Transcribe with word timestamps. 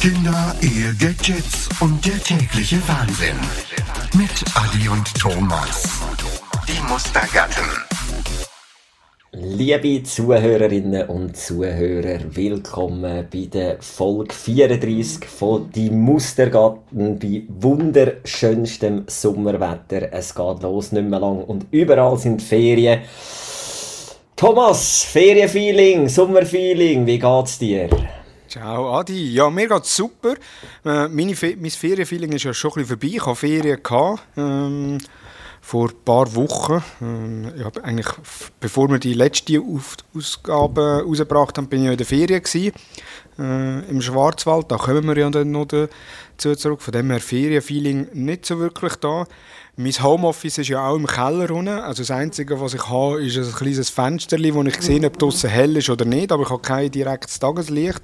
Kinder, 0.00 0.54
Ehe, 0.62 0.94
Gadgets 0.98 1.68
und 1.80 2.02
der 2.06 2.18
tägliche 2.22 2.76
Wahnsinn. 2.88 3.36
Mit 4.16 4.30
Adi 4.54 4.88
und 4.88 5.14
Thomas. 5.20 6.00
Die 6.66 6.90
Mustergatten. 6.90 7.64
Liebe 9.32 10.02
Zuhörerinnen 10.02 11.06
und 11.06 11.36
Zuhörer, 11.36 12.18
willkommen 12.34 13.26
bei 13.30 13.44
der 13.52 13.76
Folge 13.82 14.32
34 14.32 15.26
von 15.26 15.70
Die 15.70 15.90
Mustergatten 15.90 17.18
bei 17.18 17.42
wunderschönstem 17.48 19.04
Sommerwetter. 19.06 20.14
Es 20.14 20.34
geht 20.34 20.62
los, 20.62 20.92
nicht 20.92 21.10
mehr 21.10 21.20
lang 21.20 21.44
und 21.44 21.66
überall 21.72 22.16
sind 22.16 22.40
Ferien. 22.40 23.02
Thomas, 24.34 25.02
Ferienfeeling, 25.02 26.08
Sommerfeeling, 26.08 27.06
wie 27.06 27.18
geht's 27.18 27.58
dir? 27.58 27.90
Ciao 28.50 28.98
Adi, 28.98 29.32
ja 29.32 29.48
mir 29.48 29.68
geht's 29.68 29.94
super. 29.94 30.34
Äh, 30.84 31.06
meine 31.06 31.36
mein 31.60 31.70
Ferienfeeling 31.70 32.32
ist 32.32 32.42
ja 32.42 32.52
schon 32.52 32.72
ein 32.72 32.74
bisschen 32.78 32.98
vorbei. 32.98 33.14
Ich 33.14 33.24
hatte 33.24 33.36
Ferien 33.36 33.80
gehabt, 33.80 34.22
ähm, 34.36 34.98
vor 35.60 35.90
ein 35.90 36.04
paar 36.04 36.34
Wochen. 36.34 36.82
Ähm, 37.00 37.52
ich 37.56 37.64
habe 37.64 37.84
eigentlich, 37.84 38.08
bevor 38.58 38.90
wir 38.90 38.98
die 38.98 39.14
letzte 39.14 39.60
Auf 39.60 39.98
Ausgabe 40.16 41.04
rausgebracht 41.06 41.58
haben, 41.58 41.68
bin 41.68 41.84
ich 41.84 41.92
in 41.92 41.96
der 41.96 42.06
Ferien 42.06 42.42
gewesen, 42.42 42.72
äh, 43.38 43.88
im 43.88 44.02
Schwarzwald. 44.02 44.68
Da 44.68 44.78
kommen 44.78 45.06
wir 45.06 45.16
ja 45.16 45.30
dann 45.30 45.52
noch 45.52 45.66
dazu 45.66 46.56
zurück. 46.56 46.82
Von 46.82 46.90
dem 46.90 47.08
her 47.08 47.20
Ferienfeeling 47.20 48.08
nicht 48.14 48.46
so 48.46 48.58
wirklich 48.58 48.96
da. 48.96 49.26
Mein 49.76 49.92
Homeoffice 49.92 50.58
ist 50.58 50.68
ja 50.68 50.86
auch 50.86 50.96
im 50.96 51.06
Keller 51.06 51.50
unten. 51.50 51.68
Also 51.68 52.02
das 52.02 52.10
Einzige, 52.10 52.60
was 52.60 52.74
ich 52.74 52.88
habe, 52.88 53.24
ist 53.24 53.36
ein 53.36 53.52
kleines 53.52 53.90
Fenster, 53.90 54.36
wo 54.38 54.62
ich 54.62 54.80
sehe, 54.82 55.06
ob 55.06 55.18
draußen 55.18 55.48
hell 55.48 55.76
ist 55.76 55.88
oder 55.88 56.04
nicht. 56.04 56.32
Aber 56.32 56.42
ich 56.42 56.50
habe 56.50 56.60
kein 56.60 56.90
direktes 56.90 57.38
Tageslicht. 57.38 58.02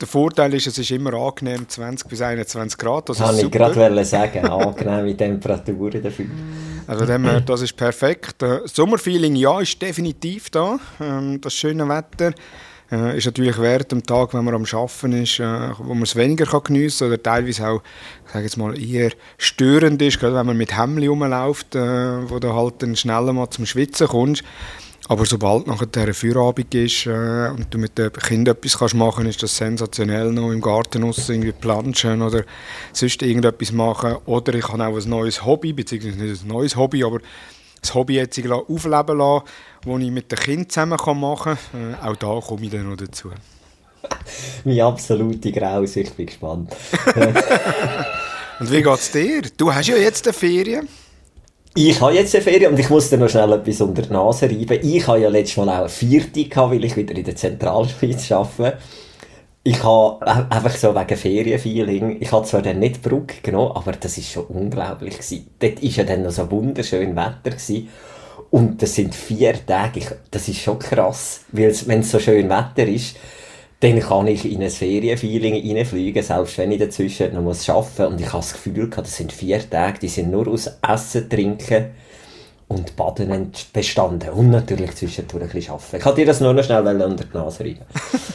Der 0.00 0.08
Vorteil 0.08 0.52
ist, 0.54 0.66
es 0.66 0.78
ist 0.78 0.90
immer 0.90 1.14
angenehm, 1.14 1.68
20 1.68 2.08
bis 2.08 2.20
21 2.20 2.76
Grad. 2.76 3.08
Das 3.08 3.18
Kann 3.18 3.38
ich 3.38 3.48
gerade 3.50 4.04
sagen, 4.04 4.44
angenehme 4.46 5.16
Temperaturen 5.16 6.02
dafür. 6.02 6.26
Also 6.88 7.06
dem, 7.06 7.28
das 7.46 7.62
ist 7.62 7.76
perfekt. 7.76 8.44
Sommerfeeling, 8.64 9.36
ja, 9.36 9.60
ist 9.60 9.80
definitiv 9.80 10.50
da. 10.50 10.80
Ähm, 11.00 11.40
das 11.40 11.54
schöne 11.54 11.88
Wetter. 11.88 12.32
Äh, 12.92 13.16
ist 13.16 13.24
natürlich 13.24 13.58
während 13.58 13.90
dem 13.90 14.02
Tag, 14.02 14.34
wenn 14.34 14.44
man 14.44 14.54
am 14.54 14.66
Arbeiten 14.70 15.12
ist, 15.22 15.40
äh, 15.40 15.70
wo 15.78 15.94
man 15.94 16.02
es 16.02 16.14
weniger 16.14 16.44
kann 16.44 16.62
geniessen 16.64 17.06
kann 17.06 17.08
oder 17.08 17.22
teilweise 17.22 17.66
auch, 17.66 17.82
sage 18.30 18.44
jetzt 18.44 18.58
mal, 18.58 18.78
eher 18.78 19.12
störend 19.38 20.02
ist, 20.02 20.20
gerade 20.20 20.34
wenn 20.34 20.44
man 20.44 20.58
mit 20.58 20.76
Hemd 20.76 21.02
rumläuft, 21.08 21.74
äh, 21.74 22.28
wo 22.28 22.38
du 22.38 22.52
halt 22.52 22.82
dann 22.82 22.94
schneller 22.94 23.32
mal 23.32 23.48
zum 23.48 23.64
Schwitzen 23.64 24.08
kommst. 24.08 24.44
Aber 25.08 25.24
sobald 25.24 25.66
nachher 25.66 25.86
der 25.86 26.14
Feierabend 26.14 26.74
ist 26.74 27.06
äh, 27.06 27.48
und 27.48 27.66
du 27.70 27.78
mit 27.78 27.96
dem 27.96 28.12
Kind 28.12 28.46
etwas 28.46 28.78
kannst 28.78 28.94
machen 28.94 29.26
ist 29.26 29.42
das 29.42 29.56
sensationell 29.56 30.30
noch 30.30 30.52
im 30.52 30.60
Garten 30.60 31.02
raus, 31.02 31.28
irgendwie 31.28 31.52
planschen 31.52 32.22
oder 32.22 32.44
sonst 32.92 33.22
irgendetwas 33.22 33.72
machen. 33.72 34.16
Oder 34.26 34.54
ich 34.54 34.68
habe 34.68 34.86
auch 34.86 34.96
ein 34.96 35.08
neues 35.08 35.44
Hobby, 35.44 35.72
beziehungsweise 35.72 36.18
nicht 36.18 36.44
ein 36.44 36.48
neues 36.48 36.76
Hobby, 36.76 37.02
aber 37.04 37.20
das 37.82 37.94
Hobby 37.94 38.14
jetzt 38.14 38.38
aufleben 38.38 39.18
lassen, 39.18 39.44
das 39.84 40.00
ich 40.00 40.10
mit 40.10 40.32
den 40.32 40.38
Kindern 40.38 40.68
zusammen 40.70 41.20
machen 41.20 41.58
kann. 41.72 41.94
Äh, 41.94 42.06
auch 42.06 42.16
da 42.16 42.40
komme 42.40 42.64
ich 42.64 42.70
dann 42.70 42.88
noch 42.88 42.96
dazu. 42.96 43.30
Meine 44.64 44.84
absolute 44.84 45.52
Graus, 45.52 45.96
ich 45.96 46.12
bin 46.12 46.26
gespannt. 46.26 46.74
und 48.60 48.70
wie 48.70 48.82
geht 48.82 48.94
es 48.94 49.10
dir? 49.10 49.42
Du 49.56 49.72
hast 49.72 49.88
ja 49.88 49.96
jetzt 49.96 50.26
eine 50.26 50.32
Ferien. 50.32 50.88
Ich 51.74 52.00
habe 52.00 52.14
jetzt 52.14 52.34
eine 52.34 52.44
Ferien 52.44 52.72
und 52.72 52.78
ich 52.78 52.90
muss 52.90 53.08
dir 53.08 53.16
noch 53.16 53.30
schnell 53.30 53.52
etwas 53.52 53.80
unter 53.80 54.02
die 54.02 54.12
Nase 54.12 54.46
reiben. 54.46 54.78
Ich 54.82 55.06
habe 55.06 55.20
ja 55.20 55.28
letztes 55.28 55.56
Mal 55.56 55.68
auch 55.70 55.78
eine 55.80 55.88
Vierte 55.88 56.44
gehabt, 56.44 56.72
weil 56.72 56.84
ich 56.84 56.96
wieder 56.96 57.14
in 57.14 57.24
der 57.24 57.34
Zentralschweiz 57.34 58.30
arbeite. 58.30 58.78
Ich 59.64 59.80
habe 59.84 60.26
einfach 60.50 60.74
so 60.76 60.92
wegen 60.92 61.16
Ferienfeeling, 61.16 62.20
ich 62.20 62.32
habe 62.32 62.44
zwar 62.44 62.62
dann 62.62 62.80
nicht 62.80 63.00
Brugg 63.00 63.44
genommen, 63.44 63.76
aber 63.76 63.92
das 63.92 64.18
ist 64.18 64.32
schon 64.32 64.46
unglaublich 64.46 65.18
gewesen. 65.18 65.46
Dort 65.60 65.80
war 65.80 65.88
ja 65.88 66.02
dann 66.02 66.22
noch 66.24 66.32
so 66.32 66.50
wunderschön 66.50 67.14
Wetter 67.14 67.50
gewesen. 67.50 67.88
Und 68.50 68.82
das 68.82 68.96
sind 68.96 69.14
vier 69.14 69.64
Tage, 69.64 70.00
ich, 70.00 70.08
das 70.32 70.48
ist 70.48 70.58
schon 70.58 70.80
krass, 70.80 71.42
weil 71.52 71.72
wenn 71.86 72.00
es 72.00 72.10
so 72.10 72.18
schön 72.18 72.50
Wetter 72.50 72.88
ist, 72.88 73.16
dann 73.78 74.00
kann 74.00 74.26
ich 74.26 74.50
in 74.50 74.62
ein 74.62 74.70
Ferienfeeling 74.70 75.76
reinfliegen, 75.76 76.22
selbst 76.24 76.58
wenn 76.58 76.72
ich 76.72 76.80
dazwischen 76.80 77.32
noch 77.32 77.42
arbeiten 77.42 77.44
muss. 77.44 77.68
Und 78.00 78.20
ich 78.20 78.32
habe 78.32 78.42
das 78.42 78.52
Gefühl 78.54 78.90
gehabt, 78.90 79.06
das 79.06 79.16
sind 79.16 79.32
vier 79.32 79.70
Tage, 79.70 80.00
die 80.00 80.08
sind 80.08 80.32
nur 80.32 80.48
aus 80.48 80.70
Essen, 80.82 81.30
Trinken 81.30 81.86
und 82.72 82.96
Baden 82.96 83.52
bestanden. 83.72 84.30
Und 84.30 84.50
natürlich 84.50 84.94
zwischendurch 84.94 85.44
ein 85.44 85.50
bisschen 85.50 85.74
arbeiten. 85.74 85.96
Ich 85.96 86.02
kann 86.02 86.14
dir 86.14 86.26
das 86.26 86.40
nur 86.40 86.52
noch 86.52 86.64
schnell 86.64 86.86
unter 87.02 87.24
die 87.24 87.36
Nase 87.36 87.64
reiben. 87.64 87.84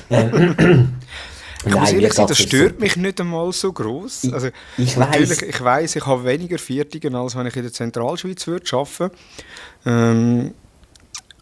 Ähm, 0.09 0.95
ich 1.65 1.75
muss 1.75 1.91
ehrlich 1.91 2.13
sagen, 2.13 2.29
das 2.29 2.37
stört 2.37 2.79
mich 2.79 2.95
nicht 2.95 3.19
einmal 3.19 3.51
so 3.51 3.73
groß. 3.73 4.31
Also, 4.31 4.47
ich, 4.77 4.85
ich 4.85 4.97
weiß. 4.97 5.41
Ich 5.41 5.61
weiß, 5.61 5.97
ich 5.97 6.05
habe 6.05 6.23
weniger 6.23 6.57
Viertigen, 6.57 7.13
als 7.13 7.35
wenn 7.35 7.45
ich 7.45 7.55
in 7.57 7.63
der 7.63 7.73
Zentralschweiz 7.73 8.47
würde 8.47 8.65
arbeiten. 8.71 9.11
Ähm, 9.85 10.53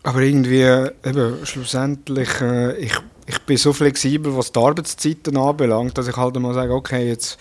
aber 0.02 0.22
irgendwie, 0.22 0.62
eben, 1.08 1.46
schlussendlich, 1.46 2.42
äh, 2.42 2.76
ich, 2.78 2.94
ich 3.28 3.40
bin 3.42 3.58
so 3.58 3.72
flexibel, 3.72 4.36
was 4.36 4.52
die 4.52 4.60
Arbeitszeiten 4.60 5.38
anbelangt, 5.38 5.98
dass 5.98 6.08
ich 6.08 6.18
halt 6.18 6.40
mal 6.40 6.54
sage, 6.56 6.74
okay, 6.74 7.08
jetzt 7.08 7.38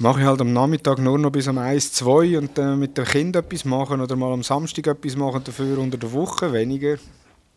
mache 0.00 0.20
ich 0.20 0.26
halt 0.26 0.40
am 0.40 0.52
Nachmittag 0.52 0.98
nur 0.98 1.18
noch 1.18 1.30
bis 1.30 1.46
um 1.46 1.58
1, 1.58 1.92
2 1.92 2.38
und 2.38 2.58
äh, 2.58 2.74
mit 2.74 2.96
dem 2.96 3.04
Kind 3.04 3.36
etwas 3.36 3.64
machen 3.66 4.00
oder 4.00 4.16
mal 4.16 4.32
am 4.32 4.42
Samstag 4.42 4.86
etwas 4.86 5.14
machen, 5.14 5.42
dafür 5.44 5.78
unter 5.78 5.98
der 5.98 6.12
Woche 6.12 6.52
weniger. 6.52 6.96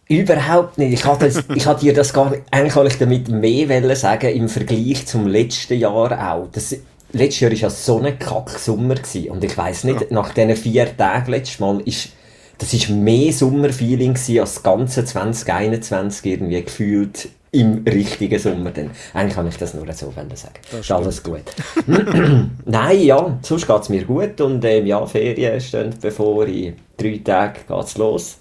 Überhaupt 0.09 0.77
nicht. 0.77 0.93
Ich 0.93 1.05
hatte, 1.05 1.31
ich 1.55 1.65
hatte 1.65 1.79
dir 1.81 1.93
das 1.93 2.11
gar 2.11 2.29
nicht, 2.29 2.43
eigentlich 2.51 2.75
wollte 2.75 2.91
ich 2.91 2.99
damit 2.99 3.29
mehr 3.29 3.95
sagen 3.95 4.35
im 4.35 4.49
Vergleich 4.49 5.05
zum 5.05 5.27
letzten 5.27 5.79
Jahr 5.79 6.33
auch. 6.33 6.49
Das, 6.51 6.75
letztes 7.13 7.39
Jahr 7.39 7.51
war 7.51 7.57
ja 7.57 7.69
so 7.69 7.99
ein 7.99 8.19
Kack-Sommer 8.19 8.95
und 9.29 9.43
ich 9.43 9.57
weiss 9.57 9.85
nicht, 9.85 10.01
ja. 10.01 10.07
nach 10.09 10.33
diesen 10.33 10.57
vier 10.57 10.97
Tagen 10.97 11.31
letztes 11.31 11.59
Mal 11.61 11.79
ist, 11.85 12.09
das 12.57 12.73
ist 12.73 12.89
mehr 12.89 13.31
Sommerfeeling 13.31 14.15
als 14.15 14.27
das 14.27 14.63
ganze 14.63 15.05
2021 15.05 16.25
irgendwie 16.25 16.61
gefühlt 16.61 17.29
im 17.53 17.83
richtigen 17.85 18.39
Sommer 18.39 18.71
dann. 18.71 18.89
Eigentlich 19.13 19.35
kann 19.35 19.47
ich 19.47 19.57
das 19.57 19.73
nur 19.75 19.85
so 19.93 20.11
sagen. 20.11 20.27
Das 20.29 20.81
ist 20.81 20.91
alles 20.91 21.21
gut. 21.21 21.43
Nein, 22.65 23.01
ja, 23.01 23.39
sonst 23.43 23.67
geht 23.67 23.81
es 23.81 23.89
mir 23.89 24.03
gut 24.05 24.41
und 24.41 24.65
ähm, 24.65 24.87
ja, 24.87 25.05
Ferien 25.05 25.61
stehen 25.61 25.93
bevor. 26.01 26.47
In 26.47 26.75
drei 26.97 27.21
Tagen 27.23 27.59
geht 27.67 27.85
es 27.85 27.97
los. 27.97 28.37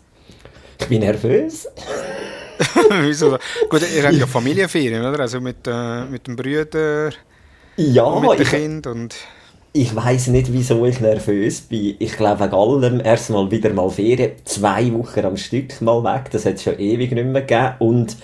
Ich 0.80 0.86
bin 0.86 1.00
nervös. 1.00 1.68
Wieso? 3.02 3.36
Gut, 3.68 3.82
ihr 3.94 4.02
habt 4.02 4.14
ja 4.14 4.26
Familienferien, 4.38 5.04
oder? 5.04 5.20
Also 5.20 5.40
mit, 5.40 5.66
äh, 5.66 6.04
mit 6.06 6.26
dem 6.26 6.34
Brüder 6.34 7.10
ja, 7.76 8.04
und 8.04 8.26
mit 8.26 8.38
dem 8.38 8.46
Kind 8.46 8.86
und... 8.86 9.14
Ich 9.74 9.96
weiß 9.96 10.26
nicht, 10.28 10.52
wieso 10.52 10.84
ich 10.84 11.00
nervös 11.00 11.62
bin. 11.62 11.96
Ich 11.98 12.18
glaube, 12.18 12.44
wegen 12.44 12.54
allem 12.54 13.00
erstmal 13.00 13.50
wieder 13.50 13.72
mal 13.72 13.88
Ferien. 13.88 14.32
Zwei 14.44 14.92
Wochen 14.92 15.24
am 15.24 15.38
Stück 15.38 15.80
mal 15.80 16.04
weg. 16.04 16.30
Das 16.30 16.44
hat 16.44 16.56
es 16.56 16.62
schon 16.62 16.78
ewig 16.78 17.10
nicht 17.12 17.24
mehr 17.24 17.40
gegeben. 17.40 17.74
Und 17.78 18.16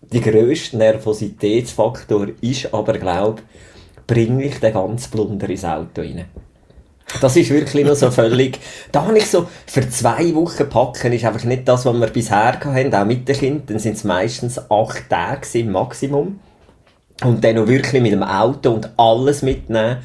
der 0.00 0.20
grösste 0.20 0.76
Nervositätsfaktor 0.76 2.28
ist 2.40 2.72
aber, 2.72 2.98
glaube 2.98 3.42
ich, 3.42 4.06
bringe 4.06 4.44
ich 4.44 4.58
den 4.58 4.72
ganzen 4.72 5.10
Blunder 5.10 5.48
ins 5.48 5.64
Auto 5.64 6.00
rein. 6.00 6.24
Das 7.20 7.36
ist 7.36 7.50
wirklich 7.50 7.86
noch 7.86 7.94
so 7.94 8.10
völlig, 8.10 8.58
da 8.92 9.06
habe 9.06 9.18
ich 9.18 9.26
so, 9.26 9.46
für 9.66 9.88
zwei 9.88 10.34
Wochen 10.34 10.68
packen 10.68 11.12
ist 11.12 11.24
einfach 11.24 11.44
nicht 11.44 11.66
das, 11.66 11.84
was 11.84 11.94
wir 11.94 12.06
bisher 12.08 12.52
hatten, 12.60 12.94
auch 12.94 13.04
mit 13.04 13.28
den 13.28 13.36
Kindern, 13.36 13.66
dann 13.66 13.78
sind 13.78 13.96
es 13.96 14.04
meistens 14.04 14.58
acht 14.70 15.08
Tage 15.08 15.58
im 15.58 15.72
Maximum. 15.72 16.40
Und 17.24 17.42
dann 17.42 17.56
noch 17.56 17.66
wirklich 17.66 18.00
mit 18.00 18.12
dem 18.12 18.22
Auto 18.22 18.70
und 18.70 18.90
alles 18.96 19.42
mitnehmen. 19.42 19.98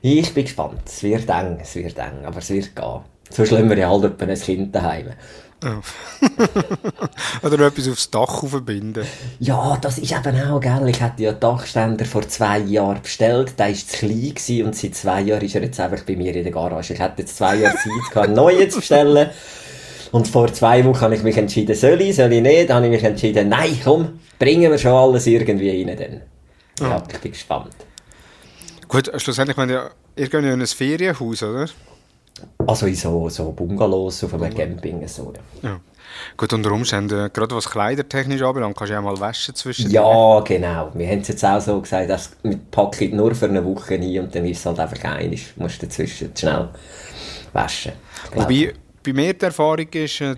Ich 0.00 0.32
bin 0.32 0.44
gespannt. 0.44 0.80
Es 0.86 1.02
wird 1.02 1.28
eng, 1.28 1.58
es 1.60 1.74
wird 1.74 1.98
eng, 1.98 2.24
aber 2.24 2.38
es 2.38 2.48
wird 2.48 2.74
gehen. 2.74 3.00
So 3.30 3.44
schlimm 3.44 3.68
wir 3.68 3.76
ja 3.76 3.90
halt 3.90 4.22
ein 4.22 4.34
Kind 4.34 4.74
daheim. 4.74 5.08
Ja. 5.62 5.80
Oder 7.42 7.66
etwas 7.66 7.88
aufs 7.88 8.10
Dach 8.10 8.46
verbinden. 8.46 9.04
Ja, 9.40 9.76
das 9.80 9.98
ist 9.98 10.12
eben 10.12 10.40
auch, 10.40 10.60
gell. 10.60 10.88
Ich 10.88 11.02
hatte 11.02 11.22
ja 11.22 11.32
Dachständer 11.32 12.04
vor 12.04 12.28
zwei 12.28 12.60
Jahren 12.60 13.02
bestellt. 13.02 13.58
Der 13.58 13.66
war 13.66 13.74
zu 13.74 13.96
klein 13.98 14.34
gewesen 14.34 14.66
und 14.66 14.76
seit 14.76 14.94
zwei 14.94 15.22
Jahren 15.22 15.42
ist 15.42 15.54
er 15.56 15.62
jetzt 15.62 15.80
einfach 15.80 16.04
bei 16.04 16.14
mir 16.14 16.34
in 16.34 16.44
der 16.44 16.52
Garage. 16.52 16.94
Ich 16.94 17.00
hätte 17.00 17.22
jetzt 17.22 17.36
zwei 17.36 17.56
Jahre 17.56 17.74
Zeit 17.74 18.12
gehabt, 18.12 18.30
neue 18.30 18.68
zu 18.68 18.78
bestellen. 18.78 19.30
Und 20.12 20.28
vor 20.28 20.52
zwei 20.52 20.84
Wochen 20.84 21.00
habe 21.00 21.16
ich 21.16 21.22
mich 21.22 21.36
entschieden, 21.36 21.74
soll 21.74 22.00
ich, 22.00 22.16
soll 22.16 22.32
ich 22.32 22.40
nicht? 22.40 22.70
Dann 22.70 22.76
habe 22.76 22.86
ich 22.86 22.92
mich 22.92 23.04
entschieden, 23.04 23.48
nein, 23.48 23.78
komm, 23.82 24.20
bringen 24.38 24.70
wir 24.70 24.78
schon 24.78 24.92
alles 24.92 25.26
irgendwie 25.26 25.70
rein. 25.70 25.96
Dann. 25.96 26.22
Ja, 26.80 26.96
ja 26.96 27.02
ich 27.12 27.18
bin 27.18 27.32
gespannt. 27.32 27.74
Gut, 28.86 29.10
schlussendlich, 29.16 29.56
meine, 29.56 29.90
ihr 30.16 30.28
geht 30.28 30.44
ja 30.44 30.52
in 30.52 30.60
ein 30.60 30.66
Ferienhaus, 30.66 31.42
oder? 31.42 31.66
Also 32.66 32.86
in 32.86 32.94
so, 32.94 33.28
so 33.28 33.52
Bungalows 33.52 34.24
auf 34.24 34.34
einem 34.34 34.54
Camping. 34.54 35.06
So. 35.06 35.32
Ja. 35.62 35.80
Gut, 36.36 36.52
unter 36.52 36.72
Umständen, 36.72 37.30
gerade 37.32 37.54
was 37.54 37.68
kleidertechnisch 37.68 38.42
anbelangt, 38.42 38.76
kannst 38.76 38.90
du 38.90 38.94
ja 38.94 39.00
mal 39.00 39.18
waschen 39.20 39.54
zwischen 39.54 39.90
Ja, 39.90 40.40
genau. 40.40 40.90
Wir 40.94 41.08
haben 41.08 41.20
es 41.20 41.28
jetzt 41.28 41.44
auch 41.44 41.60
so 41.60 41.80
gesagt, 41.80 42.10
dass 42.10 42.32
wir 42.42 42.58
packen 42.70 43.16
nur 43.16 43.34
für 43.34 43.46
eine 43.46 43.64
Woche 43.64 43.94
ein 43.94 44.20
und 44.20 44.34
dann 44.34 44.44
ist 44.44 44.58
es 44.58 44.66
halt 44.66 44.80
einfach 44.80 45.04
einig. 45.04 45.52
Du 45.54 45.62
musst 45.62 45.82
dazwischen 45.82 46.30
schnell 46.36 46.68
waschen. 47.52 47.92
Wobei, 48.34 48.74
bei 49.04 49.12
mir 49.12 49.34
die 49.34 49.44
Erfahrung 49.44 49.88
ist, 49.92 50.20
äh, 50.20 50.34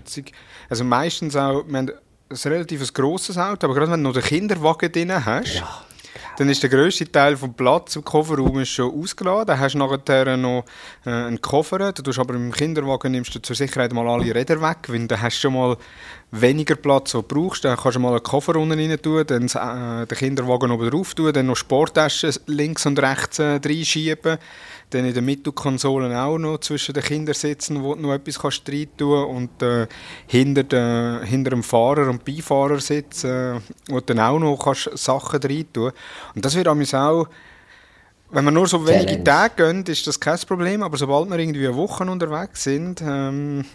also 0.69 0.83
meistens 0.83 1.35
auch, 1.35 1.63
wir 1.67 1.77
haben 1.77 1.89
ein 1.89 2.37
relativ 2.45 2.93
grosses 2.93 3.37
Auto, 3.37 3.67
aber 3.67 3.75
gerade 3.75 3.91
wenn 3.91 4.03
du 4.03 4.09
noch 4.09 4.13
den 4.13 4.23
Kinderwagen 4.23 4.91
drin 4.91 5.25
hast, 5.25 5.55
ja 5.55 5.85
dann 6.41 6.49
ist 6.49 6.63
der 6.63 6.71
grösste 6.71 7.05
Teil 7.05 7.37
vom 7.37 7.53
Platz 7.53 7.95
im 7.95 8.03
Kofferraum 8.03 8.61
ist 8.61 8.69
schon 8.69 8.91
ausgeladen. 8.91 9.45
Dann 9.45 9.59
hast 9.59 9.75
du 9.75 9.77
nachher 9.77 10.35
noch 10.37 10.65
äh, 11.05 11.11
einen 11.11 11.39
Koffer. 11.39 11.93
Du 11.93 12.01
tust 12.01 12.17
aber 12.17 12.33
im 12.33 12.51
Kinderwagen 12.51 13.11
nimmst 13.11 13.35
du 13.35 13.39
zur 13.39 13.55
Sicherheit 13.55 13.93
mal 13.93 14.07
alle 14.07 14.33
Räder 14.33 14.59
weg, 14.59 14.77
weil 14.87 15.05
dann 15.05 15.21
hast 15.21 15.37
du 15.37 15.41
schon 15.41 15.53
mal 15.53 15.77
weniger 16.31 16.75
Platz, 16.75 17.11
den 17.11 17.21
du 17.21 17.27
brauchst. 17.27 17.65
Dann 17.65 17.77
kannst 17.77 17.95
du 17.95 17.99
mal 17.99 18.11
einen 18.11 18.23
Koffer 18.23 18.55
unten 18.55 18.79
rein 18.79 19.01
tun, 19.01 19.23
dann 19.27 19.47
äh, 19.47 20.07
den 20.07 20.17
Kinderwagen 20.17 20.71
oben 20.71 20.89
drauf 20.89 21.13
tun, 21.13 21.33
dann 21.33 21.47
noch 21.47 21.55
Sporttaschen 21.55 22.33
links 22.47 22.85
und 22.85 22.99
rechts 22.99 23.39
äh, 23.39 23.59
reinschieben 23.63 24.37
dann 24.91 25.05
in 25.05 25.13
der 25.13 25.23
Mittelkonsole 25.23 26.21
auch 26.21 26.37
noch 26.37 26.59
zwischen 26.59 26.93
den 26.93 27.03
Kindersitzen, 27.03 27.81
wo 27.81 27.95
du 27.95 28.01
noch 28.01 28.13
etwas 28.13 28.39
kannst 28.39 28.69
rein 28.69 28.87
tun 28.97 29.23
und 29.23 29.61
äh, 29.61 29.87
hinter, 30.27 30.63
de, 30.63 31.25
hinter 31.25 31.51
dem 31.51 31.63
Fahrer- 31.63 32.09
und 32.09 32.25
Beifahrersitz, 32.25 33.23
äh, 33.23 33.55
wo 33.87 33.99
du 33.99 34.13
dann 34.13 34.19
auch 34.19 34.39
noch 34.39 34.57
kannst 34.57 34.89
Sachen 34.97 35.41
rein 35.41 35.65
tun 35.71 35.91
Und 36.35 36.45
das 36.45 36.55
wird 36.55 36.67
auch, 36.67 37.27
wenn 38.33 38.45
wir 38.45 38.51
nur 38.51 38.67
so 38.67 38.85
wenige 38.87 39.23
Tage 39.23 39.55
gehen, 39.65 39.83
ist 39.85 40.07
das 40.07 40.19
kein 40.19 40.39
Problem, 40.39 40.83
aber 40.83 40.97
sobald 40.97 41.29
wir 41.29 41.39
irgendwie 41.39 41.67
eine 41.67 41.75
Woche 41.75 42.03
unterwegs 42.03 42.63
sind, 42.63 43.01
ähm, 43.01 43.65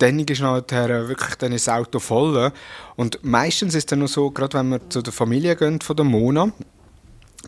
dann 0.00 0.18
ist 0.18 0.40
nachher 0.40 1.08
wirklich 1.08 1.34
dann 1.36 1.52
das 1.52 1.68
Auto 1.68 1.98
voll. 1.98 2.52
Und 2.96 3.18
meistens 3.22 3.74
ist 3.74 3.84
es 3.84 3.86
dann 3.86 4.06
so, 4.06 4.30
gerade 4.30 4.58
wenn 4.58 4.70
wir 4.70 4.90
zu 4.90 5.02
der 5.02 5.12
Familie 5.12 5.56
gehen 5.56 5.80
von 5.80 5.96
der 5.96 6.04
Mona, 6.04 6.50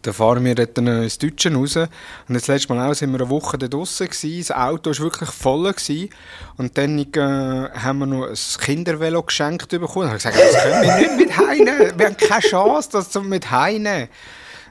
dann 0.03 0.15
fahren 0.15 0.45
wir 0.45 0.55
dort 0.55 0.77
ins 0.79 1.19
Deutsche 1.19 1.53
raus. 1.55 1.77
Und 1.77 1.89
das 2.29 2.47
letzte 2.49 2.75
Mal 2.75 2.91
auch 2.91 2.95
sind 2.95 3.13
wir 3.13 3.21
eine 3.21 3.31
Woche 3.31 3.59
da 3.59 3.69
draußen. 3.69 4.09
Das 4.09 4.51
Auto 4.51 4.91
war 4.91 4.99
wirklich 4.99 5.31
voll. 5.31 5.73
Gewesen. 5.73 6.11
Und 6.57 6.77
dann 6.77 6.99
äh, 6.99 7.69
haben 7.79 7.99
wir 8.01 8.07
noch 8.07 8.27
ein 8.27 8.37
Kindervelo 8.61 9.23
geschenkt 9.23 9.69
bekommen. 9.69 10.07
Ich 10.17 10.25
habe 10.25 10.35
gesagt, 10.35 10.37
das 10.37 10.63
können 10.63 10.83
wir 10.83 10.97
nicht 10.97 11.17
mit 11.17 11.37
heimnehmen. 11.37 11.93
Wir 11.97 12.07
haben 12.07 12.17
keine 12.17 12.41
Chance, 12.41 12.89
das 12.93 13.15
mit 13.23 13.51
heimnehmen. 13.51 14.09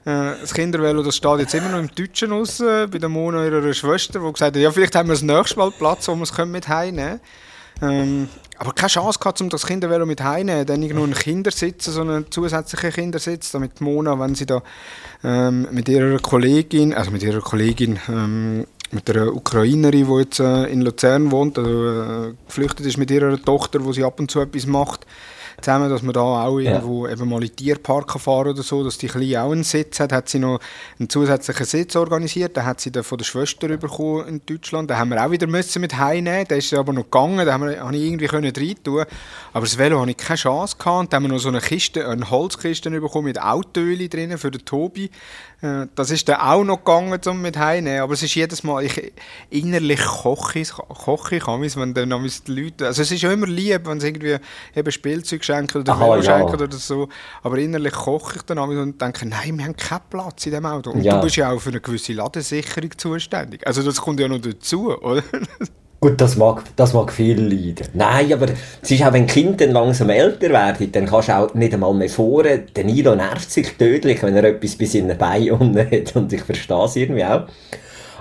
Äh, 0.06 0.34
das 0.42 0.54
Kindervelo 0.54 1.04
das 1.04 1.16
steht 1.16 1.40
jetzt 1.40 1.54
immer 1.54 1.70
noch 1.70 1.80
im 1.80 1.94
Deutschen 1.94 2.32
raus, 2.32 2.58
bei 2.58 2.98
der 2.98 3.10
Mona 3.10 3.46
ihrer 3.46 3.74
Schwester, 3.74 4.20
die 4.20 4.34
gesagt 4.34 4.56
hat, 4.56 4.62
ja, 4.62 4.72
vielleicht 4.72 4.96
haben 4.96 5.08
wir 5.08 5.14
das 5.14 5.22
nächste 5.22 5.60
Mal 5.60 5.72
Platz, 5.72 6.08
wo 6.08 6.16
wir 6.16 6.24
es 6.24 6.38
mit 6.46 6.68
heimnehmen 6.68 7.20
können. 7.20 7.22
Ähm, 7.82 8.30
aber 8.58 8.74
keine 8.74 8.90
Chance 8.90 9.18
gehabt, 9.20 9.42
um 9.42 9.50
das 9.50 9.66
Kindervelo 9.66 10.06
mit 10.06 10.22
heimzunehmen. 10.22 10.66
Dann 10.68 10.82
nur 10.82 11.04
einen 11.04 11.14
Kindersitz, 11.16 11.86
so 11.86 12.02
einen 12.02 12.30
zusätzlichen 12.30 12.92
Kindersitz, 12.92 13.52
damit 13.52 13.82
Mona, 13.82 14.20
wenn 14.20 14.36
sie 14.36 14.46
da 14.46 14.62
ähm, 15.24 15.68
mit 15.72 15.90
ihrer 15.90 16.20
Kollegin, 16.20 16.94
also 16.94 17.10
mit 17.10 17.24
ihrer 17.24 17.42
Kollegin, 17.42 18.00
ähm, 18.08 18.68
mit 18.92 19.10
einer 19.10 19.34
Ukrainerin, 19.34 20.06
die 20.06 20.20
jetzt 20.20 20.40
äh, 20.40 20.66
in 20.66 20.82
Luzern 20.82 21.32
wohnt, 21.32 21.58
also 21.58 22.30
äh, 22.30 22.34
geflüchtet 22.46 22.86
ist 22.86 22.98
mit 22.98 23.10
ihrer 23.10 23.42
Tochter, 23.42 23.84
wo 23.84 23.94
sie 23.94 24.04
ab 24.04 24.20
und 24.20 24.30
zu 24.30 24.42
etwas 24.42 24.68
macht, 24.68 25.08
zusammen, 25.62 25.90
dass 25.90 26.02
man 26.02 26.14
da 26.14 26.22
auch 26.22 26.60
irgendwo 26.60 27.06
ja. 27.06 27.14
eben 27.14 27.30
mal 27.30 27.42
in 27.42 27.50
den 27.50 27.56
Tierpark 27.56 28.20
fahren 28.20 28.50
oder 28.50 28.64
so, 28.64 28.84
dass 28.84 28.98
die 28.98 29.08
Kleine 29.08 29.44
auch 29.44 29.52
einen 29.52 29.64
Sitz 29.64 30.00
hat, 30.00 30.12
hat 30.12 30.30
sie 30.30 30.40
noch 30.40 30.60
einen 31.00 31.10
zusätzlichen 31.10 31.66
Sitz 31.66 31.96
organisiert, 31.96 32.56
den 32.58 32.66
hat 32.66 32.82
sie 32.82 32.92
dann 32.92 33.04
von 33.04 33.18
der 33.18 33.26
Schwester 33.26 33.68
bekommen 33.78 34.28
in 34.28 34.42
Deutschland, 34.46 34.90
den 34.90 34.98
haben 34.98 35.10
wir 35.10 35.26
auch 35.26 35.32
wieder 35.32 35.48
müssen 35.48 35.82
mit 35.82 35.98
heimnehmen, 35.98 36.48
der 36.48 36.58
ist 36.58 36.74
aber 36.74 36.94
noch 36.94 37.04
gegangen, 37.04 37.46
da 37.46 37.54
habe 37.54 37.74
ich 37.74 38.04
irgendwie 38.04 38.28
können 38.28 38.54
reintun, 38.56 39.06
aber 39.54 39.66
das 39.66 39.78
Velo 39.78 40.02
hatte 40.02 40.12
ich 40.12 40.18
keine 40.18 40.38
Chance 40.38 40.76
gehabt, 40.78 41.14
dann 41.14 41.18
haben 41.18 41.30
wir 41.30 41.36
noch 41.36 41.40
so 41.40 41.50
eine 41.50 41.62
Kiste, 41.62 42.08
eine 42.08 42.30
Holzkiste 42.30 42.90
bekommen 42.90 43.26
mit 43.26 43.42
Autöl 43.42 44.08
drin 44.10 44.38
für 44.38 44.52
den 44.52 44.66
Tobi, 44.66 45.10
äh, 45.62 45.88
das 45.96 46.10
ist 46.12 46.28
dann 46.28 46.42
auch 46.42 46.64
noch 46.64 46.78
gegangen, 46.78 47.20
um 47.28 47.42
mit 47.42 47.58
heimzunehmen. 47.58 48.02
Aber 48.02 48.14
es 48.14 48.24
ist 48.24 48.36
jedes 48.36 48.64
Mal, 48.64 48.84
ich, 48.84 49.14
innerlich 49.50 50.02
koche 50.02 50.60
ich, 50.60 50.72
koche 50.72 51.36
ich 51.36 51.48
wenn 51.48 51.94
dann 51.94 52.10
die 52.10 52.52
Leute, 52.52 52.88
also 52.88 53.02
es 53.02 53.12
ist 53.12 53.22
ja 53.22 53.32
immer 53.32 53.48
lieb, 53.48 53.82
wenn 53.86 54.00
sie 54.00 54.08
irgendwie 54.08 54.38
eben 54.76 54.92
Spielzeug 54.92 55.44
schenken 55.52 55.82
oder 55.82 55.94
Aha, 55.94 56.16
ja. 56.18 56.24
schenken 56.24 56.62
oder 56.62 56.78
so, 56.78 57.10
aber 57.44 57.58
innerlich 57.58 57.94
koche 57.94 58.38
ich 58.38 58.42
dann 58.44 58.60
und 58.60 59.02
denke, 59.02 59.28
nein, 59.28 59.58
wir 59.58 59.66
haben 59.66 59.76
keinen 59.76 60.02
Platz 60.10 60.46
in 60.46 60.54
dem 60.54 60.66
Auto. 60.66 60.92
Und 60.92 61.04
ja. 61.04 61.16
du 61.16 61.22
bist 61.22 61.36
ja 61.36 61.52
auch 61.52 61.60
für 61.60 61.70
eine 61.70 61.82
gewisse 61.82 62.14
Ladensicherung 62.14 62.92
zuständig. 62.98 63.66
Also 63.66 63.84
das 63.84 64.02
kommt 64.02 64.20
ja 64.20 64.28
noch 64.28 64.40
dazu, 64.40 64.98
oder? 64.98 65.24
Gut, 66.04 66.20
das 66.20 66.36
mag, 66.36 66.64
das 66.78 66.94
mag 66.94 67.14
viel 67.14 67.40
leiden. 67.40 67.88
Nein, 67.94 68.34
aber 68.34 68.48
es 68.82 68.90
ist 68.90 69.04
auch, 69.04 69.14
wenn 69.14 69.28
Kinder 69.28 69.68
dann 69.68 69.72
langsam 69.72 70.10
älter 70.10 70.50
werden, 70.50 70.92
dann 70.92 71.06
kannst 71.06 71.30
du 71.30 71.34
auch 71.34 71.54
nicht 71.54 71.76
einmal 71.76 71.94
mehr 71.94 72.10
fahren. 72.10 72.64
Der 72.76 72.84
Nilo 72.86 73.14
nervt 73.14 73.52
sich 73.52 73.78
tödlich, 73.78 74.24
wenn 74.24 74.36
er 74.36 74.46
etwas 74.46 74.76
bei 74.78 74.86
seinen 74.86 75.16
Beinen 75.16 75.52
unten 75.52 75.78
hat. 75.78 76.16
Und 76.16 76.34
ich 76.34 76.42
verstehe 76.42 76.86
es 76.86 76.96
irgendwie 76.96 77.24
auch. 77.24 77.44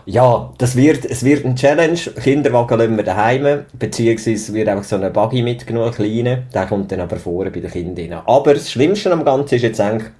Ja, 0.07 0.53
das 0.59 0.77
wird, 0.77 1.05
es 1.05 1.25
wird 1.25 1.45
ein 1.45 1.57
Challenge. 1.57 1.99
Kinderwagen 2.23 2.79
lassen 2.79 2.97
wir 2.97 3.05
daheim, 3.05 3.65
beziehungsweise 3.79 4.55
wird 4.55 4.69
einfach 4.69 4.85
so 4.85 4.97
eine 4.97 5.11
Buggy 5.11 5.43
mitgenommen, 5.43 5.87
eine 5.87 5.95
kleine. 5.95 6.45
Der 6.55 6.67
kommt 6.67 6.91
dann 6.91 7.01
aber 7.01 7.17
vorne 7.17 7.51
bei 7.51 7.61
den 7.61 7.71
Kindern. 7.71 8.23
Aber 8.27 8.55
das 8.55 8.71
Schlimmste 8.71 9.13
am 9.13 9.25
Ganzen 9.25 9.55
ist 9.57 9.63
jetzt 9.63 9.81
eigentlich, 9.81 10.11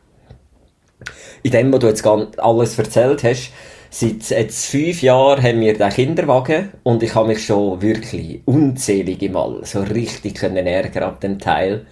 in 1.43 1.51
dem, 1.51 1.73
was 1.73 1.81
du 1.81 1.87
jetzt 1.87 2.07
alles 2.07 2.79
erzählt 2.79 3.25
hast, 3.25 3.53
Seit 3.93 4.31
jetzt 4.31 4.67
fünf 4.67 5.03
Jahren 5.03 5.43
haben 5.43 5.61
wir 5.61 5.77
den 5.77 5.91
Kinderwagen 5.91 6.69
und 6.85 7.03
ich 7.03 7.13
habe 7.17 7.27
mich 7.27 7.45
schon 7.45 7.83
wirklich 7.83 8.41
unzählige 8.45 9.31
Mal 9.31 9.63
so 9.65 9.81
richtig 9.81 10.37
können 10.37 10.65
ärgern 10.65 11.03
ab 11.03 11.21
dem 11.21 11.41
Teil. 11.41 11.87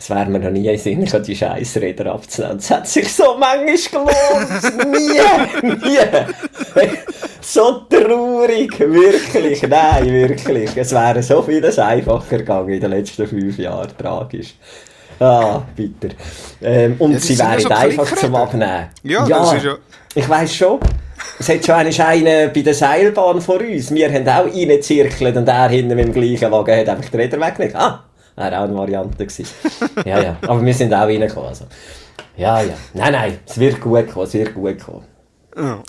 Es 0.00 0.10
wäre 0.10 0.26
mir 0.26 0.38
noch 0.38 0.50
nie 0.50 0.68
in 0.68 0.78
Sinn 0.78 1.04
die 1.04 1.36
Scheißräder 1.36 2.12
abzunehmen. 2.12 2.58
Es 2.58 2.70
hat 2.70 2.86
sich 2.86 3.12
so 3.12 3.36
manchmal 3.36 4.06
gelohnt. 4.06 4.86
nie, 4.92 5.88
nie. 5.88 6.88
so 7.40 7.80
traurig, 7.90 8.78
wirklich, 8.78 9.62
nein, 9.62 10.06
wirklich. 10.06 10.70
Es 10.76 10.92
wäre 10.92 11.20
so 11.22 11.42
vieles 11.42 11.78
einfacher 11.80 12.38
gegangen 12.38 12.68
in 12.68 12.80
den 12.80 12.90
letzten 12.90 13.26
fünf 13.26 13.58
Jahren, 13.58 13.90
tragisch. 13.98 14.54
Ah, 15.18 15.62
bitter. 15.74 16.14
Ähm, 16.62 16.94
und 17.00 17.12
ja, 17.12 17.18
sie 17.18 17.38
wären 17.38 17.60
so 17.60 17.68
einfach 17.68 18.14
zum 18.14 18.36
Abnehmen. 18.36 18.90
Ja, 19.02 19.26
ja, 19.26 19.38
das 19.40 19.54
ist 19.54 19.64
ja... 19.64 19.76
Ich 20.14 20.28
weiss 20.28 20.54
schon. 20.54 20.78
Es 21.40 21.48
hat 21.48 21.64
schon 21.64 21.74
einen 21.74 22.52
bei 22.52 22.60
der 22.62 22.74
Seilbahn 22.74 23.40
vor 23.40 23.60
uns. 23.60 23.92
Wir 23.92 24.12
haben 24.12 24.28
auch 24.28 24.46
reingezirkelt 24.46 25.36
und 25.36 25.48
er 25.48 25.68
hinten 25.68 25.96
mit 25.96 26.06
dem 26.06 26.12
gleichen 26.12 26.52
Wagen 26.52 26.78
hat 26.78 26.88
einfach 26.88 27.10
die 27.10 27.16
Räder 27.16 27.40
weggenommen. 27.40 27.76
Ah, 27.76 28.04
war 28.38 28.52
auch 28.52 28.64
eine 28.64 28.74
Variante. 28.74 29.26
Ja, 30.04 30.22
ja. 30.22 30.36
Aber 30.42 30.64
wir 30.64 30.74
sind 30.74 30.94
auch 30.94 31.00
reingekommen. 31.00 31.48
Also. 31.48 31.66
Ja, 32.36 32.62
ja. 32.62 32.74
Nein, 32.94 33.12
nein, 33.12 33.38
es 33.46 33.58
wird 33.58 33.80
gut 33.80 34.08
kommen, 34.08 34.26
es 34.26 34.34
wird 34.34 34.54
gut 34.54 34.78
kommen. 34.78 35.04
Ja. 35.56 35.82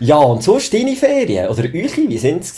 Ja, 0.00 0.16
und 0.16 0.42
sonst 0.42 0.72
deine 0.72 0.96
Ferien? 0.96 1.48
Oder 1.48 1.64
eure, 1.64 1.72
wie 1.72 2.18
sind 2.18 2.42
es 2.42 2.56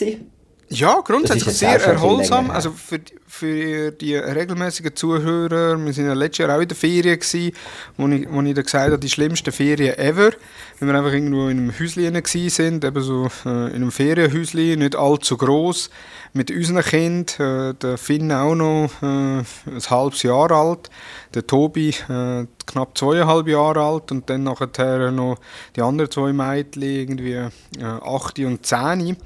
ja, 0.75 1.01
grundsätzlich 1.05 1.55
sehr 1.55 1.79
erholsam. 1.83 2.51
Also 2.51 2.71
für, 2.71 2.99
für 3.27 3.91
die 3.91 4.17
regelmäßigen 4.17 4.97
Zuhörer, 4.97 5.77
wir 5.77 5.97
waren 5.97 6.07
ja 6.07 6.15
letztes 6.15 6.39
Jahr 6.47 6.57
auch 6.57 6.63
in 6.63 6.69
der 6.69 6.77
Ferien, 6.77 7.19
gewesen, 7.19 7.53
wo 7.99 8.09
ich, 8.09 8.27
wo 8.31 8.41
ich 8.41 8.55
dann 8.55 8.65
gesagt 8.65 8.87
habe, 8.87 8.99
die 8.99 9.11
schlimmsten 9.11 9.53
Ferien 9.53 9.99
ever. 9.99 10.31
Wenn 10.79 10.89
wir 10.89 10.95
einfach 10.95 11.13
irgendwo 11.13 11.49
in 11.49 11.59
einem 11.59 11.79
Häuschen 11.79 12.15
waren, 12.15 12.83
eben 12.83 13.03
so 13.03 13.29
äh, 13.45 13.49
in 13.49 13.75
einem 13.75 13.93
Ferienhäuschen, 13.93 14.79
nicht 14.79 14.97
allzu 14.97 15.37
gross, 15.37 15.91
mit 16.33 16.51
unseren 16.51 16.83
Kindern, 16.83 17.71
äh, 17.71 17.75
der 17.75 17.99
Finn 17.99 18.33
auch 18.33 18.55
noch 18.55 18.91
äh, 19.03 19.07
ein 19.07 19.47
halbes 19.91 20.23
Jahr 20.23 20.51
alt, 20.51 20.91
der 21.35 21.47
Tobi 21.47 21.91
äh, 21.91 22.47
knapp 22.67 22.97
zweieinhalb 22.97 23.49
Jahre 23.49 23.83
alt. 23.83 24.11
Und 24.13 24.31
dann 24.31 24.45
nachher 24.45 25.11
noch 25.11 25.39
die 25.77 25.83
anderen 25.83 26.11
zwei 26.11 26.33
Mädchen, 26.33 26.83
irgendwie 26.83 27.33
äh, 27.33 27.51
acht 27.81 28.39
und 28.39 28.65
zehn 28.65 29.17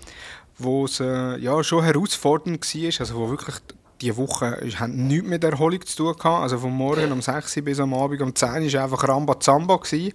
wo 0.59 0.87
es 0.87 1.01
äh, 1.01 1.37
ja, 1.39 1.63
schon 1.63 1.85
herausfordernd 1.85 2.75
war, 2.75 3.01
also 3.01 3.15
wo 3.15 3.31
wirklich 3.31 3.57
die 4.01 4.17
Woche 4.17 4.59
haben 4.79 5.07
nichts 5.07 5.29
mit 5.29 5.45
Erholung 5.45 5.85
zu 5.85 5.97
tun 5.97 6.15
gehabt. 6.17 6.43
Also 6.43 6.59
vom 6.59 6.77
Morgen 6.77 7.13
um 7.13 7.23
6 7.23 7.57
Uhr 7.57 7.63
bis 7.63 7.81
am 7.81 7.95
Abend 7.95 8.21
um 8.21 8.35
10 8.35 8.65
Uhr 8.65 8.73
war 8.73 8.85
einfach 8.85 9.09
Rambazamba. 9.09 9.77
Gewesen. 9.77 10.13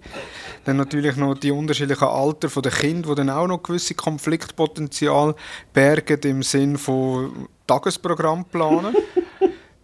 Dann 0.64 0.76
natürlich 0.76 1.16
noch 1.16 1.34
die 1.34 1.50
unterschiedlichen 1.50 2.04
Alter 2.04 2.48
der 2.60 2.72
Kinder, 2.72 3.10
die 3.10 3.14
dann 3.16 3.30
auch 3.30 3.46
noch 3.46 3.62
gewisse 3.62 3.94
Konfliktpotenzial 3.94 5.34
bergen 5.72 6.20
im 6.22 6.42
Sinn 6.42 6.78
von 6.78 7.48
Tagesprogramm 7.66 8.44
planen. 8.44 8.94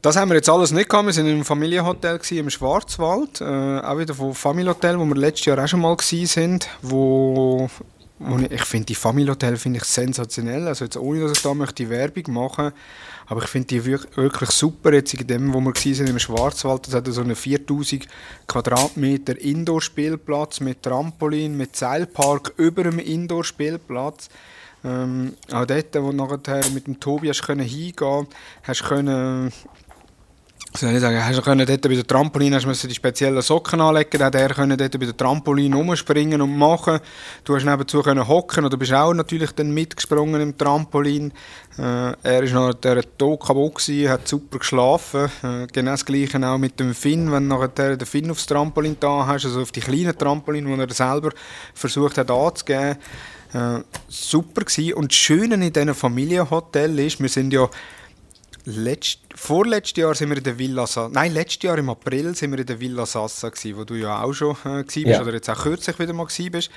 Das 0.00 0.16
haben 0.16 0.28
wir 0.30 0.36
jetzt 0.36 0.48
alles 0.48 0.70
nicht 0.70 0.88
gehabt. 0.88 1.08
Wir 1.08 1.16
waren 1.16 1.32
einem 1.32 1.44
Familienhotel 1.44 2.20
im 2.30 2.50
Schwarzwald, 2.50 3.40
äh, 3.40 3.80
auch 3.80 3.98
wieder 3.98 4.14
vom 4.14 4.32
Familienhotel, 4.32 4.98
wo 4.98 5.04
wir 5.04 5.16
letztes 5.16 5.46
Jahr 5.46 5.62
auch 5.62 5.66
schon 5.66 5.80
mal 5.80 5.96
waren, 5.96 6.58
wo 6.82 7.68
ich, 8.20 8.50
ich 8.50 8.64
finde 8.64 8.86
die 8.86 8.94
Familienhotel 8.94 9.56
finde 9.56 9.78
ich 9.78 9.84
sensationell. 9.84 10.66
Also 10.66 10.84
jetzt 10.84 10.96
ohne, 10.96 11.20
dass 11.20 11.32
ich 11.32 11.42
da 11.42 11.54
möchte 11.54 11.88
Werbung 11.88 12.34
machen 12.34 12.72
aber 13.28 13.42
ich 13.42 13.48
finde 13.48 13.68
die 13.68 13.84
wirklich 13.84 14.50
super. 14.50 14.92
Jetzt 14.92 15.12
in 15.14 15.26
dem, 15.26 15.52
wo 15.52 15.60
wir 15.60 15.74
waren 15.74 16.06
im 16.06 16.18
Schwarzwald, 16.18 16.86
das 16.86 16.94
hat 16.94 17.06
so 17.08 17.20
einen 17.20 17.36
4000 17.36 18.06
Quadratmeter 18.46 19.38
Indoor-Spielplatz 19.38 20.60
mit 20.60 20.82
Trampolin, 20.82 21.56
mit 21.56 21.76
Seilpark 21.76 22.54
über 22.56 22.84
dem 22.84 22.98
Indoor-Spielplatz. 22.98 24.30
Ähm, 24.82 25.34
auch 25.52 25.66
dort, 25.66 25.94
wo 25.96 26.10
du 26.10 26.16
nachher 26.16 26.70
mit 26.72 26.86
dem 26.86 27.00
Tobi 27.00 27.28
hast 27.28 27.42
können 27.42 27.66
hingehen, 27.66 28.28
hast 28.62 28.84
können 28.84 29.52
soll 30.74 30.94
ich 30.94 31.00
sagen, 31.00 31.24
hast 31.24 31.38
du 31.38 31.42
können 31.42 31.66
dort 31.66 31.82
bei 31.82 31.94
der 31.94 32.06
Trampolin 32.06 32.54
hast 32.54 32.66
du 32.66 32.88
die 32.88 32.94
speziellen 32.94 33.40
Socken 33.40 33.80
anlegen, 33.80 34.18
dann 34.18 34.32
der 34.32 34.50
können 34.50 34.76
dort 34.76 34.92
bei 34.92 35.06
der 35.06 35.16
Trampolin 35.16 35.72
rumspringen 35.72 36.40
und 36.42 36.56
machen. 36.56 37.00
Du 37.44 37.54
hast 37.54 37.64
nebenzu 37.64 38.02
können 38.02 38.28
hocken 38.28 38.64
oder 38.64 38.76
bist 38.76 38.92
auch 38.92 39.14
natürlich 39.14 39.52
dann 39.52 39.72
mitgesprungen 39.72 40.40
im 40.40 40.58
Trampolin. 40.58 41.32
Äh, 41.78 42.12
er 42.22 42.42
ist 42.42 42.52
noch 42.52 42.74
der 42.74 43.02
Tag 43.16 43.40
kaputt 43.40 43.80
hat 44.08 44.28
super 44.28 44.58
geschlafen. 44.58 45.30
Äh, 45.42 45.66
genau 45.72 45.92
das 45.92 46.04
Gleiche 46.04 46.46
auch 46.46 46.58
mit 46.58 46.78
dem 46.78 46.94
Finn, 46.94 47.32
wenn 47.32 47.48
nachher 47.48 47.96
den 47.96 48.06
Finn 48.06 48.30
aufs 48.30 48.46
Trampolin 48.46 48.96
da 49.00 49.26
hast, 49.26 49.46
also 49.46 49.62
auf 49.62 49.72
die 49.72 49.80
kleinen 49.80 50.16
Trampolin, 50.16 50.66
die 50.66 50.80
er 50.80 50.92
selber 50.92 51.30
versucht 51.72 52.18
hat 52.18 52.30
anzugeben. 52.30 52.96
Äh, 53.54 53.80
super 54.08 54.64
gewesen. 54.64 54.92
Und 54.94 55.12
das 55.12 55.16
Schöne 55.16 55.54
in 55.54 55.72
diesem 55.72 55.94
Familienhotel 55.94 56.98
ist, 56.98 57.20
wir 57.20 57.30
sind 57.30 57.52
ja 57.52 57.70
Letzt, 58.64 59.20
vorletztes 59.34 59.96
Jahr 59.96 60.14
sind 60.14 60.30
wir 60.30 60.36
in 60.36 60.44
der 60.44 60.58
Villa 60.58 60.86
Sassa. 60.86 61.08
Nein, 61.08 61.32
letztes 61.32 61.62
Jahr 61.62 61.78
im 61.78 61.88
April 61.88 62.34
sind 62.34 62.50
wir 62.50 62.58
in 62.58 62.66
der 62.66 62.80
Villa 62.80 63.06
Sassa 63.06 63.48
gewesen, 63.48 63.76
wo 63.76 63.84
du 63.84 63.94
ja 63.94 64.22
auch 64.22 64.32
schon 64.32 64.56
äh, 64.64 64.82
bist 64.82 64.96
ja. 64.96 65.22
oder 65.22 65.32
jetzt 65.32 65.48
auch 65.48 65.62
kürzlich 65.62 65.98
wieder 65.98 66.12
mal 66.12 66.26
bist. 66.26 66.70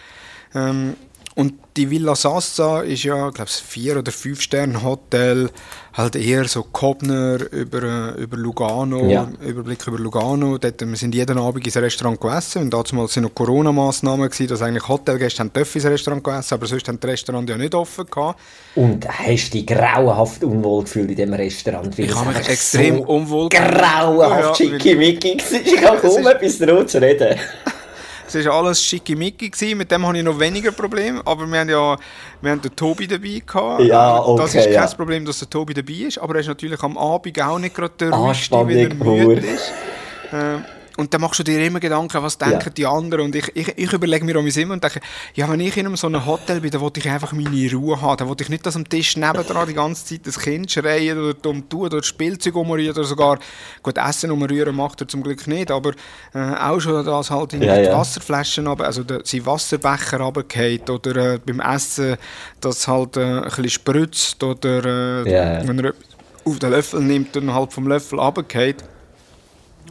Ähm, 0.54 0.96
und 1.42 1.54
die 1.76 1.90
Villa 1.90 2.16
Sassa 2.16 2.82
ist 2.82 3.04
ja, 3.04 3.30
glaube 3.30 3.50
ich, 3.50 3.64
vier 3.64 3.98
oder 3.98 4.12
fünf 4.12 4.42
Sterne 4.42 4.84
Hotel, 4.84 5.50
halt 5.94 6.16
eher 6.16 6.48
so 6.48 6.62
Kobner 6.64 7.40
über, 7.52 8.16
über 8.16 8.38
Lugano, 8.38 9.08
ja. 9.08 9.28
Überblick 9.44 9.88
über 9.88 9.98
Lugano. 9.98 10.60
Dort, 10.60 10.82
wir 10.82 10.96
sind 10.96 11.16
jeden 11.16 11.40
Abend 11.40 11.66
ins 11.66 11.78
Restaurant 11.78 12.22
gegessen. 12.22 12.62
Und 12.64 12.74
damals 12.74 13.14
sind 13.14 13.24
noch 13.24 13.34
Corona-Massnahmen 13.34 14.30
dass 14.30 14.62
eigentlich 14.62 14.88
Hotelgäste 14.88 15.40
haben 15.40 15.52
dürfen 15.52 15.78
ins 15.78 15.86
Restaurant 15.86 16.24
gegessen, 16.24 16.54
aber 16.54 16.68
sonst 16.68 16.88
haben 16.88 17.00
die 17.00 17.08
Restaurants 17.08 17.50
ja 17.50 17.58
nicht 17.58 17.74
offen 17.74 18.06
gehabt. 18.06 18.40
Und 18.76 19.08
hast 19.08 19.50
du 19.50 19.58
dich 19.58 19.66
grauenhaft 19.66 20.44
unwohl 20.44 20.84
gefühlt 20.84 21.10
in 21.10 21.16
diesem 21.16 21.34
Restaurant? 21.34 21.98
Ich 21.98 22.16
habe 22.16 22.30
mich 22.30 22.48
extrem 22.48 22.98
so 22.98 23.04
unwohl 23.06 23.50
gefühlt. 23.50 23.72
Grauenhaft 23.72 24.60
ja, 24.60 24.70
schickimicki. 24.70 25.38
Ich 25.66 25.76
kann 25.76 25.98
kaum 26.02 26.28
etwas 26.28 26.60
darüber 26.60 26.86
zu 26.86 27.02
reden. 27.02 27.36
Es 28.36 28.46
war 28.46 28.54
alles 28.54 28.82
schickimicki, 28.84 29.76
mit 29.76 29.92
dem 29.92 30.06
habe 30.06 30.18
ich 30.18 30.24
noch 30.24 30.40
weniger 30.40 30.72
Probleme, 30.72 31.22
aber 31.26 31.46
wir 31.48 31.60
haben 31.60 31.70
ja 31.70 31.98
wir 32.42 32.52
haben 32.52 32.62
den 32.62 32.76
Tobi 32.76 33.08
dabei 33.08 33.42
gehabt. 33.46 33.84
Ja, 33.84 34.20
okay, 34.20 34.42
Das 34.42 34.56
ist 34.56 34.66
kein 34.66 34.74
ja. 34.74 34.88
Problem, 34.88 35.26
dass 35.26 35.40
der 35.40 35.50
Tobi 35.50 35.74
dabei 35.74 35.94
ist, 36.08 36.18
aber 36.18 36.36
er 36.36 36.42
ist 36.42 36.48
natürlich 36.48 36.82
am 36.82 36.98
Abend 36.98 37.42
auch 37.42 37.60
nicht 37.60 37.76
gerade 37.76 37.94
der 38.00 38.12
ruhigste, 38.12 38.68
wie 38.68 38.82
er 38.82 38.94
müde 38.94 39.46
ist. 39.46 39.72
Äh, 40.32 40.81
und 40.98 41.14
dann 41.14 41.22
machst 41.22 41.40
du 41.40 41.44
dir 41.44 41.66
immer 41.66 41.80
Gedanken, 41.80 42.22
was 42.22 42.38
denken 42.38 42.60
ja. 42.66 42.70
die 42.70 42.86
anderen. 42.86 43.26
Und 43.26 43.36
ich, 43.36 43.56
ich, 43.56 43.78
ich 43.78 43.94
überlege 43.94 44.26
mir 44.26 44.36
immer 44.36 44.74
und 44.74 44.84
denke, 44.84 45.00
ja, 45.36 45.50
wenn 45.50 45.60
ich 45.60 45.78
in 45.78 45.86
einem 45.86 45.96
so 45.96 46.08
einem 46.08 46.26
Hotel 46.26 46.60
bin, 46.62 46.72
dann 46.72 46.82
will 46.82 46.92
ich 46.96 47.10
einfach 47.10 47.32
meine 47.32 47.72
Ruhe 47.72 48.02
haben. 48.02 48.18
Dann 48.18 48.30
will 48.30 48.36
ich 48.40 48.50
nicht, 48.50 48.66
dass 48.66 48.76
am 48.76 48.88
Tisch 48.88 49.16
nebendran 49.16 49.68
die 49.68 49.74
ganze 49.74 50.06
Zeit 50.06 50.28
das 50.28 50.40
Kind 50.40 50.72
schreit 50.72 51.16
oder 51.16 51.34
dumm 51.34 51.68
tun 51.70 51.82
oder 51.82 52.04
Spielzeug 52.04 52.56
umrühren 52.56 52.92
oder 52.92 53.04
sogar, 53.04 53.40
gut, 53.82 53.98
Essen 53.98 54.32
umrühren 54.32 54.76
macht 54.76 55.02
er 55.02 55.08
zum 55.08 55.24
Glück 55.24 55.48
nicht, 55.48 55.72
aber 55.72 55.92
äh, 56.34 56.40
auch 56.40 56.80
schon, 56.80 57.06
dass 57.06 57.32
halt 57.32 57.54
in 57.54 57.62
ja, 57.62 57.78
die 57.78 57.86
ja. 57.86 57.98
Wasserflaschen, 57.98 58.68
runter, 58.68 58.86
also 58.86 59.04
der, 59.04 59.22
sein 59.24 59.46
Wasserbecher 59.46 60.20
runtergeht 60.20 60.90
oder 60.90 61.34
äh, 61.34 61.40
beim 61.40 61.60
Essen, 61.60 62.18
dass 62.60 62.88
halt 62.88 63.18
äh, 63.18 63.22
ein 63.22 63.44
bisschen 63.44 63.70
spritzt 63.70 64.44
oder 64.44 65.26
äh, 65.26 65.32
ja, 65.32 65.68
wenn 65.68 65.80
er 65.80 65.94
auf 66.44 66.60
den 66.60 66.72
Löffel 66.72 67.02
nimmt 67.02 67.36
und 67.38 67.54
halt 67.54 67.72
vom 67.74 67.88
Löffel 67.88 68.20
runtergeht. 68.20 68.84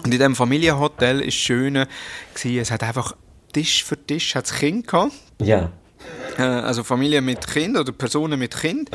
Und 0.05 0.13
in 0.13 0.19
diesem 0.19 0.37
Familienhotel 0.37 1.21
war 1.21 1.27
es 1.27 1.35
schön, 1.35 1.87
es 2.35 2.71
hat 2.71 2.83
einfach 2.83 3.15
Tisch 3.53 3.85
für 3.85 3.97
Tisch 3.97 4.35
hat's 4.35 4.55
Kind 4.55 4.87
gehabt. 4.87 5.13
Ja. 5.41 5.73
Äh, 6.39 6.43
also 6.43 6.85
Familien 6.85 7.25
mit 7.25 7.47
Kind 7.47 7.77
oder 7.77 7.93
Personen 7.93 8.39
mit 8.39 8.57
Kind. 8.57 8.91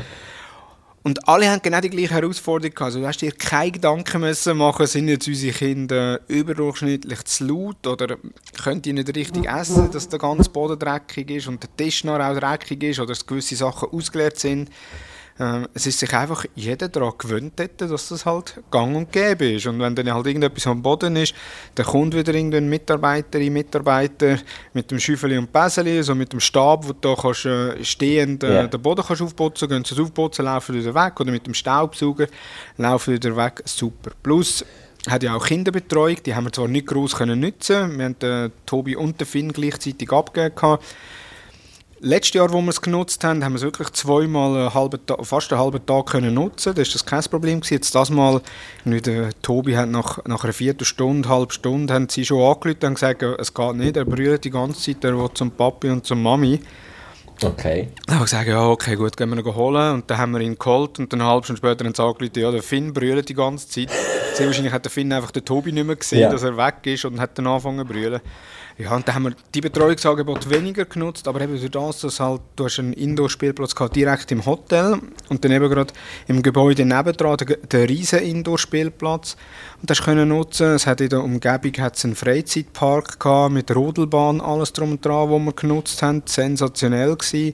Und 1.04 1.28
alle 1.28 1.52
haben 1.52 1.62
genau 1.62 1.80
die 1.82 1.92
gleiche 1.92 2.16
Herausforderung 2.16 2.74
gehabt. 2.74 2.88
Also 2.88 3.00
du 3.00 3.06
hast 3.06 3.22
dir 3.22 3.32
keine 3.32 3.72
Gedanken 3.72 4.22
müssen 4.22 4.58
machen, 4.58 4.88
sind 4.88 5.08
jetzt 5.08 5.28
unsere 5.28 5.54
Kinder 5.54 6.20
überdurchschnittlich 6.28 7.24
zu 7.26 7.46
laut 7.46 7.86
oder 7.86 8.18
können 8.64 8.82
die 8.82 8.94
nicht 8.94 9.16
richtig 9.16 9.46
essen, 9.46 9.92
dass 9.92 10.10
der 10.10 10.18
ganze 10.18 10.50
Boden 10.50 10.80
dreckig 10.80 11.30
ist 11.30 11.48
und 11.48 11.62
der 11.62 11.70
Tisch 11.78 12.04
noch 12.06 12.20
auch 12.20 12.36
dreckig 12.36 12.82
ist 12.82 13.00
oder 13.00 13.10
dass 13.10 13.28
gewisse 13.28 13.56
Sachen 13.56 13.90
ausgeleert 13.90 14.40
sind. 14.40 14.72
Ähm, 15.38 15.68
es 15.74 15.86
ist 15.86 16.00
sich 16.00 16.14
einfach 16.14 16.46
jeder 16.56 16.88
daran 16.88 17.14
gewöhnt, 17.18 17.54
dass 17.78 18.08
das 18.08 18.26
halt 18.26 18.62
gang 18.72 18.96
und 18.96 19.12
gäbe 19.12 19.52
ist. 19.52 19.68
Und 19.68 19.80
wenn 19.80 19.94
dann 19.94 20.14
halt 20.14 20.28
irgendetwas 20.28 20.66
am 20.68 20.82
Boden 20.82 21.18
ist, 21.18 21.36
dann 21.76 21.86
kommt 21.86 22.16
wieder 22.16 22.34
irgendein 22.34 22.70
Mitarbeiterin, 22.70 23.52
Mitarbeiter 23.52 24.38
mit 24.74 24.90
dem 24.92 25.00
Schüffeli 25.00 25.38
und 25.38 25.52
Päseli, 25.52 26.02
so 26.04 26.16
mit 26.16 26.32
dem 26.32 26.40
Stab, 26.40 26.88
wo 26.88 26.94
du 26.94 27.00
da 27.02 27.22
kannst, 27.22 27.46
äh, 27.46 27.84
stehend 27.84 28.44
äh, 28.44 28.50
yeah. 28.50 28.68
den 28.68 28.82
Boden 28.82 29.04
kannst 29.06 29.22
aufputzen 29.22 29.68
kannst, 29.68 29.90
gehen 29.90 29.98
sie 29.98 30.02
aufputzen, 30.04 30.46
laufen 30.46 30.76
wieder 30.76 30.96
weg. 30.96 31.20
Oder 31.20 31.32
mit 31.32 31.46
dem 31.46 31.54
Staubsauger 31.54 32.28
laufen 32.78 33.14
wieder 33.14 33.36
weg. 33.36 33.62
Super. 33.66 34.12
Plus, 34.24 34.64
hat 35.10 35.22
ja 35.22 35.36
auch 35.36 35.46
Kinderbetreuung, 35.46 36.18
die 36.26 36.34
haben 36.34 36.46
wir 36.46 36.54
zwar 36.54 36.68
nicht 36.68 36.88
groß 36.88 37.16
können 37.16 37.40
nutzen, 37.40 37.98
wir 37.98 38.06
haben 38.06 38.20
den 38.20 38.52
Tobi 38.66 38.96
und 38.96 39.20
den 39.20 39.28
Finn 39.28 39.52
gleichzeitig 39.52 40.12
abgegeben 40.12 40.80
Letztes 42.02 42.34
Jahr, 42.34 42.52
wo 42.52 42.62
wir 42.62 42.70
es 42.70 42.82
genutzt 42.82 43.24
haben, 43.24 43.44
haben 43.44 43.54
wir 43.54 43.58
es 43.58 43.64
wirklich 43.64 43.90
zweimal 43.92 44.58
einen 44.58 44.74
halben 44.74 45.06
Tag, 45.06 45.26
fast 45.26 45.52
einen 45.54 45.62
halben 45.62 45.86
Tag 45.86 46.08
können 46.08 46.34
nutzen. 46.34 46.74
Da 46.74 46.82
war 46.82 46.84
das 46.92 47.06
kein 47.06 47.24
Problem. 47.24 47.62
Gewesen. 47.62 47.76
Jetzt 47.76 47.96
das 47.96 48.10
Mal, 48.10 48.42
der 48.84 49.30
Tobi 49.42 49.78
hat 49.78 49.88
nach, 49.88 50.20
nach 50.26 50.44
einer 50.44 50.54
Viertelstunde, 50.54 51.30
halben 51.30 51.52
Stunde, 51.52 51.94
haben 51.94 52.10
sie 52.10 52.26
schon 52.26 52.42
angerufen 52.42 52.86
und 52.86 52.94
gesagt, 52.96 53.24
es 53.24 53.54
geht 53.54 53.76
nicht, 53.76 53.96
er 53.96 54.04
brüllt 54.04 54.44
die 54.44 54.50
ganze 54.50 54.82
Zeit, 54.82 55.04
er 55.06 55.18
will 55.18 55.30
zum 55.34 55.52
Papi 55.52 55.90
und 55.90 56.06
zur 56.06 56.18
Mami. 56.18 56.60
Okay. 57.42 57.90
Dann 58.06 58.16
habe 58.16 58.26
ich 58.26 58.32
gesagt, 58.32 58.48
ja, 58.48 58.68
okay, 58.68 58.96
gut, 58.96 59.16
gehen 59.16 59.30
wir 59.30 59.38
ihn 59.38 59.56
holen. 59.56 59.94
Und 59.94 60.10
dann 60.10 60.18
haben 60.18 60.32
wir 60.34 60.42
ihn 60.42 60.58
geholt 60.58 61.00
und 61.00 61.12
dann 61.12 61.22
eine 61.22 61.30
halbe 61.30 61.46
Stunde 61.46 61.58
später 61.60 61.86
haben 61.86 61.96
sie 61.96 62.04
angerufen, 62.04 62.40
ja, 62.40 62.52
der 62.52 62.64
Finn 62.64 62.94
brüllt 62.94 63.30
die 63.30 63.34
ganze 63.34 63.70
Zeit. 63.70 63.90
Sehr 64.34 64.48
wahrscheinlich 64.48 64.74
hat 64.74 64.84
der 64.84 64.92
Finn 64.92 65.12
einfach 65.14 65.32
den 65.32 65.46
Tobi 65.46 65.72
nicht 65.72 65.86
mehr 65.86 65.96
gesehen, 65.96 66.22
ja. 66.22 66.30
dass 66.30 66.44
er 66.44 66.58
weg 66.58 66.76
ist 66.84 67.06
und 67.06 67.20
hat 67.20 67.38
dann 67.38 67.48
angefangen 67.48 67.88
zu 67.88 67.94
brüllen. 67.94 68.22
Ja, 68.78 68.94
und 68.94 69.08
dann 69.08 69.16
haben 69.16 69.24
wir 69.24 69.36
die 69.54 69.62
Betreuungsangebot 69.62 70.50
weniger 70.50 70.84
genutzt, 70.84 71.30
aber 71.30 71.40
eben 71.40 71.58
durch 71.58 71.72
das, 71.72 72.02
dass 72.02 72.20
halt, 72.20 72.42
du 72.58 72.66
hast 72.66 72.78
einen 72.80 72.92
Indoor-Spielplatz 72.92 73.74
direkt 73.96 74.34
im 74.34 74.46
Hotel 74.46 75.00
und 75.30 75.46
dann 75.46 75.52
eben 75.54 75.70
gerade 75.70 75.94
im 76.28 76.44
Gebäude 76.44 76.84
nebendran 76.84 77.38
den, 77.38 77.56
den 77.72 77.86
riesen 77.86 78.20
Indoor-Spielplatz 78.20 79.38
und 79.80 79.90
das 79.90 80.02
können 80.02 80.28
nutzen. 80.28 80.76
Es 80.76 80.88
hat 80.88 81.00
in 81.00 81.08
der 81.08 81.24
Umgebung 81.24 81.72
hat's 81.80 82.04
einen 82.04 82.16
Freizeitpark 82.16 83.18
gehabt, 83.18 83.54
mit 83.54 83.74
Rodelbahn, 83.74 84.42
alles 84.42 84.74
drum 84.74 84.92
und 84.92 85.06
dran, 85.06 85.30
wo 85.30 85.40
wir 85.40 85.54
genutzt 85.54 86.02
haben, 86.02 86.24
sensationell 86.26 87.16
gewesen. 87.16 87.54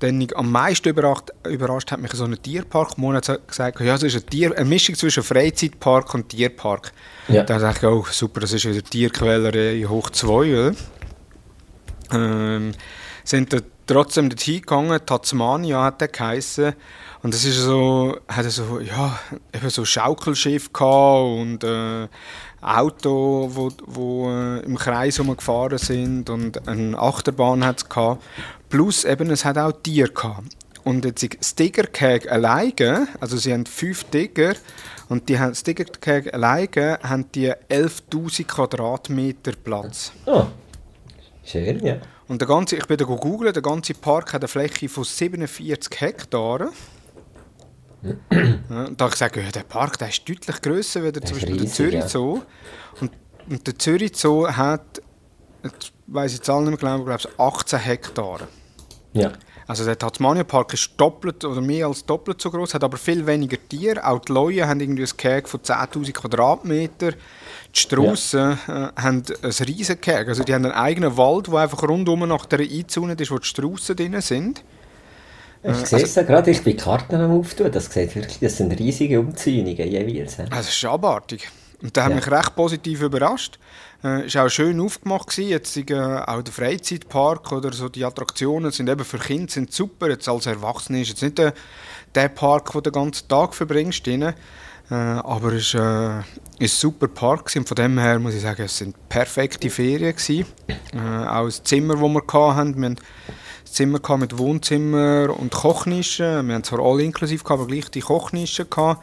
Dann 0.00 0.26
am 0.34 0.50
meisten 0.50 0.88
überrascht, 0.88 1.30
überrascht 1.46 1.90
hat 1.92 2.00
mich 2.00 2.12
so 2.12 2.24
ein 2.24 2.40
Tierpark. 2.40 2.98
Mona 2.98 3.20
hat 3.26 3.48
gesagt, 3.48 3.80
ja, 3.80 3.94
es 3.94 4.02
ist 4.02 4.14
eine, 4.14 4.26
Tier, 4.26 4.56
eine 4.56 4.64
Mischung 4.64 4.94
zwischen 4.94 5.22
Freizeitpark 5.22 6.12
und 6.14 6.28
Tierpark. 6.28 6.92
Ja. 7.28 7.42
Da 7.42 7.58
dachte 7.58 7.86
ich, 7.86 7.92
oh 7.92 8.06
super, 8.10 8.40
das 8.40 8.52
ist 8.52 8.68
wieder 8.68 8.82
Tierquälerei 8.82 9.84
hoch 9.88 10.10
2, 10.10 10.28
oder? 10.28 10.74
Ähm, 12.12 12.72
sind 13.24 13.52
da 13.52 13.58
trotzdem 13.86 14.28
dorthin 14.28 14.60
gegangen, 14.60 15.00
Tasmania 15.04 15.84
hat 15.84 16.00
der 16.00 16.08
geheissen. 16.08 16.74
Und 17.22 17.32
das 17.32 17.44
ist 17.44 17.56
so, 17.56 18.18
hat 18.28 18.44
so, 18.50 18.80
ja, 18.80 19.18
eben 19.54 19.70
so 19.70 19.84
Schaukelschiff 19.84 20.72
gehabt 20.72 21.40
und 21.40 21.64
äh, 21.64 22.08
Auto, 22.64 23.50
wo, 23.52 23.70
wo 23.86 24.30
äh, 24.30 24.60
im 24.60 24.76
Kreis 24.76 25.18
gefahren 25.18 25.78
sind 25.78 26.30
und 26.30 26.66
eine 26.66 26.98
Achterbahn 26.98 27.64
hat 27.64 27.84
es. 27.88 28.18
Plus 28.68 29.04
eben, 29.04 29.30
es 29.30 29.44
hat 29.44 29.58
auch 29.58 29.72
Tiere 29.72 30.10
gehabt. 30.10 30.48
Und 30.84 31.04
jetzt 31.04 31.38
das 31.38 31.54
Tigerkäge 31.54 32.30
alleine, 32.30 33.08
also 33.18 33.38
sie 33.38 33.52
haben 33.52 33.64
fünf 33.64 34.04
Tiger 34.04 34.54
und 35.08 35.28
die 35.28 35.38
haben, 35.38 35.50
das 35.50 35.62
Tigerkäge 35.62 36.32
alleine 36.34 36.98
haben 37.02 37.30
die 37.32 37.50
11'000 37.50 38.44
Quadratmeter 38.46 39.52
Platz. 39.52 40.12
Oh, 40.26 40.46
schön, 41.42 41.84
ja. 41.84 41.96
Und 42.28 42.40
der 42.40 42.48
ganze, 42.48 42.76
ich 42.76 42.86
bin 42.86 42.96
da 42.96 43.04
gegoogelt, 43.04 43.56
der 43.56 43.62
ganze 43.62 43.94
Park 43.94 44.32
hat 44.32 44.42
eine 44.42 44.48
Fläche 44.48 44.88
von 44.88 45.04
47 45.04 46.00
Hektaren. 46.00 46.70
Ja, 48.04 48.14
da 48.68 49.04
habe 49.04 49.06
ich 49.06 49.10
gesagt, 49.12 49.36
ja, 49.36 49.50
der 49.50 49.62
Park 49.62 49.98
der 49.98 50.08
ist 50.08 50.28
deutlich 50.28 50.60
grösser 50.60 51.02
als 51.02 51.20
zum 51.20 51.36
Beispiel 51.38 51.56
der 51.56 51.66
Zürich 51.66 52.04
Zoo. 52.04 52.42
Und, 53.00 53.10
und 53.48 53.66
der 53.66 53.78
Zürich 53.78 54.12
Zoo 54.16 54.46
hat, 54.48 55.00
ich 55.62 55.92
weiß 56.06 56.34
jetzt 56.34 56.50
alle 56.50 56.70
nicht 56.70 56.82
mehr 56.82 56.92
genau, 56.92 57.04
glaube 57.04 57.22
ich, 57.22 57.40
18 57.40 57.78
Hektare. 57.78 58.48
Ja. 59.12 59.32
Also 59.66 59.84
der 59.84 59.98
Tasmania 59.98 60.44
Park 60.44 60.74
ist 60.74 60.90
doppelt 60.98 61.44
oder 61.44 61.60
mehr 61.60 61.86
als 61.86 62.04
doppelt 62.04 62.40
so 62.40 62.50
groß, 62.50 62.74
hat 62.74 62.84
aber 62.84 62.98
viel 62.98 63.26
weniger 63.26 63.56
Tiere. 63.68 64.04
Auch 64.06 64.18
die 64.18 64.32
Leuen 64.32 64.68
haben 64.68 64.80
irgendwie 64.80 65.04
ein 65.04 65.16
Käge 65.16 65.48
von 65.48 65.60
10.000 65.60 66.12
Quadratmeter. 66.12 67.12
Die 67.12 67.80
Straussen 67.80 68.58
ja. 68.68 68.88
äh, 68.88 68.92
haben 69.00 69.22
ein 69.42 69.50
riesiges 69.66 70.00
Käge. 70.00 70.28
Also 70.28 70.44
die 70.44 70.52
haben 70.52 70.66
einen 70.66 70.74
eigenen 70.74 71.16
Wald, 71.16 71.46
der 71.46 71.54
einfach 71.54 71.82
rundum 71.82 72.28
nach 72.28 72.44
der 72.44 72.60
eingezäunt 72.60 73.18
ist, 73.20 73.30
wo 73.30 73.38
die 73.38 73.46
Straussen 73.46 73.96
drin 73.96 74.20
sind. 74.20 74.62
Ich 75.64 75.70
äh, 75.70 75.86
sehe 75.86 76.02
es 76.02 76.16
also, 76.18 76.28
gerade, 76.28 76.50
ich 76.50 76.62
bin 76.62 76.76
Karten 76.76 77.16
am 77.16 77.30
auftun. 77.30 77.72
Das 77.72 77.86
sieht 77.86 78.14
wirklich, 78.14 78.38
das 78.38 78.58
sind 78.58 78.78
riesige 78.78 79.18
Umzäunungen 79.18 79.76
jeweils. 79.76 80.38
Also 80.38 80.50
das 80.50 80.68
ist 80.68 80.84
abartig. 80.84 81.48
Und 81.82 81.96
das 81.96 82.02
ja. 82.02 82.10
hat 82.10 82.14
mich 82.14 82.30
recht 82.30 82.54
positiv 82.54 83.02
überrascht. 83.02 83.58
Äh, 84.02 84.26
ist 84.26 84.36
auch 84.36 84.48
schön 84.50 84.78
aufgemacht 84.78 85.28
gewesen. 85.28 85.48
Jetzt 85.48 85.76
äh, 85.76 85.94
auch 85.94 86.42
der 86.42 86.52
Freizeitpark 86.52 87.50
oder 87.52 87.72
so 87.72 87.88
die 87.88 88.04
Attraktionen 88.04 88.70
sind 88.72 88.90
eben 88.90 89.04
für 89.04 89.18
Kinder 89.18 89.50
sind 89.50 89.72
super. 89.72 90.10
Jetzt 90.10 90.28
als 90.28 90.44
Erwachsene 90.46 91.00
ist 91.00 91.08
jetzt 91.08 91.22
nicht 91.22 91.38
der, 91.38 91.54
der 92.14 92.28
Park, 92.28 92.74
wo 92.74 92.80
du 92.80 92.90
den 92.90 92.92
ganzen 92.92 93.26
Tag 93.26 93.54
verbringst. 93.54 94.06
Drin. 94.06 94.34
Äh, 94.90 94.94
aber 94.94 95.54
es 95.54 95.74
war 95.74 96.20
äh, 96.20 96.62
ein 96.62 96.68
super 96.68 97.08
Park 97.08 97.50
und 97.56 97.66
von 97.66 97.74
dem 97.74 97.98
her 97.98 98.18
muss 98.18 98.34
ich 98.34 98.42
sagen, 98.42 98.62
es 98.62 98.76
sind 98.76 99.08
perfekte 99.08 99.70
Ferien 99.70 100.14
gewesen. 100.14 100.46
Äh, 100.92 101.26
auch 101.26 101.46
das 101.46 101.62
Zimmer, 101.62 101.94
das 101.94 102.02
wir 102.02 102.54
hatten, 102.54 102.76
wir 102.76 102.90
hatten 102.90 102.96
Zimmer 103.74 104.16
mit 104.18 104.38
Wohnzimmer 104.38 105.34
und 105.36 105.52
Kochnischen. 105.52 106.46
Wir 106.46 106.54
haben 106.54 106.62
zwar 106.62 106.78
alle 106.78 107.02
inklusiv, 107.02 107.42
aber 107.46 107.66
gleich 107.66 107.88
die 107.90 108.00
Kochnischen 108.00 108.70
gehabt. 108.70 109.02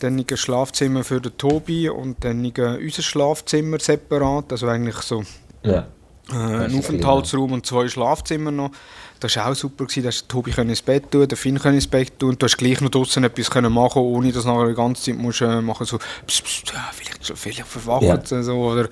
Dann 0.00 0.18
ein 0.18 0.36
Schlafzimmer 0.36 1.04
für 1.04 1.20
den 1.20 1.36
Tobi 1.36 1.88
und 1.88 2.24
dann 2.24 2.44
unser 2.44 3.02
Schlafzimmer 3.02 3.78
separat, 3.78 4.50
also 4.50 4.66
eigentlich 4.66 4.96
so 4.96 5.22
ja. 5.62 5.86
äh, 6.32 6.34
ein 6.34 6.78
Aufenthaltsraum 6.78 7.52
und 7.52 7.64
zwei 7.64 7.88
Schlafzimmer 7.88 8.50
noch. 8.50 8.72
Das 9.20 9.36
war 9.36 9.50
auch 9.50 9.54
super, 9.54 9.86
gewesen. 9.86 10.02
da 10.04 10.10
konnte 10.10 10.28
Tobi 10.28 10.68
ins 10.68 10.82
Bett 10.82 11.10
tun, 11.10 11.26
der 11.26 11.38
Finn 11.38 11.56
ins 11.56 11.86
Bett 11.86 12.18
tun 12.18 12.30
und 12.30 12.42
du 12.42 12.46
hast 12.46 12.56
gleich 12.56 12.80
noch 12.80 12.90
draußen 12.90 13.22
etwas 13.22 13.50
können 13.50 13.72
machen 13.72 14.02
ohne 14.02 14.32
dass 14.32 14.44
du 14.44 14.68
die 14.68 14.74
ganze 14.74 15.02
Zeit 15.02 15.16
musst, 15.16 15.42
äh, 15.42 15.60
machen 15.60 15.86
so 15.86 15.98
pss, 15.98 16.42
pss, 16.42 16.62
ja, 16.72 16.90
vielleicht, 16.92 17.38
vielleicht 17.38 17.66
verwacht 17.66 18.30
ja. 18.30 18.42
so, 18.42 18.56
oder 18.56 18.88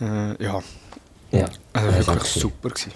äh, 0.00 0.42
ja. 0.42 0.60
ja. 1.32 1.48
Also 1.72 2.06
wirklich 2.06 2.32
super 2.32 2.70
gewesen. 2.70 2.92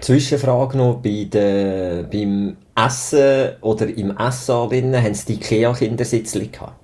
Zwischenfrage 0.00 0.76
noch, 0.76 1.00
bei 1.02 1.26
de, 1.30 2.04
beim 2.04 2.56
Essen 2.74 3.56
oder 3.60 3.86
im 3.88 4.16
Essen 4.16 4.54
haben 4.54 5.14
sie 5.14 5.26
die 5.26 5.34
Ikea-Kindersitzli 5.34 6.48
gehabt? 6.48 6.74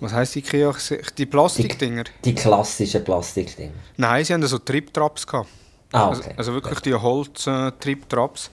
Was 0.00 0.12
heisst 0.12 0.34
die 0.36 0.40
Ikea? 0.40 0.72
Die 1.16 1.26
Plastikdinger? 1.26 2.04
Die, 2.04 2.32
die 2.32 2.34
klassischen 2.34 3.02
Plastikdinger? 3.02 3.72
Nein, 3.96 4.24
sie 4.24 4.32
haben 4.32 4.46
so 4.46 4.58
Trip-Traps 4.58 5.26
gehabt. 5.26 5.48
Ah, 5.92 6.08
also, 6.08 6.20
okay. 6.20 6.30
also, 6.36 6.50
also 6.50 6.54
wirklich 6.54 6.80
die 6.80 6.94
Holz-Trip-Traps, 6.94 8.50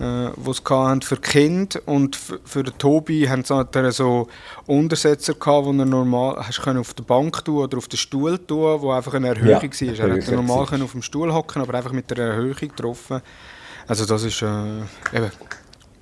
äh, 0.00 0.30
die 0.34 0.52
sie 0.52 0.62
hatten 0.62 1.02
für 1.02 1.16
Kind 1.16 1.76
und 1.86 2.16
für 2.16 2.62
den 2.62 2.76
Tobi 2.78 3.28
haben 3.28 3.44
sie 3.44 3.92
so 3.92 4.28
Untersetzer 4.66 5.34
gehabt, 5.34 5.66
wo 5.66 5.72
er 5.72 5.84
normal 5.84 6.36
hast 6.38 6.62
können 6.62 6.78
auf 6.78 6.94
der 6.94 7.04
Bank 7.04 7.44
tun 7.44 7.64
oder 7.64 7.78
auf 7.78 7.88
den 7.88 7.98
Stuhl 7.98 8.38
tun, 8.38 8.80
wo 8.80 8.92
einfach 8.92 9.14
eine 9.14 9.28
Erhöhung 9.28 9.70
ja, 9.70 9.98
war. 9.98 10.08
Er 10.08 10.14
hätte 10.16 10.34
normal 10.34 10.66
können 10.66 10.82
auf 10.82 10.92
dem 10.92 11.02
Stuhl 11.02 11.32
hocken, 11.32 11.62
aber 11.62 11.74
einfach 11.74 11.92
mit 11.92 12.10
der 12.10 12.18
Erhöhung 12.18 12.56
getroffen. 12.56 13.20
Also 13.86 14.06
das 14.06 14.22
ist 14.24 14.40
äh, 14.42 14.46
eben 15.12 15.30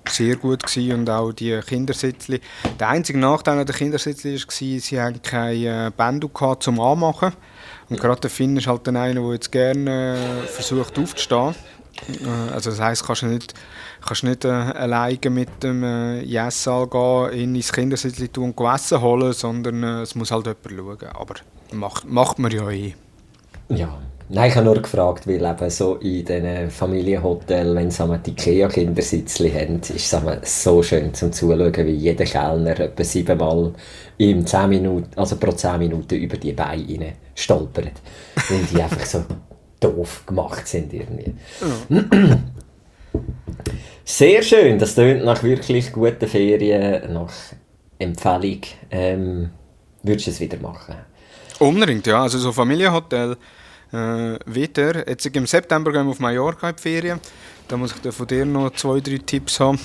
sehr 0.08 0.36
gut 0.36 0.62
gewesen 0.62 1.00
und 1.00 1.10
auch 1.10 1.32
die 1.32 1.58
Kindersitzli. 1.66 2.40
Der 2.78 2.88
einzige 2.88 3.18
Nachteil 3.18 3.58
an 3.58 3.66
den 3.66 3.74
Kindersitzli 3.74 4.34
war, 4.34 4.80
sie 4.80 5.00
hatten 5.00 5.22
keine 5.22 5.90
Bänder 5.90 6.28
zum 6.60 6.80
Anmachen. 6.80 7.32
Und 7.88 8.00
gerade 8.00 8.20
der 8.20 8.30
Finn 8.30 8.56
ist 8.56 8.66
halt 8.66 8.86
dann 8.86 8.96
einer, 8.96 9.20
der 9.20 9.32
jetzt 9.32 9.50
gerne 9.50 10.16
äh, 10.44 10.46
versucht 10.46 10.98
aufzustehen. 10.98 11.54
Äh, 12.08 12.52
also 12.52 12.70
das 12.70 12.80
heisst, 12.80 13.06
kannst 13.06 13.22
du 13.22 13.26
nicht, 13.26 13.54
kannst 14.06 14.24
nicht 14.24 14.44
äh, 14.44 14.48
alleine 14.48 15.30
mit 15.30 15.62
dem 15.62 15.82
äh, 15.82 16.22
Jessal 16.22 16.86
gehen, 16.86 17.32
in 17.32 17.54
ins 17.54 17.72
Kindersitz 17.72 18.20
tun 18.32 18.54
und 18.56 18.74
Essen 18.74 19.00
holen, 19.00 19.32
sondern 19.32 19.82
äh, 19.82 20.02
es 20.02 20.14
muss 20.14 20.30
halt 20.30 20.46
jemand 20.46 21.00
schauen. 21.00 21.10
Aber 21.14 21.34
macht, 21.72 22.08
macht 22.08 22.38
man 22.38 22.50
ja 22.50 22.68
eh. 22.70 22.94
Ja, 23.68 23.98
Nein, 24.30 24.50
ich 24.50 24.56
habe 24.56 24.66
nur 24.66 24.82
gefragt, 24.82 25.26
weil 25.26 25.42
eben 25.42 25.70
so 25.70 25.94
in 25.96 26.22
diesen 26.22 26.70
Familienhotels, 26.70 27.74
wenn 27.74 27.90
sie 27.90 28.18
die 28.26 28.30
Ikea-Kindersitzli 28.32 29.50
haben, 29.50 29.80
ist 29.80 30.12
es 30.12 30.62
so 30.64 30.82
schön 30.82 31.14
zum 31.14 31.32
Zuschauen, 31.32 31.74
wie 31.74 31.92
jeder 31.92 32.26
Kellner 32.26 32.78
etwa 32.78 33.04
siebenmal 33.04 33.72
im 34.18 34.46
10 34.46 34.68
Minuten, 34.68 35.08
also 35.16 35.36
pro 35.36 35.52
10 35.52 35.78
Minuten 35.78 36.16
über 36.16 36.36
die 36.36 36.52
Beine 36.52 37.14
stolpert. 37.34 38.02
weil 38.50 38.62
die 38.70 38.82
einfach 38.82 39.06
so 39.06 39.24
doof 39.80 40.24
gemacht 40.26 40.66
sind 40.66 40.92
irgendwie. 40.92 41.34
Ja. 41.88 42.04
Sehr 44.04 44.42
schön, 44.42 44.78
das 44.78 44.94
tönt 44.94 45.24
nach 45.24 45.42
wirklich 45.42 45.92
guten 45.92 46.26
Ferien, 46.26 47.12
nach 47.12 47.32
Empfehlung. 47.98 48.60
Ähm, 48.90 49.50
würdest 50.02 50.26
du 50.28 50.30
es 50.30 50.40
wieder 50.40 50.58
machen? 50.58 50.94
Unbedingt, 51.58 52.06
ja. 52.06 52.22
Also 52.22 52.38
so 52.38 52.52
Familienhotel 52.52 53.36
äh, 53.92 54.38
wieder. 54.46 55.08
Jetzt 55.08 55.26
im 55.26 55.46
September 55.46 55.92
gehen 55.92 56.06
wir 56.06 56.12
auf 56.12 56.20
Mallorca 56.20 56.70
in 56.70 56.76
die 56.76 56.82
Ferien. 56.82 57.20
Da 57.66 57.76
muss 57.76 57.94
ich 58.02 58.14
von 58.14 58.26
dir 58.26 58.46
noch 58.46 58.70
zwei, 58.70 59.00
drei 59.00 59.18
Tipps 59.18 59.60
haben. 59.60 59.78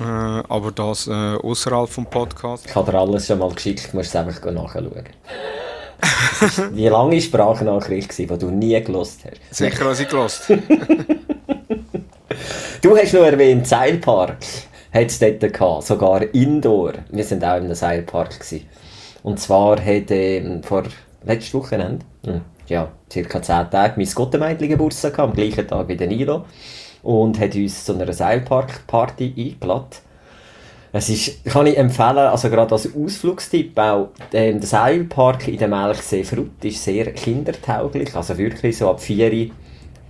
Äh, 0.00 0.02
aber 0.02 0.72
das 0.72 1.06
äh, 1.06 1.12
außerhalb 1.12 1.88
vom 1.88 2.06
Podcast. 2.06 2.66
Ich 2.66 2.74
habe 2.74 2.90
dir 2.90 2.98
alles 2.98 3.26
schon 3.26 3.38
mal 3.38 3.52
geschickt, 3.52 3.92
du 3.92 3.96
musst 3.96 4.08
es 4.08 4.16
einfach 4.16 4.44
nachschauen. 4.50 5.04
Wie 6.72 6.88
lange 6.88 7.20
Sprachnachricht 7.20 8.18
war, 8.18 8.36
die 8.36 8.44
du 8.44 8.50
nie 8.50 8.82
gelost 8.82 9.20
hast? 9.24 9.40
Sicher, 9.50 9.84
was 9.86 10.00
ich 10.00 10.08
gelost 10.08 10.42
Du 12.82 12.96
hast 12.96 13.14
noch 13.14 13.22
erwähnt, 13.22 13.66
Seilpark 13.66 14.36
hat 14.92 15.06
es 15.06 15.18
dort 15.18 15.40
gehabt, 15.40 15.84
sogar 15.84 16.22
Indoor. 16.34 16.92
Wir 17.10 17.30
waren 17.30 17.44
auch 17.44 17.56
in 17.56 17.64
einem 17.64 17.74
Seilpark. 17.74 18.38
Gewesen. 18.38 18.66
Und 19.22 19.40
zwar 19.40 19.84
hat 19.84 20.10
ähm, 20.10 20.62
vor 20.62 20.84
letztes 21.24 21.54
Wochenende, 21.54 22.04
hm, 22.24 22.42
ja, 22.68 22.88
circa 23.10 23.42
10 23.42 23.70
Tage, 23.70 23.94
mein 23.96 24.08
Gottemeidli 24.08 24.68
Geburtstag 24.68 25.18
am 25.18 25.32
gleichen 25.32 25.66
Tag 25.66 25.88
wie 25.88 25.96
der 25.96 26.06
Nilo. 26.06 26.44
Und 27.02 27.40
hat 27.40 27.54
uns 27.54 27.84
zu 27.84 27.94
einer 27.94 28.12
Seilpark-Party 28.12 29.34
eingeladen. 29.36 29.88
Es 30.96 31.08
ist, 31.08 31.44
kann 31.44 31.66
ich 31.66 31.76
empfehlen, 31.76 32.18
also 32.18 32.48
gerade 32.48 32.72
als 32.72 32.88
Ausflugstipp 32.94 33.76
auch, 33.76 34.10
ähm, 34.32 34.60
der 34.60 34.68
Seilpark 34.68 35.48
in 35.48 35.58
der 35.58 35.66
Melchsee 35.66 36.22
Frut 36.22 36.64
ist 36.64 36.84
sehr 36.84 37.12
kindertauglich, 37.12 38.14
also 38.14 38.38
wirklich 38.38 38.78
so 38.78 38.88
ab 38.90 39.00
4 39.00 39.30
geht 39.30 39.52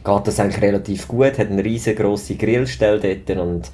das 0.05 0.39
eigentlich 0.39 0.63
relativ 0.63 1.09
gut, 1.09 1.39
hat 1.39 1.51
eine 1.51 1.65
riesengroße 1.65 2.37
Grillstelle 2.37 3.01
dort 3.01 3.39
und 3.39 3.71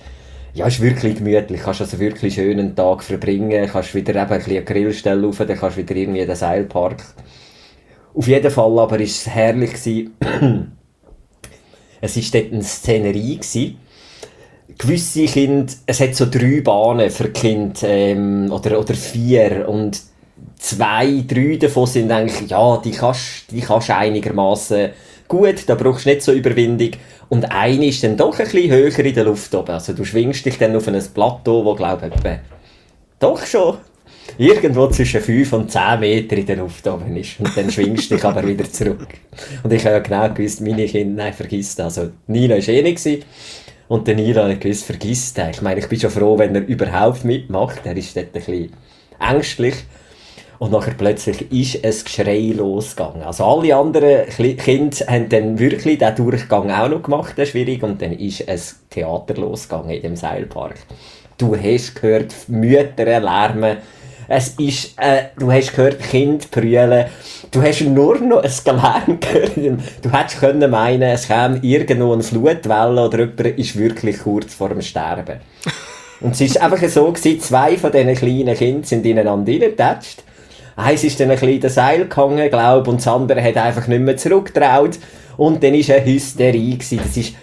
ja, 0.55 0.67
ist 0.67 0.81
wirklich 0.81 1.17
gemütlich, 1.17 1.61
kannst 1.63 1.81
also 1.81 1.99
wirklich 1.99 2.39
einen 2.39 2.47
schönen 2.47 2.77
Tag 2.77 3.03
verbringen, 3.03 3.69
kannst 3.71 3.93
wieder 3.95 4.15
eben 4.15 4.31
ein 4.31 4.39
bisschen 4.39 4.57
eine 4.57 4.65
Grillstelle 4.65 5.27
rauf, 5.27 5.39
dann 5.39 5.59
kannst 5.59 5.77
wieder 5.77 5.97
irgendwie 5.97 6.25
den 6.25 6.37
Seilpark 6.37 7.05
auf 8.15 8.27
jeden 8.27 8.51
Fall 8.51 8.79
aber 8.79 8.93
war 8.93 9.01
es 9.01 9.27
herrlich 9.27 9.73
gewesen. 9.73 10.17
es 12.01 12.17
war 12.17 12.41
dort 12.41 12.53
eine 12.53 12.63
Szenerie 12.63 13.37
gewesen. 13.37 13.79
Gewisse 14.81 15.27
Kinder, 15.27 15.71
es 15.85 16.01
hat 16.01 16.15
so 16.15 16.25
drei 16.25 16.63
Bahnen 16.63 17.11
für 17.11 17.29
Kind 17.29 17.81
ähm, 17.83 18.51
oder, 18.51 18.81
oder 18.81 18.95
vier 18.95 19.69
und 19.69 20.01
zwei, 20.59 21.23
drei 21.29 21.57
davon 21.57 21.87
sind 21.87 22.11
eigentlich, 22.11 22.49
ja, 22.49 22.79
die 22.79 22.93
kannst, 22.93 23.51
die 23.51 23.61
kannst 23.61 23.91
einigermaßen 23.91 24.89
gut, 25.29 25.65
da 25.67 25.75
brauchst 25.75 26.07
du 26.07 26.09
nicht 26.09 26.23
so 26.23 26.33
Überwindung. 26.33 26.93
Und 27.29 27.53
eine 27.53 27.89
ist 27.89 28.03
dann 28.03 28.17
doch 28.17 28.39
ein 28.39 28.45
bisschen 28.47 28.71
höher 28.71 28.99
in 28.99 29.15
der 29.15 29.25
Luft 29.25 29.55
oben. 29.55 29.71
Also 29.71 29.93
du 29.93 30.03
schwingst 30.03 30.47
dich 30.47 30.57
dann 30.57 30.75
auf 30.75 30.89
ein 30.89 30.99
Plateau, 31.13 31.63
wo 31.63 31.75
glaube 31.75 32.11
ich 32.15 32.39
doch 33.19 33.45
schon 33.45 33.77
irgendwo 34.39 34.87
zwischen 34.89 35.21
5 35.21 35.53
und 35.53 35.71
10 35.71 36.01
Meter 36.01 36.37
in 36.37 36.47
der 36.47 36.57
Luft 36.57 36.87
oben 36.87 37.17
ist. 37.17 37.39
Und 37.39 37.55
dann 37.57 37.71
schwingst 37.71 38.11
du 38.11 38.15
dich 38.15 38.25
aber 38.25 38.47
wieder 38.47 38.71
zurück. 38.71 39.09
Und 39.63 39.73
ich 39.73 39.85
habe 39.85 39.97
ja 39.97 39.99
genau 40.01 40.33
gewusst, 40.33 40.61
meine 40.61 40.87
Kinder, 40.87 41.25
nein, 41.25 41.35
vergiss 41.35 41.77
das. 41.77 41.99
Also, 41.99 42.13
Nila 42.27 42.57
war 42.57 42.69
eh 42.69 42.83
nicht. 42.83 43.27
Und 43.91 44.07
der 44.07 44.15
Nila 44.15 44.49
hat 44.49 44.61
gewusst, 44.61 44.85
vergiss 44.85 45.35
das. 45.35 45.57
Ich 45.57 45.63
meine, 45.63 45.81
ich 45.81 45.89
bin 45.89 45.99
schon 45.99 46.11
froh, 46.11 46.39
wenn 46.39 46.55
er 46.55 46.65
überhaupt 46.65 47.25
mitmacht. 47.25 47.81
Er 47.83 47.97
ist 47.97 48.17
dort 48.17 48.27
ein 48.27 48.33
bisschen 48.35 48.73
ängstlich. 49.19 49.75
Und 50.61 50.71
nachher 50.71 50.95
plötzlich 50.97 51.51
ist 51.51 51.85
ein 51.85 52.05
Geschrei 52.05 52.53
losgegangen. 52.57 53.23
Also 53.23 53.45
alle 53.45 53.75
anderen 53.75 54.29
Kinder 54.29 54.97
haben 55.09 55.29
dann 55.29 55.59
wirklich 55.59 55.99
den 55.99 56.15
Durchgang 56.15 56.71
auch 56.71 56.89
noch 56.89 57.03
gemacht, 57.03 57.37
der 57.37 57.47
schwierig, 57.47 57.83
und 57.83 58.01
dann 58.01 58.13
ist 58.13 58.49
ein 58.49 58.61
Theater 58.91 59.35
losgegangen 59.35 59.91
in 59.91 60.03
dem 60.03 60.15
Seilpark. 60.15 60.77
Du 61.37 61.57
hast 61.57 62.01
gehört, 62.01 62.33
Mütter 62.47 63.19
lärmen, 63.19 63.79
es 64.33 64.51
ist, 64.59 64.95
äh, 64.97 65.25
du 65.37 65.51
hast 65.51 65.75
gehört, 65.75 65.99
Kind 65.99 66.53
brüllen. 66.53 67.07
Du 67.51 67.61
hast 67.63 67.81
nur 67.81 68.17
noch 68.21 68.45
ein 68.45 68.53
Gelärm 68.65 69.19
gehört. 69.19 69.57
Du 70.03 70.13
hättest 70.13 70.39
können 70.39 70.71
meinen, 70.71 71.03
es 71.03 71.27
käme 71.27 71.59
irgendwo 71.63 72.13
eine 72.13 72.23
Flutwelle 72.23 73.05
oder 73.05 73.19
jemand 73.19 73.59
ist 73.59 73.77
wirklich 73.77 74.21
kurz 74.21 74.55
vor 74.55 74.69
dem 74.69 74.83
Sterben. 74.83 75.41
Und 76.21 76.41
es 76.41 76.55
war 76.55 76.63
einfach 76.63 76.89
so, 76.89 77.11
gewesen, 77.11 77.41
zwei 77.41 77.77
von 77.77 77.91
diesen 77.91 78.15
kleinen 78.15 78.55
Kindern 78.55 78.85
sind 78.85 79.05
ineinander 79.05 79.51
reingetatscht. 79.51 80.23
Eins 80.77 81.03
ist 81.03 81.19
dann 81.19 81.33
ein 81.33 81.39
den 81.61 81.69
Seil 81.69 82.07
gehangen, 82.07 82.49
glaube 82.51 82.89
und 82.89 82.99
das 82.99 83.09
andere 83.09 83.43
hat 83.43 83.57
einfach 83.57 83.89
nicht 83.89 84.01
mehr 84.01 84.17
zurückgetraut. 84.17 85.01
Und 85.39 85.61
dann 85.65 85.73
war 85.73 85.97
eine 85.97 86.05
Hysterie. 86.05 86.75
Gewesen. 86.75 87.01
Das 87.03 87.17
ist, 87.17 87.35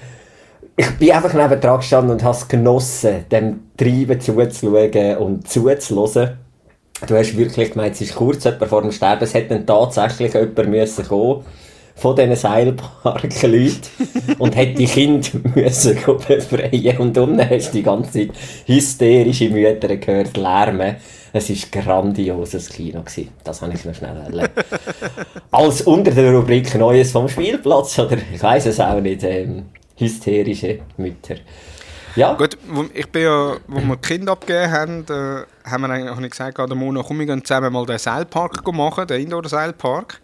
ich 0.78 0.90
bin 0.92 1.12
einfach 1.12 1.34
neben 1.34 1.60
dran 1.60 1.80
gestanden 1.80 2.12
und 2.12 2.24
habe 2.24 2.38
es 2.38 2.48
genossen, 2.48 3.26
dem 3.30 3.72
Treiben 3.76 4.22
zuzuschauen 4.22 5.18
und 5.18 5.50
zuzuhören. 5.50 6.47
Du 7.06 7.16
hast 7.16 7.38
wirklich 7.38 7.72
gemeint, 7.72 7.94
es 7.94 8.02
ist 8.02 8.16
kurz 8.16 8.44
jemand 8.44 8.70
vor 8.70 8.82
dem 8.82 8.92
Sterben. 8.92 9.24
Es 9.24 9.34
hätte 9.34 9.56
dann 9.56 9.68
tatsächlich 9.68 10.34
jemand 10.34 10.70
müssen 10.70 11.08
kommen 11.08 11.46
von 11.96 12.16
diesen 12.16 12.36
Seilparkleuten 12.36 13.82
und 14.38 14.56
hätte 14.56 14.76
die 14.76 14.86
Kinder 14.86 15.30
müssen 15.56 15.96
befreien 15.96 16.98
und 16.98 17.18
unten 17.18 17.50
hast 17.50 17.70
du 17.70 17.78
die 17.78 17.84
ganze 17.84 18.12
Zeit 18.12 18.30
hysterische 18.66 19.50
Mütter 19.50 19.96
gehört, 19.98 20.38
lärmen. 20.38 20.98
Es 21.34 21.50
war 21.50 21.82
grandioses 21.84 22.70
Kino. 22.70 23.02
Gewesen. 23.02 23.30
Das 23.44 23.62
habe 23.62 23.74
ich 23.74 23.84
noch 23.84 23.94
schnell 23.94 24.16
erlebt. 24.16 24.66
Als 25.52 25.82
unter 25.82 26.12
der 26.12 26.34
Rubrik 26.34 26.74
Neues 26.76 27.12
vom 27.12 27.28
Spielplatz 27.28 27.98
oder 28.00 28.18
ich 28.34 28.42
weiß 28.42 28.68
es 28.68 28.80
auch 28.80 29.02
nicht, 29.02 29.24
ähm, 29.24 29.66
hysterische 29.98 30.80
Mütter. 30.98 31.36
Ja. 32.16 32.34
Gut, 32.34 32.58
ich 32.94 33.08
bin 33.12 33.24
ja, 33.24 33.58
wo 33.68 33.80
wir 33.80 33.96
die 33.96 34.08
Kinder 34.08 34.32
abgegeben 34.32 34.72
haben, 34.72 35.06
äh, 35.10 35.46
haben 35.70 35.82
wir 35.82 35.90
eigentlich, 35.90 36.26
ich 36.26 36.32
gesagt, 36.32 36.58
der 36.58 36.76
Mono, 36.76 37.04
komm, 37.04 37.20
wir 37.20 37.26
gehen 37.26 37.44
zusammen 37.44 37.72
mal 37.74 37.86
den 37.86 37.98
Seilpark 37.98 38.66
machen, 38.74 39.08
den 39.08 39.22
Indoor-Seilpark. 39.22 40.22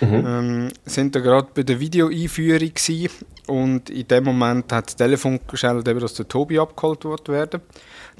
Mhm. 0.00 0.26
Ähm, 0.26 0.68
sind 0.84 1.14
da 1.14 1.20
gerade 1.20 1.48
bei 1.54 1.62
der 1.62 1.80
Videoeinführung 1.80 2.74
gewesen 2.74 3.08
und 3.46 3.88
in 3.88 4.06
dem 4.06 4.24
Moment 4.24 4.70
hat 4.72 4.88
das 4.88 4.96
Telefon 4.96 5.40
gestellt, 5.46 5.86
dass 5.86 6.14
der 6.14 6.28
Tobi 6.28 6.58
abgeholt 6.58 7.04
wird 7.04 7.28
werden. 7.28 7.62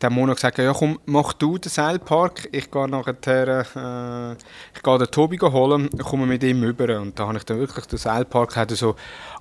Haben 0.03 0.15
wir 0.17 0.35
gesagt, 0.35 0.59
ja 0.59 0.73
komm, 0.73 0.99
mach 1.07 1.33
du 1.35 1.59
den 1.59 1.71
Seilpark, 1.71 2.49
ich 2.53 2.71
gehe 2.71 2.89
nachher, 2.89 3.67
äh, 3.77 4.33
ich 4.75 4.83
gehe 4.83 4.99
den 4.99 5.11
Tobi 5.11 5.39
holen, 5.39 5.91
komme 6.03 6.27
mit 6.27 6.45
ihm 6.45 6.63
rüber. 6.63 7.01
Und 7.01 7.19
da 7.19 7.29
habe 7.29 7.39
ich 7.39 7.45
dann 7.45 7.59
wirklich, 7.59 7.87
der 7.87 7.99
Seilpark 7.99 8.57
hatte 8.57 8.77
so 8.77 8.95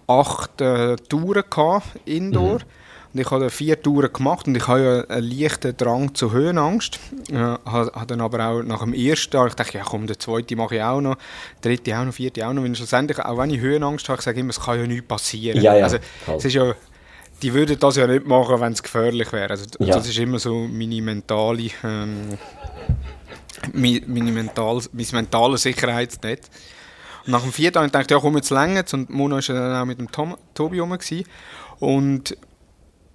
acht 0.07 0.59
äh, 0.59 0.95
Touren 0.95 1.43
gehabt, 1.49 1.87
Indoor. 2.05 2.59
Mhm. 2.59 2.84
Und 3.15 3.21
ich 3.21 3.31
habe 3.31 3.49
vier 3.49 3.81
Touren 3.81 4.11
gemacht 4.11 4.45
und 4.45 4.57
ich 4.57 4.67
habe 4.67 5.05
ja 5.07 5.15
einen 5.15 5.31
leichten 5.31 5.77
Drang 5.77 6.13
zur 6.13 6.33
Höhenangst. 6.33 6.99
Äh, 7.31 7.35
habe, 7.37 8.05
dann 8.05 8.19
aber 8.19 8.45
auch 8.45 8.61
nach 8.61 8.81
dem 8.81 8.93
ersten, 8.93 9.47
ich 9.47 9.53
dachte, 9.53 9.77
ja 9.77 9.85
komm, 9.85 10.05
der 10.05 10.19
zweite 10.19 10.57
mache 10.57 10.75
ich 10.75 10.81
auch 10.81 10.99
noch, 10.99 11.15
der 11.63 11.71
dritte 11.71 11.97
auch 11.97 12.03
noch, 12.03 12.13
vierte 12.13 12.45
auch 12.45 12.51
noch. 12.51 12.63
Wenn 12.63 12.75
schlussendlich, 12.75 13.17
auch 13.19 13.37
wenn 13.37 13.51
ich 13.51 13.61
Höhenangst 13.61 14.09
habe, 14.09 14.19
ich 14.19 14.25
sage 14.25 14.41
immer, 14.41 14.49
es 14.49 14.59
kann 14.59 14.81
ja 14.81 14.85
nichts 14.85 15.07
passieren. 15.07 15.61
Ja, 15.61 15.77
ja, 15.77 15.85
also, 15.85 15.97
es 16.35 16.43
ist 16.43 16.55
ja, 16.55 16.75
die 17.41 17.53
würden 17.53 17.79
das 17.79 17.95
ja 17.95 18.05
nicht 18.05 18.27
machen, 18.27 18.59
wenn 18.59 18.73
es 18.73 18.83
gefährlich 18.83 19.31
wäre. 19.31 19.51
Also, 19.51 19.65
ja. 19.79 19.95
Das 19.95 20.09
ist 20.09 20.17
immer 20.17 20.37
so 20.37 20.67
meine 20.69 21.01
mentale, 21.01 21.69
ähm, 21.85 22.37
meine, 23.71 24.01
meine 24.07 24.31
mental, 24.33 24.81
mein 24.91 25.07
mentales 25.13 25.61
Sicherheitsnetz. 25.61 26.49
Und 27.25 27.31
nach 27.31 27.43
dem 27.43 27.53
vierten 27.53 27.77
habe 27.77 27.87
ich 27.87 27.93
gedacht, 27.93 28.11
ja 28.11 28.19
komm, 28.19 28.35
jetzt 28.35 28.49
länger. 28.49 28.83
Und 28.91 29.09
Mono 29.09 29.37
war 29.37 29.41
dann 29.41 29.81
auch 29.81 29.85
mit 29.85 29.99
dem 29.99 30.11
Tom, 30.11 30.35
Tobi 30.53 30.79
rum. 30.79 30.97
Und 31.79 32.35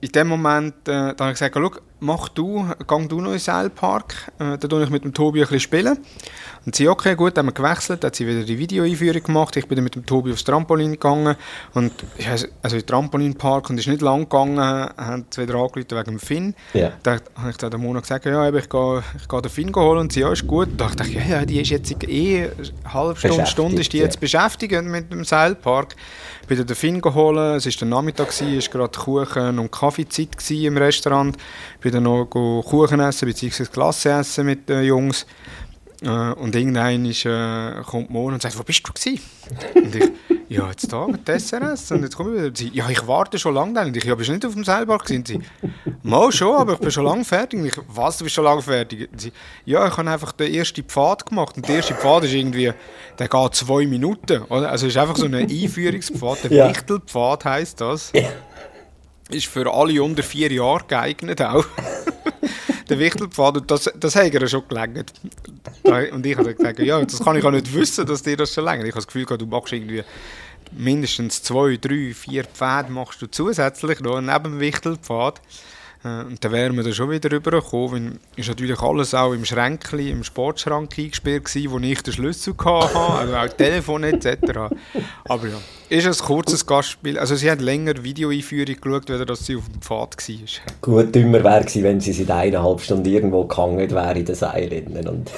in 0.01 0.13
dem 0.13 0.29
Moment 0.29 0.75
äh, 0.89 1.15
da 1.15 1.17
habe 1.19 1.33
ich 1.33 1.39
gesagt, 1.39 1.55
mach 2.01 2.29
du, 2.29 2.67
gang 2.87 3.09
du 3.09 3.21
noch 3.21 3.27
in 3.27 3.33
den 3.33 3.39
Seilpark, 3.39 4.33
äh, 4.39 4.59
da 4.59 4.69
tue 4.69 4.83
ich 4.83 4.91
mit 4.91 5.05
dem 5.05 5.15
Tobi 5.15 5.41
ein 5.41 5.43
bisschen 5.43 5.61
spielen. 5.61 5.99
Und 6.67 6.75
sie, 6.75 6.89
okay, 6.89 7.15
gut, 7.15 7.39
haben 7.39 7.47
wir 7.47 7.53
gewechselt, 7.53 8.05
hat 8.05 8.15
sie 8.15 8.27
wieder 8.27 8.43
die 8.43 8.59
Videoeinführung 8.59 9.23
gemacht, 9.23 9.57
ich 9.57 9.67
bin 9.67 9.77
dann 9.77 9.85
mit 9.85 9.95
dem 9.95 10.05
Tobi 10.05 10.33
aufs 10.33 10.45
Trampolin 10.45 10.93
gegangen 10.93 11.37
und 11.73 11.93
also 12.27 12.47
in 12.63 12.71
den 12.71 12.87
Trampolinpark 12.87 13.71
und 13.71 13.79
ist 13.79 13.89
nicht 13.89 14.03
lang 14.03 14.29
gegangen, 14.29 14.59
haben 14.59 15.25
sie 15.31 15.43
wieder 15.43 15.55
angerufen 15.55 15.87
wegen 15.91 16.05
dem 16.05 16.19
Finn. 16.19 16.55
Yeah. 16.75 16.93
Da 17.03 17.19
habe 17.37 17.51
ich 17.51 17.57
dann 17.57 17.71
der 17.71 17.79
Mona 17.79 18.01
gesagt, 18.01 18.27
ja, 18.27 18.47
ich 18.49 18.69
gehe, 18.69 19.03
ich 19.17 19.29
gehe 19.29 19.43
den 19.43 19.51
Finn 19.51 19.75
holen 19.75 20.01
und 20.01 20.13
sie, 20.13 20.21
ja, 20.21 20.31
ist 20.31 20.47
gut. 20.47 20.69
Da 20.77 20.89
dachte 20.89 21.05
ich, 21.05 21.15
ja, 21.15 21.23
ja, 21.25 21.47
die 21.47 21.61
ist 21.61 21.71
jetzt 21.71 21.91
eh 22.09 22.43
eine 22.45 22.93
halbe 22.93 23.17
Stunde, 23.17 23.47
Stunde 23.47 23.81
ist 23.81 23.93
die 23.93 23.99
jetzt 23.99 24.17
ja. 24.17 24.21
beschäftigt 24.21 24.83
mit 24.85 25.11
dem 25.11 25.25
Seilpark. 25.25 25.97
Ich 26.43 26.49
bin 26.49 26.59
dann 26.59 26.67
den 26.67 26.77
Finn 26.77 27.01
geholt, 27.01 27.39
es 27.39 27.67
war 27.67 27.73
der 27.73 27.89
Nachmittag, 27.89 28.29
es 28.29 28.43
war 28.43 28.89
gerade 28.89 28.99
Kuchen- 28.99 29.59
und 29.59 29.71
Kaffeezeit 29.71 30.51
im 30.51 30.77
Restaurant. 30.77 31.37
Ich 31.81 31.83
bin 31.83 31.93
dann 31.93 32.03
noch 32.03 32.27
Kuchen 32.27 33.01
essen 33.01 33.27
bzw. 33.27 33.64
Klasse 33.64 34.11
essen 34.11 34.45
mit 34.45 34.69
den 34.69 34.85
Jungs. 34.85 35.25
Äh, 36.03 36.09
und 36.09 36.55
irgendwann 36.55 37.07
ist, 37.07 37.25
äh, 37.25 37.73
kommt 37.87 38.11
Mona 38.11 38.35
und 38.35 38.43
sagt, 38.43 38.59
wo 38.59 38.62
bist 38.62 38.87
du 38.87 38.93
gewesen? 38.93 39.19
und 39.75 39.97
ich, 39.97 40.11
ja, 40.51 40.69
jetzt 40.69 40.93
da 40.93 41.07
mit 41.07 41.27
SRS. 41.27 41.93
Und 41.93 42.03
jetzt 42.03 42.19
komme 42.19 42.35
ich 42.35 42.43
wieder. 42.43 42.55
Sie, 42.55 42.69
ja, 42.75 42.90
ich 42.90 43.07
warte 43.07 43.38
schon 43.38 43.55
lange 43.55 43.73
dann. 43.73 43.87
Und 43.87 43.97
ich, 43.97 44.05
ja, 44.05 44.14
bist 44.14 44.29
du 44.29 44.35
nicht 44.35 44.45
auf 44.45 44.53
dem 44.53 44.62
Seilbach 44.62 45.05
gewesen? 45.05 45.25
Sie, 45.25 45.40
mal 46.03 46.31
schon, 46.31 46.55
aber 46.55 46.75
ich 46.75 46.81
bin 46.81 46.90
schon 46.90 47.07
lange 47.07 47.25
fertig. 47.25 47.59
Und 47.59 47.66
ich, 47.66 47.81
was, 47.88 48.19
du 48.19 48.25
bist 48.25 48.35
schon 48.35 48.45
lange 48.45 48.61
fertig? 48.61 49.09
Und 49.11 49.19
sie, 49.19 49.33
ja, 49.64 49.87
ich 49.87 49.97
habe 49.97 50.11
einfach 50.11 50.33
den 50.33 50.53
ersten 50.53 50.85
Pfad 50.85 51.25
gemacht. 51.25 51.57
Und 51.57 51.66
der 51.66 51.77
erste 51.77 51.95
Pfad 51.95 52.25
ist 52.25 52.35
irgendwie, 52.35 52.75
der 53.19 53.29
geht 53.29 53.55
zwei 53.55 53.87
Minuten. 53.87 54.43
Oder? 54.51 54.71
Also 54.71 54.87
es 54.87 54.95
ist 54.95 55.01
einfach 55.01 55.16
so 55.16 55.25
ein 55.25 55.35
Einführungspfad. 55.51 56.45
Der 56.45 56.53
ja. 56.53 56.69
Wichtelpfad 56.69 57.47
heisst 57.47 57.81
das. 57.81 58.12
Ist 59.33 59.47
für 59.47 59.73
alle 59.73 60.03
unter 60.03 60.23
vier 60.23 60.53
Jahre 60.53 60.85
geeignet 60.87 61.40
auch 61.43 61.64
der 62.88 62.99
Wichtelpfad, 62.99 63.71
das, 63.71 63.90
das 63.99 64.16
hat 64.16 64.35
er 64.35 64.49
schon 64.49 64.66
gelangt. 64.69 65.12
Und 66.12 66.27
ich 66.27 66.37
habe 66.37 66.55
gesagt, 66.55 66.79
ja, 66.81 67.01
das 67.01 67.21
kann 67.21 67.37
ich 67.37 67.45
auch 67.45 67.51
nicht 67.51 67.73
wissen, 67.73 68.07
dass 68.07 68.23
dir 68.23 68.37
das 68.37 68.53
schon 68.53 68.64
länger. 68.64 68.85
Ich 68.85 68.90
habe 68.90 69.05
das 69.05 69.07
Gefühl, 69.07 69.25
du 69.25 69.47
machst 69.47 69.73
irgendwie 69.73 70.03
mindestens 70.73 71.43
zwei, 71.43 71.77
drei, 71.77 72.12
vier 72.14 72.45
Pfade 72.45 72.93
machst 72.93 73.23
du 73.23 73.27
zusätzlich 73.27 74.01
noch 74.01 74.21
neben 74.21 74.45
dem 74.45 74.61
Wichtelpfad. 74.61 75.40
Äh, 76.05 76.25
und 76.25 76.45
dann 76.45 76.53
wären 76.53 76.77
wir 76.77 76.83
da 76.83 76.93
schon 76.93 77.11
wieder 77.11 77.31
rübergekommen. 77.31 78.21
Es 78.37 78.49
war 78.49 78.55
natürlich 78.55 78.81
alles 78.81 79.14
auch 79.14 79.33
im 79.33 79.45
Schränkchen, 79.45 80.01
im 80.01 80.25
Sportschrank 80.25 80.99
eingesperrt, 80.99 81.55
wo 81.69 81.79
ich 81.79 82.03
den 82.03 82.12
Schlüssel 82.12 82.55
hatte, 82.59 82.97
also 82.97 83.37
auch 83.37 83.49
Telefon 83.49 84.05
etc. 84.05 84.73
Aber 85.25 85.49
ja, 85.49 85.59
ist 85.90 86.07
ein 86.07 86.26
kurzes 86.26 86.64
Gastspiel. 86.66 87.18
Also 87.18 87.35
sie 87.35 87.50
hat 87.50 87.61
länger 87.61 88.03
Videoeinführung 88.03 88.76
geschaut, 88.81 89.11
als 89.11 89.26
dass 89.26 89.46
sie 89.46 89.57
auf 89.57 89.68
dem 89.68 89.83
Pfad 89.83 90.16
war. 90.16 90.72
Gut, 90.81 91.14
dümmer 91.14 91.42
wäre 91.42 91.61
gewesen, 91.61 91.83
wenn 91.83 92.00
sie 92.00 92.12
seit 92.12 92.31
eineinhalb 92.31 92.81
Stunden 92.81 93.07
irgendwo 93.07 93.44
gehangen 93.44 93.90
wäre 93.90 94.18
in 94.18 94.24
den 94.24 94.35
Seilen 94.35 95.09
und 95.09 95.31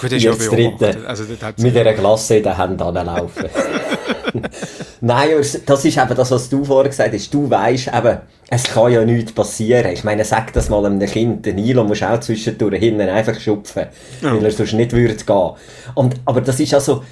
Gut, 0.00 0.12
das 0.12 0.22
jetzt 0.22 0.50
dritte 0.50 1.06
also, 1.06 1.24
mit 1.58 1.76
einer 1.76 1.94
Klasse 1.94 2.36
in 2.36 2.42
den 2.44 2.56
Händen 2.56 2.82
anlaufen. 2.82 3.46
Nein, 5.00 5.28
das 5.66 5.84
ist 5.84 5.98
eben 5.98 6.14
das, 6.14 6.30
was 6.30 6.48
du 6.48 6.64
vorher 6.64 6.90
gesagt 6.90 7.12
hast. 7.12 7.34
Du 7.34 7.50
weißt 7.50 7.88
eben, 7.88 8.18
es 8.48 8.64
kann 8.64 8.92
ja 8.92 9.04
nichts 9.04 9.32
passieren. 9.32 9.92
Ich 9.92 10.04
meine, 10.04 10.24
sag 10.24 10.52
das 10.52 10.68
mal 10.68 10.84
einem 10.84 11.00
Kind. 11.00 11.46
Der 11.46 11.54
Nilo 11.54 11.84
muss 11.84 12.02
auch 12.02 12.20
zwischendurch 12.20 12.78
hinten 12.78 13.08
einfach 13.08 13.38
schupfen, 13.38 13.86
ja. 14.22 14.34
weil 14.34 14.44
er 14.44 14.50
sonst 14.50 14.72
nicht 14.72 14.92
würde 14.92 15.14
gehen. 15.14 15.50
Und, 15.94 16.14
aber 16.24 16.40
das 16.40 16.60
ist 16.60 16.74
also, 16.74 17.02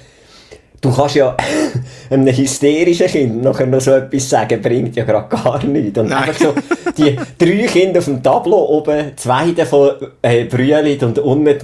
du 0.85 0.95
kannst 0.95 1.15
ja 1.15 1.35
einem 2.09 2.27
hysterischen 2.27 3.07
Kind 3.07 3.43
nachher 3.43 3.65
noch 3.65 3.81
so 3.81 3.91
etwas 3.91 4.29
sagen, 4.29 4.61
bringt 4.61 4.95
ja 4.95 5.03
gerade 5.03 5.27
gar 5.29 5.63
nichts. 5.63 5.97
Und 5.97 6.09
Nein. 6.09 6.23
einfach 6.23 6.39
so, 6.39 6.53
die 6.97 7.17
drei 7.37 7.67
Kinder 7.67 7.99
auf 7.99 8.05
dem 8.05 8.21
Tableau 8.21 8.65
oben, 8.69 9.11
zwei 9.15 9.51
davon 9.51 9.91
äh, 10.21 10.45
brüllen 10.45 10.99
und 11.01 11.19
unten 11.19 11.59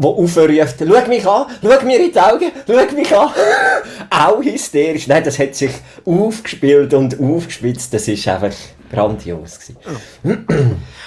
die 0.00 0.04
aufruft, 0.06 0.76
schau 0.78 1.08
mich 1.08 1.26
an, 1.26 1.46
schau 1.60 1.84
mir 1.84 1.98
in 1.98 2.12
die 2.12 2.20
Augen, 2.20 2.52
schau 2.66 2.96
mich 2.96 3.16
an. 3.16 3.30
Auch 4.10 4.42
hysterisch. 4.42 5.08
Nein, 5.08 5.24
das 5.24 5.38
hat 5.38 5.56
sich 5.56 5.72
aufgespielt 6.04 6.94
und 6.94 7.20
aufgespitzt. 7.20 7.92
Das 7.92 8.06
ist 8.06 8.28
einfach 8.28 8.54
grandios. 8.90 9.58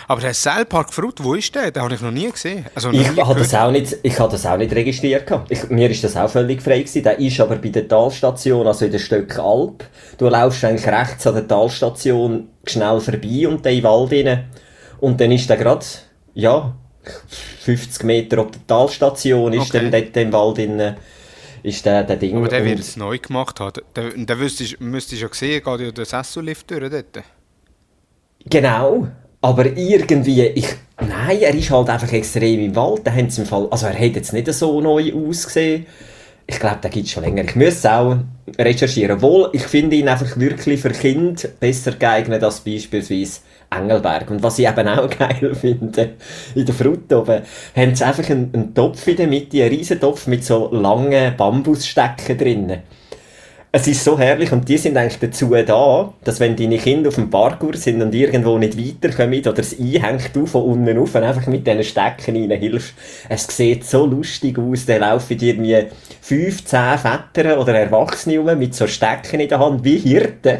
Aber 0.08 0.22
der 0.22 0.34
Seilpark 0.34 0.94
Frut, 0.94 1.24
wo 1.24 1.34
ist 1.36 1.54
der? 1.56 1.72
Den 1.72 1.84
habe 1.84 1.94
ich 1.94 2.02
noch 2.02 2.12
nie 2.12 2.30
gesehen. 2.30 2.66
Also 2.76 2.92
ich 2.92 3.08
habe 3.08 3.40
das, 3.40 3.54
auch 3.54 3.72
nicht, 3.72 3.98
ich 4.04 4.20
habe 4.20 4.32
das 4.32 4.46
auch 4.46 4.58
nicht 4.58 4.74
registriert. 4.74 5.32
Ich, 5.50 5.70
mir 5.70 5.90
ist 5.90 6.04
das 6.04 6.18
auch 6.18 6.30
völlig 6.30 6.62
frei 6.62 6.80
gewesen. 6.80 7.04
Der 7.04 7.20
ist 7.20 7.40
aber 7.40 7.56
bei 7.56 7.70
der 7.70 7.88
Talstation, 7.88 8.68
also 8.68 8.86
in 8.86 8.92
der 8.92 9.00
Stöck 9.00 9.38
Alp. 9.40 9.84
Du 10.18 10.28
laufst 10.28 10.64
eigentlich 10.64 10.88
rechts 10.88 11.26
an 11.28 11.36
der 11.36 11.48
Talstation 11.48 12.50
schnell 12.66 13.00
vorbei 13.00 13.48
und 13.48 13.66
in 13.66 13.76
den 13.76 13.84
Wald 13.84 14.12
rein. 14.12 14.46
Und 15.00 15.20
dann 15.20 15.32
ist 15.32 15.50
der 15.50 15.58
gerade, 15.58 15.86
ja, 16.34 16.76
50 17.62 18.04
Meter 18.04 18.42
auf 18.42 18.52
der 18.52 18.68
Talstation 18.68 19.54
ist 19.54 19.70
okay. 19.70 19.90
dann 19.90 19.92
dort 19.92 20.18
im 20.18 20.34
Wald 20.34 20.58
drin, 20.58 20.96
ist 21.64 21.86
der, 21.86 22.04
der 22.04 22.16
Ding. 22.16 22.38
Aber 22.38 22.48
der 22.48 22.66
wird 22.66 22.80
es 22.80 22.96
neu 22.98 23.18
gemacht 23.18 23.60
haben. 23.60 23.82
Der, 23.96 24.10
der 24.12 24.36
müsstest, 24.36 24.80
müsstest 24.80 25.22
ja 25.22 25.30
sehen, 25.32 25.64
geht 25.64 25.80
ja 25.80 25.92
der 25.92 26.06
Sessellift 26.06 26.70
durch 26.72 26.90
dort. 26.90 27.24
Genau. 28.50 29.08
Aber 29.42 29.66
irgendwie, 29.66 30.44
ich, 30.44 30.68
nein, 31.00 31.40
er 31.42 31.56
ist 31.56 31.72
halt 31.72 31.90
einfach 31.90 32.12
extrem 32.14 32.60
im 32.60 32.76
Wald. 32.76 33.02
Da 33.04 33.12
im 33.12 33.30
Fall, 33.30 33.68
also 33.72 33.88
er 33.88 33.94
hat 33.94 34.16
jetzt 34.16 34.34
nicht 34.34 34.52
so 34.54 34.80
neu 34.82 35.12
ausgesehen. 35.14 35.86
Ich 36.46 36.60
glaube, 36.60 36.80
der 36.84 36.90
gibt 36.90 37.08
es 37.08 37.12
schon 37.12 37.24
länger. 37.24 37.44
Ich 37.46 37.56
müsste 37.56 37.94
auch 37.94 38.18
recherchieren. 38.60 39.22
Wohl, 39.22 39.50
ich 39.54 39.64
finde 39.64 39.96
ihn 39.96 40.10
einfach 40.10 40.38
wirklich 40.38 40.82
für 40.82 40.90
Kinder 40.90 41.42
besser 41.60 41.94
geeignet 41.94 42.44
als 42.44 42.60
beispielsweise 42.60 43.42
Engelberg. 43.70 44.30
Und 44.30 44.44
was 44.44 44.60
ich 44.60 44.68
eben 44.68 44.88
auch 44.88 45.10
geil 45.18 45.56
finde, 45.56 46.16
in 46.54 46.66
der 46.66 46.76
Frut 46.76 47.12
oben, 47.14 47.42
haben 47.76 47.96
sie 47.96 48.04
einfach 48.04 48.30
einen, 48.30 48.52
einen 48.54 48.76
Topf 48.76 49.08
in 49.08 49.16
der 49.16 49.28
Mitte, 49.28 49.64
einen 49.64 49.74
riesen 49.74 50.00
Topf 50.00 50.28
mit 50.28 50.44
so 50.44 50.70
langen 50.72 51.36
Bambusstecken 51.38 52.38
drinnen. 52.38 52.80
Es 53.74 53.88
ist 53.88 54.04
so 54.04 54.20
herrlich 54.20 54.52
und 54.52 54.68
die 54.68 54.78
sind 54.78 54.98
eigentlich 54.98 55.20
dazu 55.20 55.56
da, 55.66 56.14
dass 56.26 56.42
wenn 56.42 56.58
deine 56.58 56.78
Kinder 56.78 57.08
auf 57.08 57.16
dem 57.16 57.30
Parkour 57.30 57.74
sind 57.78 58.02
und 58.02 58.14
irgendwo 58.14 58.58
nicht 58.58 58.78
weiterkommen 58.78 59.40
oder 59.40 59.60
es 59.60 59.80
einhängt 59.80 60.32
du 60.34 60.46
von 60.46 60.64
unten 60.64 60.98
auf 60.98 61.16
und 61.16 61.24
einfach 61.24 61.48
mit 61.48 61.66
diesen 61.66 61.86
Stecken 61.86 62.36
rein 62.36 62.60
hilfst. 62.60 62.94
Es 63.30 63.48
sieht 63.48 63.86
so 63.86 64.06
lustig 64.06 64.60
aus, 64.60 64.86
da 64.86 64.98
laufen 64.98 65.38
dir 65.38 65.54
irgendwie 65.54 65.86
15 66.20 66.80
Väter 66.98 67.62
oder 67.62 67.74
Erwachsene 67.76 68.40
rum 68.40 68.60
mit 68.60 68.76
so 68.76 68.88
Stecken 68.88 69.40
in 69.40 69.48
der 69.48 69.60
Hand 69.60 69.86
wie 69.86 70.00
Hirten. 70.00 70.58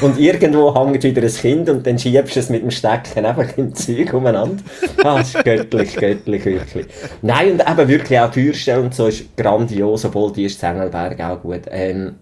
Und 0.00 0.18
irgendwo 0.18 0.74
hängt 0.74 1.04
wieder 1.04 1.22
ein 1.22 1.32
Kind 1.32 1.68
und 1.68 1.86
dann 1.86 2.00
schiebst 2.00 2.34
du 2.34 2.40
es 2.40 2.50
mit 2.50 2.62
dem 2.62 2.72
Stecken 2.72 3.26
einfach 3.26 3.56
im 3.58 3.72
Zeug 3.76 4.12
umeinander. 4.12 4.60
Ah, 5.04 5.18
das 5.18 5.36
ist 5.36 5.44
göttlich, 5.44 5.94
göttlich, 5.94 6.44
wirklich. 6.44 6.86
Nein, 7.22 7.52
und 7.52 7.60
eben 7.60 7.88
wirklich 7.88 8.18
auch 8.18 8.34
Feuerstelle 8.34 8.80
und 8.80 8.92
so 8.92 9.06
ist 9.06 9.36
grandios, 9.36 10.04
obwohl 10.04 10.32
die 10.32 10.46
ist 10.46 10.58
Zengelberg 10.58 11.20
auch 11.20 11.40
gut. 11.40 11.62
Ähm, 11.70 12.16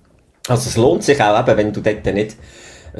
also 0.49 0.69
es 0.69 0.77
lohnt 0.77 1.03
sich 1.05 1.21
auch 1.23 1.39
eben, 1.41 1.57
wenn 1.57 1.73
du 1.73 1.81
dort 1.81 2.05
nicht 2.07 2.37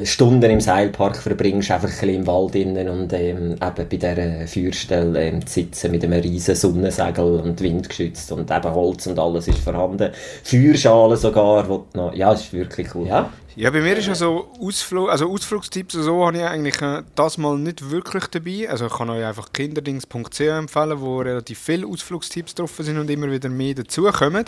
Stunden 0.03 0.49
im 0.49 0.61
Seilpark 0.61 1.17
verbringst, 1.17 1.71
einfach 1.71 1.89
ein 2.03 2.09
im 2.09 2.27
Wald 2.27 2.55
innen 2.55 2.89
und 2.89 3.11
ähm, 3.13 3.53
eben 3.53 3.59
bei 3.59 3.83
dieser 3.83 4.47
Feuerstelle 4.47 5.21
ähm, 5.21 5.45
zu 5.45 5.53
sitzen 5.55 5.91
mit 5.91 6.03
einem 6.03 6.21
riesen 6.21 6.55
Sonnensegel 6.55 7.39
und 7.39 7.59
windgeschützt 7.59 8.31
und 8.31 8.51
eben 8.51 8.73
Holz 8.73 9.07
und 9.07 9.19
alles 9.19 9.47
ist 9.47 9.59
vorhanden. 9.59 10.11
Feuerschalen 10.43 11.17
sogar, 11.17 11.67
wo 11.67 11.85
noch, 11.93 12.13
ja, 12.13 12.31
ist 12.33 12.53
wirklich 12.53 12.93
cool. 12.93 13.07
Ja, 13.07 13.29
ja, 13.55 13.71
bei 13.71 13.81
mir 13.81 13.97
ist 13.97 14.07
ja 14.07 14.15
so 14.15 14.47
Ausflug, 14.61 15.09
also 15.09 15.29
Ausflugstipps 15.29 15.95
und 15.95 16.03
so 16.03 16.25
habe 16.25 16.37
ich 16.37 16.43
eigentlich 16.43 16.81
äh, 16.81 17.01
das 17.15 17.37
mal 17.37 17.57
nicht 17.57 17.91
wirklich 17.91 18.27
dabei. 18.27 18.69
Also 18.69 18.85
ich 18.85 18.93
kann 18.93 19.09
euch 19.09 19.25
einfach 19.25 19.51
kinderdings.ch 19.51 20.39
empfehlen, 20.39 21.01
wo 21.01 21.19
relativ 21.19 21.59
viele 21.59 21.85
Ausflugstipps 21.85 22.55
drauf 22.55 22.71
sind 22.79 22.97
und 22.97 23.09
immer 23.09 23.29
wieder 23.29 23.49
mehr 23.49 23.73
dazukommen. 23.73 24.45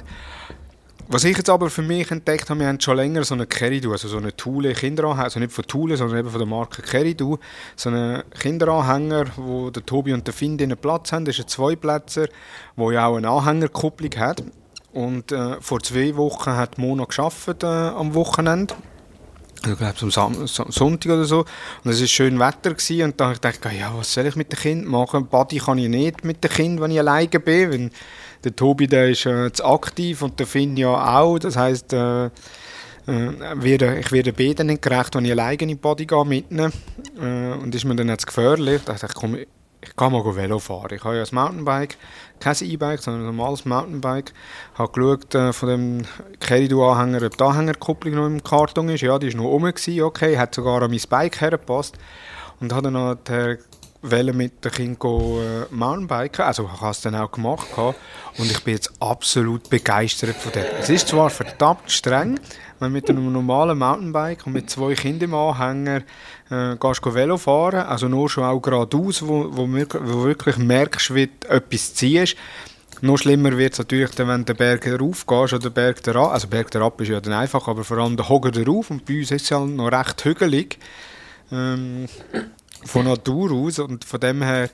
Was 1.13 1.25
ich 1.25 1.35
jetzt 1.35 1.49
aber 1.49 1.69
für 1.69 1.81
mich 1.81 2.09
entdeckt 2.09 2.49
habe, 2.49 2.61
wir 2.61 2.67
haben 2.67 2.79
schon 2.79 2.95
länger 2.95 3.25
so 3.25 3.33
eine 3.33 3.45
Keridu, 3.45 3.91
also 3.91 4.07
so 4.07 4.15
eine 4.15 4.33
Thule 4.33 4.71
Kinderanhänger, 4.71 5.25
also 5.25 5.41
nicht 5.41 5.51
von 5.51 5.67
Thule, 5.67 5.97
sondern 5.97 6.19
eben 6.19 6.29
von 6.29 6.39
der 6.39 6.47
Marke 6.47 6.81
Keridu, 6.81 7.37
so 7.75 7.89
einen 7.89 8.23
Kinderanhänger, 8.39 9.25
wo 9.35 9.69
der 9.71 9.85
Tobi 9.85 10.13
und 10.13 10.25
der 10.25 10.33
Finn 10.33 10.57
drinnen 10.57 10.77
Platz 10.77 11.11
haben, 11.11 11.25
das 11.25 11.37
ist 11.37 11.43
ein 11.43 11.47
Zweiplätzer, 11.49 12.29
wo 12.77 12.91
ja 12.91 13.07
auch 13.07 13.17
eine 13.17 13.27
Anhängerkupplung 13.29 14.11
hat. 14.15 14.41
Und 14.93 15.33
äh, 15.33 15.59
vor 15.59 15.81
zwei 15.81 16.15
Wochen 16.15 16.55
hat 16.55 16.77
Mona 16.77 17.03
geschafft 17.03 17.61
äh, 17.61 17.65
am 17.65 18.13
Wochenende 18.13 18.73
also, 19.63 19.73
ich 19.73 19.77
glaube, 19.77 19.95
am 20.01 20.47
Sam 20.47 20.47
Sonntag 20.71 21.11
oder 21.11 21.25
so. 21.25 21.45
Und 21.83 21.91
es 21.91 22.01
war 22.01 22.07
schön 22.07 22.39
Wetter 22.39 22.73
gewesen, 22.73 23.03
und 23.03 23.19
dann 23.19 23.37
dachte 23.39 23.69
ich, 23.71 23.79
ja, 23.79 23.91
was 23.95 24.13
soll 24.13 24.25
ich 24.25 24.35
mit 24.35 24.51
dem 24.51 24.59
Kind 24.59 24.87
machen? 24.87 25.27
Body 25.27 25.57
kann 25.57 25.77
ich 25.77 25.89
nicht 25.89 26.23
mit 26.23 26.43
dem 26.43 26.51
Kind, 26.51 26.81
wenn 26.81 26.91
ich 26.91 26.99
alleine 26.99 27.27
bin. 27.27 27.71
Wenn 27.71 27.91
der 28.43 28.55
Tobi, 28.55 28.87
der 28.87 29.09
ist 29.09 29.25
äh, 29.25 29.51
zu 29.51 29.65
aktiv 29.65 30.21
und 30.23 30.39
der 30.39 30.47
Finn 30.47 30.75
ja 30.77 31.19
auch. 31.19 31.37
Das 31.37 31.57
heisst, 31.57 31.93
äh, 31.93 32.25
äh, 32.25 32.29
ich 33.63 34.11
werde 34.11 34.33
beiden 34.33 34.67
nicht 34.67 34.81
gerecht, 34.81 35.15
wenn 35.15 35.25
ich 35.25 35.31
alleine 35.31 35.57
in 35.61 35.67
die 35.67 35.75
Body 35.75 36.05
gehe 36.05 36.25
mitnehmen. 36.25 36.73
Äh, 37.19 37.53
und 37.53 37.75
ist 37.75 37.85
mir 37.85 37.95
dann 37.95 38.09
jetzt 38.09 38.25
gefährlich. 38.25 38.81
Da 38.83 38.93
dachte 38.93 39.07
ich, 39.09 39.13
komm, 39.13 39.37
ich 39.83 39.95
kann 39.95 40.11
mal 40.11 40.23
Velo 40.23 40.59
fahren. 40.59 40.93
Ich 40.95 41.03
habe 41.03 41.17
ja 41.17 41.23
ein 41.23 41.29
Mountainbike, 41.31 41.97
kein 42.39 42.55
E-Bike, 42.61 43.01
sondern 43.01 43.23
ein 43.23 43.35
normales 43.35 43.65
Mountainbike. 43.65 44.31
Ich 44.73 44.79
habe 44.79 44.91
geschaut 44.91 45.35
äh, 45.35 45.53
von 45.53 45.69
dem 45.69 46.05
Keridu-Anhänger, 46.39 47.25
ob 47.25 47.37
die 47.37 47.43
Anhängerkupplung 47.43 48.13
noch 48.15 48.27
im 48.27 48.43
Karton 48.43 48.89
ist. 48.89 49.01
Ja, 49.01 49.17
die 49.17 49.27
ist 49.27 49.37
noch 49.37 49.57
gewesen, 49.57 50.01
okay, 50.01 50.37
hat 50.37 50.53
sogar 50.53 50.81
an 50.83 50.91
mein 50.91 51.01
Bike 51.09 51.41
hergepasst. 51.41 51.97
Und 52.59 52.73
habe 52.73 52.83
dann 52.83 52.93
noch 52.93 53.15
der 53.15 53.57
Welle 54.03 54.33
mit 54.33 54.63
dem 54.63 54.71
Kind 54.71 55.03
äh, 55.03 55.65
Mountainbiken. 55.71 56.45
Also 56.45 56.69
ich 56.73 56.81
habe 56.81 56.91
es 56.91 57.01
dann 57.01 57.15
auch 57.15 57.31
gemacht. 57.31 57.67
Und 57.77 58.51
ich 58.51 58.63
bin 58.63 58.75
jetzt 58.75 58.91
absolut 58.99 59.69
begeistert 59.69 60.35
von 60.35 60.51
dem. 60.51 60.65
Es 60.79 60.89
ist 60.89 61.07
zwar 61.07 61.29
verdammt 61.29 61.89
streng, 61.91 62.39
wenn 62.79 62.91
mit 62.91 63.09
einem 63.09 63.31
normalen 63.31 63.77
Mountainbike 63.77 64.45
und 64.45 64.53
mit 64.53 64.69
zwei 64.69 64.93
Kindern 64.93 65.29
im 65.29 65.35
Anhänger 65.35 66.01
äh, 66.51 66.75
gehst 66.75 67.05
du 67.05 67.13
Velo 67.13 67.37
fahren, 67.37 67.87
also 67.87 68.07
nur 68.07 68.29
schon 68.29 68.43
auch 68.43 68.59
geradeaus, 68.59 69.21
wo, 69.25 69.47
wo, 69.51 69.67
wo 69.67 70.23
wirklich 70.23 70.57
merkst, 70.57 71.15
wie 71.15 71.27
du 71.27 71.47
etwas 71.47 71.95
ziehst. 71.95 72.35
Noch 73.01 73.17
schlimmer 73.17 73.57
wird 73.57 73.73
es 73.73 73.79
natürlich, 73.79 74.11
wenn 74.17 74.27
du 74.27 74.53
den 74.53 74.57
Berg 74.57 74.87
rauf 74.87 75.25
gehst 75.25 75.53
oder 75.53 75.69
den 75.69 75.73
Berg 75.73 76.03
darauf. 76.03 76.31
Also 76.31 76.47
Berg 76.47 76.69
darauf 76.69 76.99
ist 76.99 77.07
ja 77.07 77.19
dann 77.19 77.33
einfach, 77.33 77.67
aber 77.67 77.83
vor 77.83 77.97
allem 77.97 78.15
der 78.15 78.29
Hoger 78.29 78.51
darauf. 78.51 78.91
Und 78.91 79.05
bei 79.05 79.19
uns 79.19 79.31
ist 79.31 79.43
es 79.43 79.49
ja 79.49 79.59
noch 79.59 79.91
recht 79.91 80.23
hügelig. 80.23 80.77
Ähm, 81.51 82.05
von 82.85 83.05
Natur 83.05 83.51
aus. 83.53 83.79
Und 83.79 84.05
von 84.05 84.19
dem 84.19 84.43
her, 84.43 84.69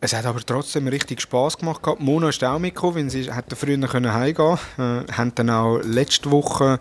es 0.00 0.14
hat 0.14 0.24
aber 0.24 0.40
trotzdem 0.40 0.88
richtig 0.88 1.20
Spass 1.20 1.58
gemacht. 1.58 1.82
Mona 1.98 2.30
ist 2.30 2.42
auch 2.42 2.58
mitgekommen, 2.58 2.96
weil 2.96 3.10
sie 3.10 3.30
hätte 3.30 3.56
früher 3.56 3.76
heimgehen 3.76 4.34
können. 4.76 5.06
Äh, 5.08 5.12
haben 5.12 5.34
dann 5.34 5.50
auch 5.50 5.80
letzte 5.82 6.30
Woche 6.30 6.78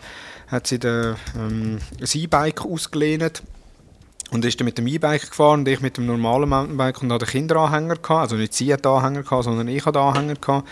hat 0.47 0.67
sie 0.67 0.79
den, 0.79 1.15
ähm, 1.37 1.79
ein 1.99 2.07
E-Bike 2.21 2.65
ausgelehnt 2.65 3.43
und 4.31 4.45
ist 4.45 4.59
dann 4.59 4.65
mit 4.65 4.77
dem 4.77 4.87
E-Bike 4.87 5.29
gefahren 5.29 5.61
und 5.61 5.67
ich 5.67 5.81
mit 5.81 5.97
dem 5.97 6.05
normalen 6.05 6.49
Mountainbike 6.49 7.01
und 7.01 7.11
hatte 7.11 7.25
Kinderanhänger 7.25 7.95
gehabt. 7.95 8.21
Also 8.21 8.35
nicht 8.35 8.53
sie 8.53 8.71
hat 8.73 8.85
Anhänger 8.85 9.23
gehabt, 9.23 9.43
sondern 9.43 9.67
ich 9.67 9.85
hatte 9.85 9.99
Anhänger 9.99 10.35
gehabt. 10.35 10.67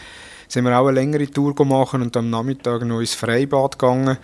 Sind 0.50 0.64
wir 0.64 0.80
auch 0.80 0.88
eine 0.88 0.96
längere 0.96 1.28
Tour 1.28 1.54
gemacht 1.54 1.94
und 1.94 2.16
am 2.16 2.30
Nachmittag 2.30 2.86
noch 2.86 3.02
ins 3.02 3.14
Freibad 3.14 3.78
gegangen 3.78 4.18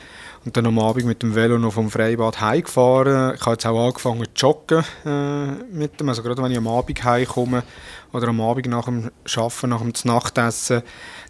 und 0.45 0.55
dann 0.55 0.65
am 0.65 0.79
Abend 0.79 1.05
mit 1.05 1.21
dem 1.21 1.35
Velo 1.35 1.57
noch 1.57 1.73
vom 1.73 1.91
Freibad 1.91 2.39
heimgefahren. 2.39 3.35
Ich 3.35 3.41
habe 3.41 3.51
jetzt 3.51 3.65
auch 3.65 3.87
angefangen 3.87 4.25
zu 4.33 4.45
joggen 4.45 4.85
äh, 5.05 5.47
mit 5.75 5.99
dem, 5.99 6.07
also 6.07 6.23
gerade 6.23 6.41
wenn 6.41 6.51
ich 6.51 6.57
am 6.57 6.67
Abend 6.67 7.03
heimkomme 7.03 7.63
oder 8.13 8.29
am 8.29 8.39
Abend 8.39 8.67
nach 8.67 8.85
dem 8.85 9.11
Arbeiten, 9.35 9.69
nach 9.69 9.81
dem 9.81 9.93
Nachtessen, 10.05 10.83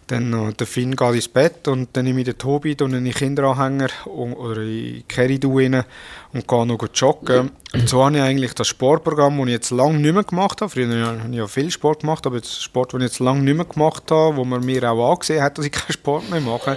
dann 0.06 0.32
äh, 0.32 0.52
der 0.52 0.66
Finn 0.66 0.96
geht 0.96 1.14
ins 1.14 1.28
Bett 1.28 1.68
und 1.68 1.88
dann 1.94 2.04
nehme 2.04 2.20
ich 2.20 2.26
den 2.26 2.38
Tobi 2.38 2.76
und 2.80 2.94
einen 2.94 3.12
Kinderanhänger 3.12 3.88
oder 4.06 4.62
in 4.62 5.06
Keridu 5.08 5.58
rein 5.58 5.84
und 6.32 6.46
gehe 6.46 6.66
noch 6.66 6.86
joggen. 6.94 7.50
Und 7.72 7.88
so 7.88 8.04
habe 8.04 8.16
ich 8.16 8.22
eigentlich 8.22 8.54
das 8.54 8.68
Sportprogramm, 8.68 9.38
das 9.38 9.46
ich 9.46 9.52
jetzt 9.52 9.70
lange 9.70 9.98
nicht 9.98 10.14
mehr 10.14 10.24
gemacht 10.24 10.60
habe. 10.60 10.70
Früher 10.70 11.06
habe 11.06 11.30
ich 11.30 11.36
ja 11.36 11.46
viel 11.46 11.70
Sport 11.70 12.00
gemacht, 12.00 12.26
aber 12.26 12.40
das 12.40 12.62
Sport, 12.62 12.92
das 12.92 13.00
ich 13.00 13.06
jetzt 13.08 13.18
lange 13.20 13.42
nicht 13.42 13.56
mehr 13.56 13.64
gemacht 13.64 14.10
habe, 14.10 14.36
wo 14.36 14.44
man 14.44 14.64
mir 14.64 14.90
auch 14.90 15.12
angesehen 15.12 15.42
hat, 15.42 15.58
dass 15.58 15.66
ich 15.66 15.72
keinen 15.72 15.92
Sport 15.92 16.30
mehr 16.30 16.40
mache, 16.40 16.72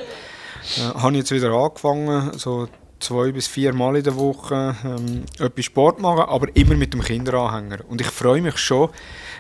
äh, 0.78 1.00
habe 1.00 1.12
ich 1.14 1.20
jetzt 1.20 1.32
wieder 1.32 1.52
angefangen, 1.52 2.32
so 2.38 2.68
zwei 3.00 3.32
bis 3.32 3.48
vier 3.48 3.74
Mal 3.74 3.98
in 3.98 4.04
der 4.04 4.16
Woche 4.16 4.76
ähm, 4.84 5.24
etwas 5.40 5.66
Sport 5.66 6.00
machen, 6.00 6.22
aber 6.22 6.48
immer 6.56 6.76
mit 6.76 6.94
dem 6.94 7.02
Kinderanhänger. 7.02 7.80
Und 7.88 8.02
ich 8.02 8.08
freue 8.08 8.42
mich 8.42 8.58
schon, 8.58 8.90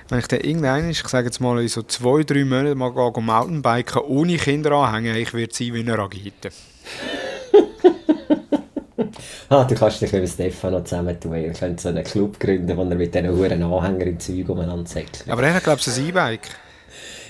wenn 0.10 0.20
ich 0.20 0.28
dann 0.28 0.41
irgendwann, 0.41 0.89
ich 0.89 1.08
sage 1.08 1.28
jetzt 1.28 1.41
mal 1.41 1.62
in 1.62 1.67
so 1.67 1.84
zwei, 1.84 2.24
drei 2.24 2.46
Monaten 2.46 2.78
mal 2.78 2.91
gehe, 2.91 3.22
Mountainbiken 3.22 4.02
ohne 4.04 4.38
Kinder 4.38 4.72
anhängen, 4.72 5.17
ich 5.17 5.34
werde 5.34 5.54
sein 5.54 5.74
wie 5.74 5.80
eine 5.80 5.98
Ragite. 5.98 6.50
ah, 9.50 9.63
du 9.63 9.76
kannst 9.76 10.02
dich 10.02 10.12
mit 10.12 10.30
Stefano 10.30 10.82
zusammen 10.82 11.20
tun. 11.20 11.36
Ihr 11.36 11.54
könnt 11.54 11.82
so 11.82 11.89
einen 11.89 12.04
Club 12.04 12.39
gründen, 12.39 12.78
wo 12.78 12.84
er 12.84 12.96
mit 12.96 13.13
diesen 13.13 13.30
hohen 13.30 13.63
Anhängern 13.63 14.08
im 14.08 14.20
Zeug 14.20 14.50
umeinander 14.50 14.89
säckelt. 14.89 15.26
Aber 15.28 15.43
er 15.43 15.56
hat, 15.56 15.63
glaube 15.63 15.80
ich, 15.80 15.88
ein 15.88 16.08
E-Bike. 16.08 16.50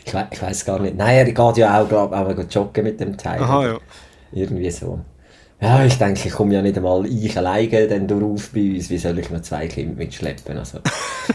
Ich, 0.06 0.14
we 0.14 0.28
ich 0.32 0.42
weiß 0.42 0.66
gar 0.66 0.80
nicht. 0.80 0.96
Nein, 0.96 1.18
er 1.18 1.26
geht 1.26 1.58
ja 1.58 1.82
auch, 1.82 1.88
glaube 1.88 2.46
ich, 2.48 2.56
joggen 2.56 2.84
mit 2.84 3.00
dem 3.00 3.18
Teil. 3.18 3.42
Aha, 3.42 3.68
ja. 3.68 3.78
Irgendwie 4.32 4.72
so. 4.72 5.00
Ja, 5.60 5.84
ich 5.84 5.98
denke, 5.98 6.28
ich 6.28 6.34
komme 6.34 6.54
ja 6.54 6.62
nicht 6.62 6.78
einmal 6.78 7.04
ich 7.08 7.36
alleine 7.36 7.88
dann 7.88 8.08
drauf 8.08 8.52
bei 8.54 8.76
uns. 8.76 8.92
Wie 8.92 8.98
soll 9.00 9.18
ich 9.18 9.32
noch 9.32 9.42
zwei 9.42 9.68
Kinder 9.68 9.96
mitschleppen? 9.96 10.56
Also, 10.56 10.80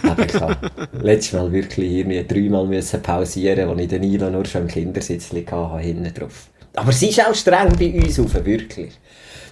aber 0.05 0.25
ich 0.25 0.35
habe 0.35 0.71
letztes 1.03 1.33
Mal 1.33 1.51
wirklich 1.51 1.91
irgendwie 1.91 2.25
dreimal 2.25 2.67
müssen 2.67 3.03
pausieren, 3.03 3.69
als 3.69 3.81
ich 3.81 3.89
den 3.89 4.03
Nilo 4.03 4.31
nur 4.31 4.45
schon 4.45 4.63
im 4.63 4.69
Kindersitz 4.69 5.33
hatte, 5.33 5.79
hinten 5.81 6.15
drauf. 6.15 6.47
Aber 6.77 6.93
sie 6.93 7.09
ist 7.09 7.21
auch 7.21 7.35
streng 7.35 7.77
bei 7.77 7.93
uns 8.01 8.21
auf, 8.21 8.33
wirklich. 8.45 8.93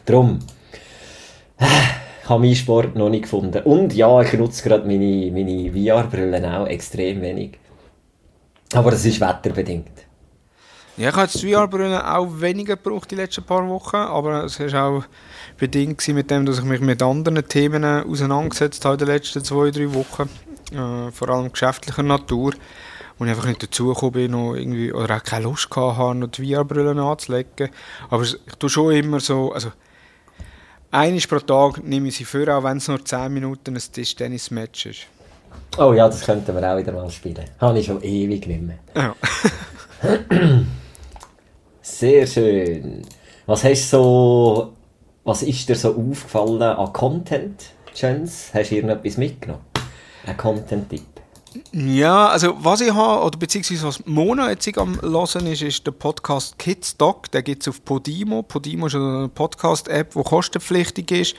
Drum, 0.06 0.38
äh, 1.58 1.64
ich 2.22 2.28
habe 2.28 2.40
meinen 2.40 2.54
Sport 2.54 2.94
noch 2.94 3.10
nicht 3.10 3.22
gefunden. 3.22 3.62
Und 3.64 3.92
ja, 3.92 4.22
ich 4.22 4.32
nutze 4.34 4.68
gerade 4.68 4.86
meine, 4.86 5.32
meine 5.32 5.72
VR-Brillen 5.72 6.44
auch 6.44 6.68
extrem 6.68 7.20
wenig. 7.22 7.58
Aber 8.72 8.92
das 8.92 9.04
ist 9.04 9.20
wetterbedingt. 9.20 10.09
Ja, 10.96 11.08
ich 11.08 11.14
habe 11.14 11.22
jetzt 11.22 11.42
die 11.42 11.52
VR-Brillen 11.52 12.00
auch 12.00 12.28
weniger 12.40 12.76
gebraucht 12.76 13.10
die 13.10 13.14
letzten 13.14 13.44
paar 13.44 13.66
Wochen, 13.68 13.96
aber 13.96 14.44
es 14.44 14.60
war 14.60 14.88
auch 14.88 15.04
bedingt 15.56 16.06
mit 16.08 16.30
dem, 16.30 16.44
dass 16.44 16.58
ich 16.58 16.64
mich 16.64 16.80
mit 16.80 17.02
anderen 17.02 17.46
Themen 17.46 17.84
auseinandergesetzt 17.84 18.84
habe 18.84 18.94
in 18.94 18.98
den 18.98 19.08
letzten 19.08 19.44
zwei, 19.44 19.70
drei 19.70 19.92
Wochen. 19.94 20.28
Äh, 20.72 21.10
vor 21.10 21.28
allem 21.28 21.50
geschäftlicher 21.50 22.02
Natur. 22.02 22.52
Und 23.18 23.26
ich 23.26 23.34
einfach 23.34 23.48
nicht 23.48 23.62
dazugekommen 23.62 24.12
bin, 24.12 24.30
noch 24.30 24.54
irgendwie, 24.54 24.92
oder 24.92 25.16
auch 25.16 25.22
keine 25.22 25.44
Lust 25.44 25.68
hatte, 25.74 26.14
noch 26.14 26.28
die 26.28 26.54
VR-Brillen 26.54 26.98
anzulegen. 26.98 27.68
Aber 28.08 28.22
ich 28.22 28.36
tue 28.58 28.70
schon 28.70 28.92
immer 28.92 29.20
so, 29.20 29.52
also 29.52 29.72
einmal 30.90 31.20
pro 31.28 31.38
Tag 31.40 31.84
nehme 31.84 32.08
ich 32.08 32.16
sie 32.16 32.24
vor, 32.24 32.48
auch 32.48 32.64
wenn 32.64 32.78
es 32.78 32.88
nur 32.88 33.04
10 33.04 33.32
Minuten 33.32 33.76
ein 33.76 33.82
Tischtennis-Match 33.92 34.86
ist. 34.86 35.00
Oh 35.76 35.92
ja, 35.92 36.06
das 36.06 36.22
könnten 36.22 36.54
wir 36.54 36.72
auch 36.72 36.78
wieder 36.78 36.92
mal 36.92 37.10
spielen. 37.10 37.44
Habe 37.60 37.78
ich 37.78 37.86
schon 37.86 38.02
ewig 38.02 38.46
nicht 38.46 38.62
mehr. 38.62 38.78
Ja. 38.94 39.14
Sehr 41.90 42.26
schön. 42.26 43.02
Was 43.46 43.64
hast 43.64 43.90
so, 43.90 44.72
was 45.24 45.42
ist 45.42 45.68
dir 45.68 45.74
so 45.74 45.88
aufgefallen 45.90 46.62
an 46.62 46.92
Content, 46.92 47.72
Jens? 47.94 48.50
Hast 48.54 48.70
du 48.70 48.76
irgendetwas 48.76 49.16
mitgenommen? 49.16 49.64
Ein 50.24 50.36
Content-Tipp? 50.36 51.02
Ja, 51.72 52.28
also 52.28 52.56
was 52.60 52.80
ich 52.80 52.94
habe, 52.94 53.24
oder 53.24 53.36
beziehungsweise 53.36 53.88
was 53.88 54.06
Mona 54.06 54.50
jetzt 54.50 54.78
am 54.78 55.00
hören 55.02 55.46
ist, 55.46 55.62
ist 55.62 55.84
der 55.84 55.90
Podcast 55.90 56.58
Kids 56.60 56.96
Doc. 56.96 57.30
Der 57.32 57.42
gibt 57.42 57.62
es 57.62 57.68
auf 57.68 57.84
Podimo. 57.84 58.44
Podimo 58.44 58.86
ist 58.86 58.94
eine 58.94 59.28
Podcast-App, 59.28 60.14
die 60.14 60.22
kostenpflichtig 60.22 61.10
ist 61.10 61.34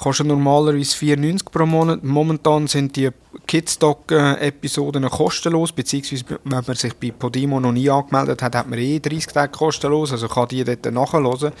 kostet 0.00 0.26
normalerweise 0.26 0.96
4,90 0.96 1.44
pro 1.50 1.66
Monat. 1.66 2.02
Momentan 2.02 2.66
sind 2.66 2.96
die 2.96 3.10
Kidstalk-Episoden 3.46 5.08
kostenlos, 5.10 5.72
beziehungsweise 5.72 6.24
wenn 6.44 6.64
man 6.66 6.76
sich 6.76 6.94
bei 6.96 7.10
Podimo 7.10 7.60
noch 7.60 7.72
nie 7.72 7.90
angemeldet 7.90 8.42
hat, 8.42 8.54
hat 8.54 8.68
man 8.68 8.78
eh 8.78 8.98
30 8.98 9.26
Tage 9.26 9.52
kostenlos, 9.52 10.12
also 10.12 10.28
kann 10.28 10.48
die 10.48 10.64
dort 10.64 10.90
nachhören. 10.90 11.52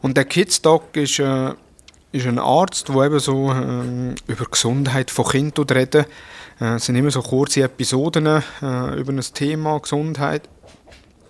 Und 0.00 0.16
der 0.16 0.24
Kidstalk 0.24 0.96
ist, 0.96 1.18
äh, 1.18 1.52
ist 2.12 2.26
ein 2.26 2.38
Arzt, 2.38 2.88
der 2.88 3.02
eben 3.02 3.18
so 3.18 3.52
äh, 3.52 4.14
über 4.26 4.46
Gesundheit 4.50 5.10
von 5.10 5.26
Kindern 5.26 5.66
redet. 5.66 6.08
Äh, 6.60 6.76
es 6.76 6.86
sind 6.86 6.96
immer 6.96 7.10
so 7.10 7.20
kurze 7.20 7.62
Episoden 7.62 8.26
äh, 8.26 8.40
über 8.96 9.12
ein 9.12 9.20
Thema 9.20 9.78
Gesundheit. 9.78 10.48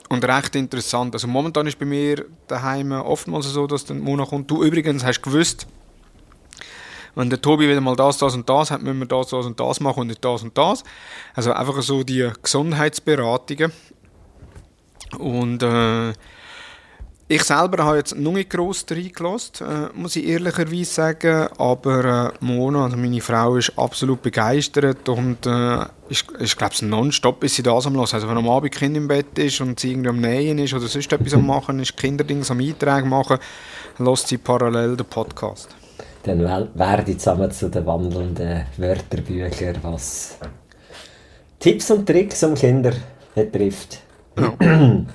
Und 0.09 0.25
recht 0.25 0.55
interessant. 0.55 1.15
Also 1.15 1.27
momentan 1.27 1.67
ist 1.67 1.79
bei 1.79 1.85
mir 1.85 2.25
daheim 2.47 2.93
oftmals 2.93 3.47
so, 3.47 3.67
dass 3.67 3.85
dann 3.85 4.01
Mona 4.01 4.25
kommt, 4.25 4.51
du 4.51 4.63
übrigens 4.63 5.05
hast 5.05 5.21
gewusst, 5.21 5.67
wenn 7.19 7.31
der 7.31 7.43
Tobi 7.43 7.69
wieder 7.69 7.81
mal 7.81 7.97
das, 7.97 8.17
das 8.19 8.37
und 8.37 8.49
das 8.49 8.71
hat, 8.71 8.81
müssen 8.81 9.01
wir 9.01 9.07
das, 9.07 9.29
das 9.29 9.45
und 9.45 9.59
das 9.59 9.81
machen 9.81 10.03
und 10.03 10.07
nicht 10.07 10.25
das 10.25 10.45
und 10.45 10.57
das. 10.57 10.85
Also 11.35 11.53
einfach 11.53 11.83
so 11.83 12.05
die 12.05 12.31
Gesundheitsberatungen. 12.43 13.73
Und 15.19 15.63
äh, 15.65 16.13
ich 17.27 17.43
selber 17.43 17.85
habe 17.85 17.97
jetzt 17.97 18.17
noch 18.17 18.33
nicht 18.33 18.51
gross 18.51 18.87
reingelassen, 18.89 19.67
äh, 19.67 19.89
muss 19.95 20.15
ich 20.15 20.29
ehrlicherweise 20.29 20.85
sagen, 20.85 21.49
aber 21.59 22.33
äh, 22.33 22.45
Mona, 22.45 22.85
also 22.85 22.97
meine 22.97 23.21
Frau, 23.21 23.57
ist 23.57 23.77
absolut 23.77 24.23
begeistert 24.23 25.09
und 25.09 25.45
äh, 25.45 25.87
ich, 26.09 26.25
ich 26.39 26.57
glaube, 26.57 26.75
es 26.75 26.83
nonstop 26.83 27.41
bis 27.41 27.57
sie 27.57 27.65
das 27.65 27.87
am 27.87 27.95
Hören. 27.95 28.09
Also 28.13 28.29
wenn 28.29 28.39
am 28.39 28.49
Abend 28.49 28.73
Kind 28.73 28.97
im 28.97 29.09
Bett 29.09 29.37
ist 29.39 29.61
und 29.61 29.81
sie 29.81 29.91
irgendwie 29.91 30.11
am 30.11 30.21
Nähen 30.21 30.59
ist 30.61 30.73
oder 30.73 30.87
sonst 30.87 31.13
etwas 31.13 31.35
am 31.35 31.47
Machen 31.47 31.81
ist, 31.81 31.97
Kinderdings 31.97 32.51
am 32.51 32.61
Eintragen 32.61 33.09
machen, 33.09 33.39
lässt 33.99 34.29
sie 34.29 34.39
parallel 34.39 34.97
den 34.97 35.07
Podcast. 35.07 35.78
Dann 36.29 36.69
werde 36.75 37.11
ich 37.11 37.19
zusammen 37.19 37.51
zu 37.51 37.71
den 37.71 37.87
wandelnden 37.87 38.67
Wörterbüchern, 38.77 39.77
was 39.83 40.37
Tipps 41.59 41.91
und 41.91 42.07
Tricks 42.07 42.45
um 42.45 42.55
Kinder 42.55 42.93
betrifft. 43.35 44.01
Ja. 44.39 44.53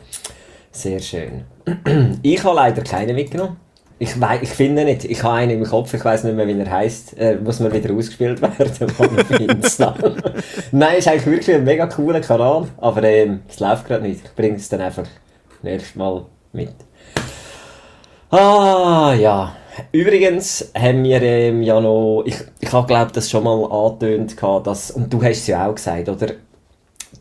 Sehr 0.71 0.99
schön. 0.99 1.43
ich 2.23 2.43
habe 2.43 2.55
leider 2.55 2.81
keine 2.81 3.13
mitgenommen. 3.13 3.57
Ich, 3.99 4.19
wei 4.19 4.39
ich 4.41 4.49
finde 4.49 4.85
nicht. 4.85 5.05
Ich 5.05 5.21
habe 5.23 5.35
einen 5.35 5.61
im 5.61 5.63
Kopf, 5.65 5.93
ich 5.93 6.03
weiß 6.03 6.23
nicht 6.23 6.35
mehr, 6.35 6.47
wie 6.47 6.59
er 6.59 6.71
heißt. 6.71 7.17
Äh, 7.19 7.35
muss 7.35 7.59
mal 7.59 7.71
wieder 7.71 7.93
ausgespielt 7.93 8.41
werden 8.41 8.89
von 8.89 9.07
Nein, 10.71 10.97
ist 10.97 11.07
eigentlich 11.07 11.25
wirklich 11.27 11.55
ein 11.55 11.63
mega 11.63 11.85
cooler 11.85 12.21
Kanal, 12.21 12.67
aber 12.77 13.03
ähm, 13.03 13.41
es 13.47 13.59
läuft 13.59 13.85
gerade 13.87 14.01
nicht. 14.01 14.25
Ich 14.25 14.35
bringe 14.35 14.55
es 14.55 14.67
dann 14.67 14.81
einfach 14.81 15.05
nächstes 15.61 15.95
Mal 15.95 16.25
mit. 16.53 16.73
Ah, 18.31 19.13
ja. 19.13 19.55
Übrigens 19.91 20.71
haben 20.77 21.03
wir 21.03 21.21
ähm, 21.21 21.63
ja 21.63 21.79
noch, 21.81 22.23
ich, 22.25 22.35
ich 22.59 22.71
habe 22.71 22.87
glaube 22.87 23.11
das 23.13 23.29
schon 23.29 23.43
mal 23.43 23.65
angetönt, 23.65 24.35
dass, 24.63 24.91
und 24.91 25.11
du 25.11 25.21
hast 25.21 25.39
es 25.39 25.47
ja 25.47 25.67
auch 25.67 25.75
gesagt, 25.75 26.09
oder? 26.09 26.33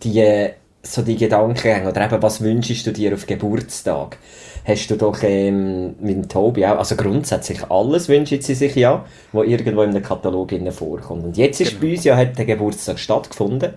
Die 0.02 0.18
äh, 0.18 0.52
so 0.82 1.02
die 1.02 1.16
Gedanken 1.16 1.86
oder 1.86 2.04
eben, 2.04 2.22
was 2.22 2.40
wünschst 2.40 2.86
du 2.86 2.92
dir 2.92 3.14
auf 3.14 3.26
Geburtstag? 3.26 4.18
Hast 4.64 4.90
du 4.90 4.96
doch 4.96 5.22
ähm, 5.22 5.94
mit 6.00 6.16
dem 6.16 6.28
Tobi 6.28 6.66
auch, 6.66 6.78
also 6.78 6.96
grundsätzlich 6.96 7.70
alles 7.70 8.08
wünschen 8.08 8.40
sie 8.40 8.54
sich 8.54 8.74
ja, 8.74 9.04
wo 9.32 9.42
irgendwo 9.42 9.82
in 9.82 9.90
einem 9.90 10.02
Katalog 10.02 10.52
vorkommt. 10.72 11.24
Und 11.24 11.36
jetzt 11.36 11.60
ist 11.60 11.70
genau. 11.70 11.82
bei 11.82 11.92
uns 11.92 12.04
ja, 12.04 12.16
hat 12.16 12.36
der 12.36 12.44
Geburtstag 12.44 12.98
stattgefunden. 12.98 13.74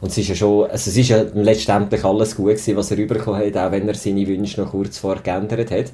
Und 0.00 0.10
es 0.10 0.18
ist 0.18 0.28
ja 0.28 0.34
schon, 0.34 0.64
also 0.64 0.90
es 0.90 0.96
ist 0.96 1.08
ja 1.08 1.24
letztendlich 1.34 2.04
alles 2.04 2.36
gut 2.36 2.46
gewesen, 2.46 2.76
was 2.76 2.90
er 2.90 3.06
bekommen 3.06 3.38
hat, 3.38 3.56
auch 3.56 3.72
wenn 3.72 3.88
er 3.88 3.94
seine 3.94 4.26
Wünsche 4.26 4.60
noch 4.60 4.70
kurz 4.70 4.98
vorher 4.98 5.22
geändert 5.22 5.70
hat. 5.70 5.92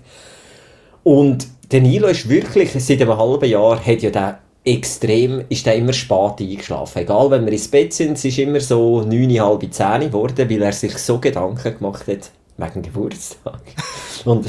Und 1.03 1.47
der 1.73 1.81
Nilo 1.81 2.09
ist 2.09 2.29
wirklich, 2.29 2.73
seit 2.73 3.01
einem 3.01 3.17
halben 3.17 3.49
Jahr, 3.49 3.85
hat 3.85 4.03
ja 4.03 4.11
der 4.11 4.39
extrem, 4.65 5.45
ist 5.49 5.67
er 5.67 5.75
immer 5.75 5.93
spät 5.93 6.41
eingeschlafen. 6.41 7.03
Egal, 7.03 7.31
wenn 7.31 7.47
wir 7.47 7.53
ins 7.53 7.69
Bett 7.69 7.93
sind, 7.93 8.13
es 8.13 8.25
ist 8.25 8.39
immer 8.39 8.61
so 8.61 9.03
neun, 9.03 9.41
halb 9.41 9.73
zehn 9.73 10.01
geworden, 10.01 10.51
weil 10.51 10.63
er 10.63 10.73
sich 10.73 10.97
so 10.99 11.19
Gedanken 11.19 11.79
gemacht 11.79 12.07
hat, 12.07 12.31
wegen 12.59 12.83
Geburtstag. 12.83 13.61
und, 14.25 14.47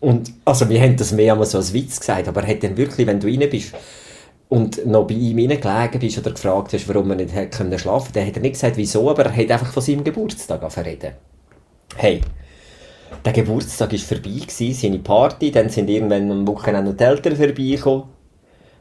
und, 0.00 0.32
also 0.44 0.68
wir 0.68 0.80
haben 0.80 0.96
das 0.96 1.12
mehr 1.12 1.32
einmal 1.32 1.46
so 1.46 1.58
als 1.58 1.72
Witz 1.72 2.00
gesagt, 2.00 2.26
aber 2.26 2.42
er 2.42 2.48
hat 2.48 2.64
dann 2.64 2.76
wirklich, 2.76 3.06
wenn 3.06 3.20
du 3.20 3.28
rein 3.28 3.48
bist, 3.48 3.74
und 4.48 4.86
noch 4.86 5.06
bei 5.06 5.14
ihm 5.14 5.36
gelegen 5.36 5.98
bist 5.98 6.18
oder 6.18 6.30
gefragt 6.30 6.74
hast, 6.74 6.88
warum 6.88 7.10
er 7.10 7.16
nicht 7.16 7.30
schlafen 7.30 7.50
konnte, 7.50 8.12
dann 8.12 8.26
hat 8.26 8.36
er 8.36 8.42
nicht 8.42 8.52
gesagt, 8.52 8.76
wieso, 8.76 9.10
aber 9.10 9.24
er 9.24 9.36
hat 9.36 9.50
einfach 9.50 9.72
von 9.72 9.82
seinem 9.82 10.04
Geburtstag 10.04 10.60
reden. 10.84 11.12
Hey, 11.96 12.20
der 13.24 13.32
Geburtstag 13.32 13.92
war 13.92 13.98
vorbei, 13.98 14.30
gewesen, 14.30 14.74
seine 14.74 14.98
Party, 14.98 15.50
dann 15.50 15.68
sind 15.68 15.90
irgendwann 15.90 16.30
am 16.30 16.46
Wochenende 16.46 16.94
die 16.94 17.04
Eltern 17.04 17.36
vorbeigekommen, 17.36 18.04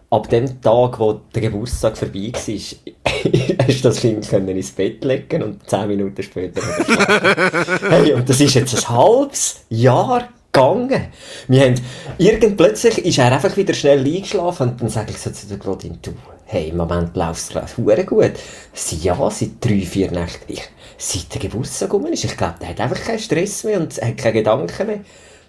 ab 0.09 0.29
dem 0.29 0.61
Tag, 0.61 0.99
wo 0.99 1.21
der 1.33 1.41
Geburtstag 1.41 1.97
vorbei 1.97 2.31
war, 2.33 2.41
hast 3.67 3.79
du 3.79 3.83
das 3.83 3.99
Kind 3.99 4.31
ins 4.31 4.71
Bett 4.71 5.03
legen 5.03 5.43
und 5.43 5.69
zehn 5.69 5.87
Minuten 5.87 6.21
später 6.21 6.61
hey, 7.89 8.13
Und 8.13 8.29
das 8.29 8.39
ist 8.39 8.53
jetzt 8.53 8.75
ein 8.75 8.95
halbes 8.95 9.61
Jahr 9.69 10.29
gegangen. 10.51 11.07
Wir 11.47 11.61
haben, 11.61 11.75
irgend 12.19 12.57
plötzlich 12.57 12.99
ist 12.99 13.17
er 13.17 13.31
einfach 13.31 13.57
wieder 13.57 13.73
schnell 13.73 14.05
eingeschlafen 14.05 14.69
und 14.69 14.81
dann 14.81 14.89
sage 14.89 15.11
ich 15.11 15.17
so 15.17 15.31
zu 15.31 15.47
der 15.47 15.57
Claudine, 15.57 15.97
du, 16.01 16.11
hey, 16.45 16.69
im 16.69 16.77
Moment 16.77 17.15
läuft 17.15 17.55
es 17.55 17.75
gut. 18.05 18.33
Sie, 18.73 18.97
ja, 18.97 19.29
seit 19.31 19.49
drei, 19.59 19.81
vier 19.81 20.11
Nächten. 20.11 20.53
Ich, 20.53 20.61
seit 20.97 21.33
der 21.33 21.41
Geburtstag 21.41 21.93
rum 21.93 22.05
ist, 22.07 22.23
ich 22.23 22.37
glaube, 22.37 22.55
der 22.61 22.69
hat 22.69 22.79
einfach 22.79 23.03
keinen 23.03 23.19
Stress 23.19 23.63
mehr 23.63 23.79
und 23.79 23.93
hat 24.01 24.17
keine 24.17 24.33
Gedanken 24.33 24.87
mehr. 24.87 24.99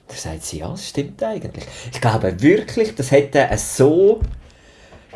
Da 0.09 0.15
sagt 0.15 0.45
sie, 0.45 0.59
ja, 0.59 0.71
das 0.71 0.89
stimmt 0.89 1.23
eigentlich. 1.23 1.65
Ich 1.93 2.01
glaube 2.01 2.41
wirklich, 2.41 2.95
das 2.95 3.11
hätte 3.11 3.49
so 3.57 4.21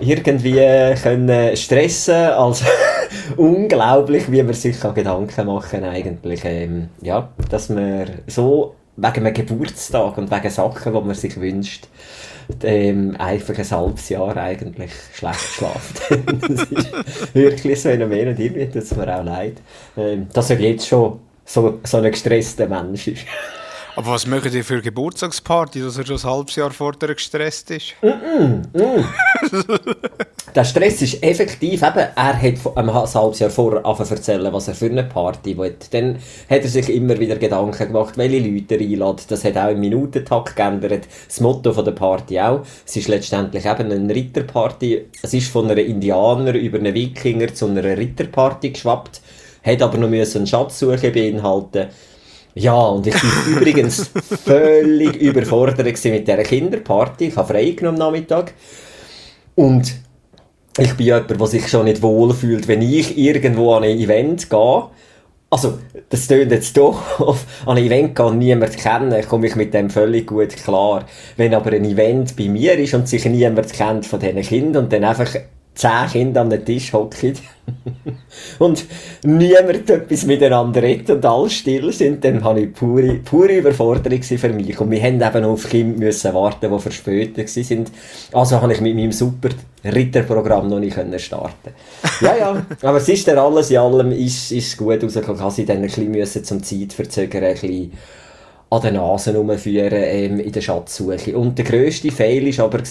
irgendwie 0.01 0.95
können 1.03 1.57
stressen 1.57 2.15
also 2.15 2.65
unglaublich, 3.37 4.31
wie 4.31 4.43
man 4.43 4.55
sich 4.55 4.81
Gedanken 4.81 5.47
machen 5.47 5.85
eigentlich, 5.85 6.45
ähm, 6.45 6.89
ja, 7.03 7.29
dass 7.51 7.69
man 7.69 8.09
so 8.27 8.75
wegen 8.97 9.27
einem 9.27 9.35
Geburtstag 9.35 10.19
und 10.19 10.31
wegen 10.31 10.51
Sachen, 10.51 10.93
die 10.93 11.01
man 11.01 11.15
sich 11.15 11.41
wünscht, 11.41 11.89
ähm, 12.63 13.17
einfach 13.19 13.59
ein 13.59 13.71
halbes 13.71 14.09
Jahr 14.09 14.37
eigentlich 14.37 14.93
schlecht 15.15 15.41
schlaft. 15.41 16.01
das 16.49 16.63
ist 16.63 17.35
wirklich 17.35 17.79
ein 17.79 17.93
Phänomen 17.93 18.29
und 18.29 18.41
irgendwie 18.41 18.67
tut 18.67 18.83
es 18.83 18.97
mir 18.97 19.19
auch 19.19 19.25
leid, 19.25 19.57
ähm, 19.97 20.29
dass 20.33 20.51
er 20.51 20.59
jetzt 20.61 20.87
schon 20.87 21.21
so, 21.45 21.81
so 21.83 21.99
ein 21.99 22.11
gestresster 22.11 22.69
Mensch 22.69 23.09
ist. 23.09 23.25
Aber 23.99 24.13
was 24.13 24.29
machen 24.29 24.53
die 24.53 24.63
für 24.63 24.81
Geburtstagsparty, 24.81 25.83
dass 25.83 25.99
er 25.99 26.07
schon 26.07 26.19
ein 26.19 26.23
halbes 26.23 26.55
Jahr 26.55 26.71
vorher 26.71 27.17
gestresst 27.17 27.69
ist? 27.73 27.95
Mm 28.01 28.07
-mm, 28.07 28.63
mm. 28.73 29.05
der 30.55 30.65
Stress 30.65 31.03
ist 31.03 31.21
effektiv, 31.21 31.83
eben, 31.83 32.07
er 32.15 32.41
hat 32.41 32.77
ein 32.77 32.95
halbes 32.95 33.41
Jahr 33.41 33.51
vorher 33.51 33.85
angefangen 33.85 34.11
erzählen, 34.11 34.53
was 34.53 34.69
er 34.69 34.77
für 34.77 34.87
eine 34.87 35.03
Party 35.03 35.59
will. 35.59 35.75
Dann 35.91 36.15
hat 36.49 36.63
er 36.63 36.69
sich 36.69 36.89
immer 36.91 37.19
wieder 37.19 37.35
Gedanken 37.35 37.89
gemacht, 37.89 38.17
welche 38.17 38.39
Leute 38.39 38.77
er 38.77 38.81
einlädt. 38.83 39.29
Das 39.33 39.43
hat 39.43 39.57
auch 39.57 39.71
im 39.71 39.81
Minutentakt 39.81 40.55
geändert. 40.55 41.09
Das 41.27 41.41
Motto 41.41 41.73
von 41.73 41.85
der 41.85 41.91
Party 41.91 42.39
auch. 42.39 42.61
Es 42.87 42.95
ist 42.95 43.09
letztendlich 43.09 43.67
eben 43.67 43.91
eine 43.91 44.15
Ritterparty. 44.15 45.07
Es 45.23 45.35
ist 45.35 45.51
von 45.51 45.69
einer 45.69 45.81
Indianer 45.81 46.55
über 46.55 46.79
einen 46.79 46.95
Wikinger 46.95 47.53
zu 47.53 47.67
einer 47.67 47.83
Ritterparty 47.83 48.71
geschwappt. 48.71 49.21
Hat 49.65 49.83
aber 49.83 49.99
noch 49.99 50.07
eine 50.07 50.47
Schatzsuche 50.47 51.11
beinhalten 51.11 51.89
ja, 52.59 52.75
und 52.75 53.07
ich 53.07 53.15
war 53.15 53.47
übrigens 53.57 54.11
völlig 54.45 55.17
überfordert 55.17 55.85
mit 55.85 56.29
dieser 56.29 56.43
Kinderparty. 56.43 57.29
Ich 57.29 57.37
habe 57.37 57.49
frei 57.49 57.71
genommen 57.71 58.01
am 58.03 58.13
Nachmittag. 58.13 58.55
Und 59.55 59.95
ich 60.79 60.95
bin 60.95 61.07
jemand, 61.07 61.31
der 61.31 61.47
sich 61.47 61.69
schon 61.69 61.85
nicht 61.85 62.03
wohlfühlt, 62.03 62.69
wenn 62.69 62.83
ich 62.83 63.17
irgendwo 63.19 63.75
an 63.75 63.85
ein 63.85 63.99
Event 63.99 64.49
gehe. 64.51 64.85
Also, 65.51 65.79
das 66.11 66.27
tönt 66.27 66.53
jetzt 66.53 66.77
doch, 66.77 67.01
an 67.67 67.79
ein 67.79 67.85
Event 67.85 68.21
und 68.21 68.39
niemand 68.39 68.77
kennen, 68.77 69.27
komme 69.27 69.47
ich 69.47 69.57
mit 69.57 69.73
dem 69.73 69.89
völlig 69.89 70.27
gut 70.27 70.55
klar. 70.57 71.07
Wenn 71.37 71.55
aber 71.55 71.73
ein 71.73 71.85
Event 71.85 72.37
bei 72.37 72.49
mir 72.49 72.79
ist 72.79 72.95
und 72.95 73.09
sich 73.09 73.25
niemand 73.25 73.73
kennt 73.73 74.05
von 74.05 74.21
diesen 74.21 74.43
Kindern 74.43 74.85
und 74.85 74.93
dann 74.93 75.05
einfach 75.05 75.35
zehn 75.79 76.09
Kinder 76.11 76.41
an 76.41 76.51
den 76.51 76.65
Tisch 76.65 76.93
hocken 76.93 77.35
und 78.59 78.85
niemand 79.23 79.89
etwas 79.89 80.27
miteinander 80.27 80.83
redet 80.83 81.11
und 81.11 81.25
alle 81.25 81.49
still 81.49 81.93
sind, 81.93 82.25
dann 82.25 82.43
habe 82.43 82.63
ich 82.63 82.73
pure, 82.73 83.15
pure 83.25 83.59
Überforderung 83.59 84.23
für 84.23 84.49
mich. 84.49 84.81
Und 84.81 84.91
wir 84.91 85.01
haben 85.03 85.23
eben 85.23 85.45
auf 85.45 85.69
Kinder 85.69 86.35
warten, 86.35 86.73
die 86.73 86.79
verspätet 86.81 87.49
sind. 87.49 87.93
Also 88.33 88.61
habe 88.61 88.73
ich 88.73 88.81
mit 88.81 88.97
meinem 88.97 89.13
super 89.13 89.51
Ritterprogramm 89.85 90.69
noch 90.69 90.81
nicht 90.81 90.99
starten. 91.21 91.71
Ja, 92.23 92.37
ja, 92.37 92.67
aber 92.83 92.99
es 92.99 93.09
ist 93.09 93.29
dann 93.29 93.39
alles 93.39 93.71
in 93.71 93.79
allem 93.79 94.11
ist, 94.11 94.51
ist 94.51 94.77
gut 94.77 95.05
rausgekommen. 95.05 95.37
Ich 95.37 95.45
musste 95.45 95.65
dann 95.65 95.85
ein 95.85 96.13
bisschen 96.13 96.45
zum 96.45 96.63
Zeitverzögern 96.63 97.45
ein 97.45 97.53
bisschen 97.53 97.93
an 98.71 98.83
den 98.83 98.95
Nasen 98.95 99.35
herumführen 99.35 99.93
ähm, 99.93 100.41
in 100.41 100.53
der 100.53 100.61
Schatzsuche. 100.61 101.39
Und 101.39 101.57
der 101.57 101.65
grösste 101.65 102.11
Fail 102.11 102.45
war 102.59 102.65
aber, 102.65 102.83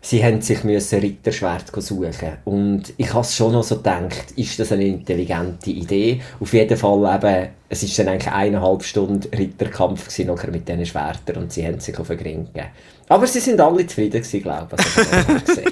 sie 0.00 0.24
haben 0.24 0.40
sich 0.40 0.64
müssen 0.64 1.00
Ritterschwert 1.00 1.70
suchen 1.74 2.38
und 2.44 2.92
ich 2.96 3.12
habe 3.12 3.24
schon 3.24 3.52
noch 3.52 3.64
so 3.64 3.76
gedacht, 3.76 4.32
ist 4.36 4.58
das 4.58 4.72
eine 4.72 4.86
intelligente 4.86 5.70
Idee? 5.70 6.20
Auf 6.40 6.52
jeden 6.52 6.76
Fall 6.76 7.16
eben, 7.16 7.48
es 7.68 7.82
ist 7.82 7.98
dann 7.98 8.08
eigentlich 8.08 8.32
eineinhalb 8.32 8.82
Stunden 8.82 9.28
Ritterkampf 9.34 10.08
gewesen, 10.08 10.28
nachher 10.28 10.50
mit 10.50 10.68
diesen 10.68 10.86
Schwertern 10.86 11.36
und 11.42 11.52
sie 11.52 11.66
haben 11.66 11.80
sich 11.80 11.98
auf 11.98 12.08
den 12.08 12.18
Ring 12.18 12.44
gegeben. 12.46 12.68
Aber 13.08 13.26
sie 13.26 13.40
sind 13.40 13.60
alle 13.60 13.86
zufrieden 13.86 14.22
gewesen, 14.22 14.42
glaube 14.42 14.76
ich. 14.78 14.98
Also, 14.98 15.62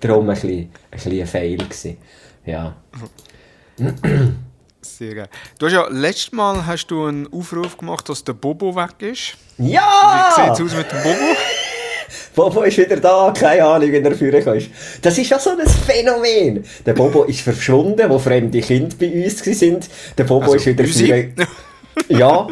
Darum 0.00 0.28
ein 0.30 0.34
bisschen, 0.34 0.58
ein 0.58 0.70
bisschen 0.90 1.20
ein 1.20 1.26
Fail 1.26 1.58
gewesen. 1.58 1.96
Ja. 2.44 2.76
Sehr 4.80 5.14
geil. 5.14 5.28
Du 5.58 5.66
hast 5.66 5.72
ja, 5.72 5.86
letztes 5.90 6.32
Mal 6.32 6.64
hast 6.64 6.86
du 6.86 7.06
einen 7.06 7.32
Aufruf 7.32 7.76
gemacht, 7.76 8.08
dass 8.08 8.22
der 8.22 8.34
Bobo 8.34 8.74
weg 8.74 8.94
ist. 9.00 9.36
Ja! 9.58 10.30
Wie 10.36 10.42
sieht 10.42 10.52
es 10.52 10.60
aus 10.60 10.78
mit 10.78 10.92
dem 10.92 11.02
Bobo? 11.02 11.36
Bobo 12.34 12.62
ist 12.62 12.78
wieder 12.78 12.96
da, 12.96 13.32
keine 13.36 13.64
Ahnung, 13.64 13.90
wie 13.90 13.96
er 13.96 14.14
führen 14.14 14.56
ist. 14.56 14.68
Das 15.02 15.16
ist 15.18 15.30
ja 15.30 15.38
so 15.38 15.50
ein 15.50 15.66
Phänomen. 15.66 16.64
Der 16.84 16.92
Bobo 16.92 17.24
ist 17.24 17.40
verschwunden, 17.40 18.08
wo 18.08 18.18
fremde 18.18 18.60
Kinder 18.60 18.94
bei 18.98 19.24
uns 19.24 19.38
sind. 19.38 19.88
Der 20.16 20.24
Bobo 20.24 20.52
also, 20.52 20.56
ist 20.56 20.66
wieder 20.66 20.84
führen. 20.84 21.34
Ja. 22.08 22.46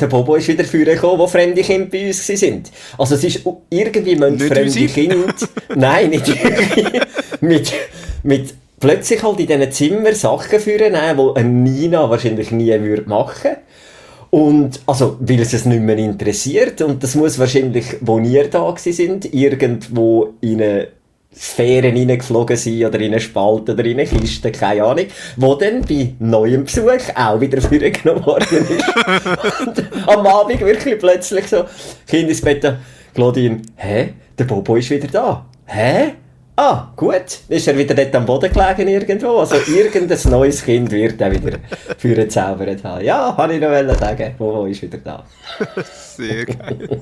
der 0.00 0.06
Bobo 0.06 0.36
ist 0.36 0.48
wieder 0.48 0.64
vorgekommen, 0.64 1.18
wo 1.18 1.26
fremde 1.26 1.62
Kinder 1.62 1.88
bei 1.90 2.06
uns 2.08 2.28
waren. 2.28 2.62
Also 2.98 3.14
es 3.16 3.24
ist 3.24 3.42
irgendwie 3.70 4.16
müssen 4.16 4.48
fremde? 4.48 4.86
Kinder, 4.86 5.34
nein, 5.74 6.10
nicht 6.10 6.28
irgendwie, 6.28 7.00
mit, 7.40 7.72
mit 8.22 8.54
plötzlich 8.78 9.22
halt 9.22 9.40
in 9.40 9.46
diesen 9.46 9.72
Zimmern 9.72 10.14
Sachen 10.14 10.60
führen, 10.60 10.94
die 10.94 11.42
Nina 11.42 12.08
wahrscheinlich 12.08 12.50
nie 12.50 12.70
würde 12.80 13.08
machen 13.08 13.56
und, 14.30 14.80
also, 14.86 15.16
weil 15.20 15.40
es 15.40 15.52
es 15.52 15.64
nicht 15.64 15.82
mehr 15.82 15.98
interessiert. 15.98 16.80
Und 16.82 17.02
das 17.02 17.16
muss 17.16 17.38
wahrscheinlich, 17.38 17.96
wo 18.00 18.18
ihr 18.20 18.48
da 18.48 18.74
sind, 18.76 19.32
irgendwo 19.34 20.34
in 20.40 20.62
eine 20.62 20.88
Sphäre 21.34 21.88
reingeflogen 21.88 22.56
sein 22.56 22.84
oder 22.84 22.98
in 23.00 23.12
eine 23.12 23.20
Spalte 23.20 23.72
oder 23.72 23.84
in 23.84 24.00
eine 24.00 24.06
Kiste, 24.06 24.50
keine 24.50 24.84
Ahnung, 24.84 25.06
wo 25.36 25.54
dann 25.54 25.82
bei 25.82 26.14
neuem 26.18 26.64
Besuch 26.64 26.90
auch 27.14 27.40
wieder 27.40 27.60
vorgenommen 27.60 28.26
worden 28.26 28.66
ist. 28.68 29.66
und 29.66 30.08
am 30.08 30.26
Abend 30.26 30.60
wirklich 30.60 30.98
plötzlich 30.98 31.46
so, 31.46 31.64
Kind 32.06 32.28
ins 32.28 32.40
Bett, 32.40 32.72
Claudine, 33.14 33.62
hä? 33.76 34.14
Der 34.38 34.44
Bobo 34.44 34.76
ist 34.76 34.90
wieder 34.90 35.08
da. 35.08 35.46
Hä? 35.66 36.14
Ah, 36.62 36.92
gut. 36.94 37.38
Ist 37.48 37.68
er 37.68 37.78
wieder 37.78 37.94
dort 37.94 38.14
am 38.14 38.26
Boden 38.26 38.52
gelegen 38.52 38.86
irgendwo? 38.86 39.38
Also 39.38 39.54
irgendein 39.54 40.18
neues 40.30 40.62
Kind 40.62 40.90
wird 40.90 41.18
er 41.18 41.32
wieder 41.32 41.58
für 41.96 42.14
gezaubert 42.14 42.84
haben. 42.84 43.02
Ja, 43.02 43.34
habe 43.34 43.54
ich 43.54 43.62
noch 43.62 43.98
sagen. 43.98 44.34
Bobo 44.36 44.66
ist 44.66 44.82
wieder 44.82 44.98
da. 44.98 45.24
Sehr 46.16 46.44
geil. 46.44 46.88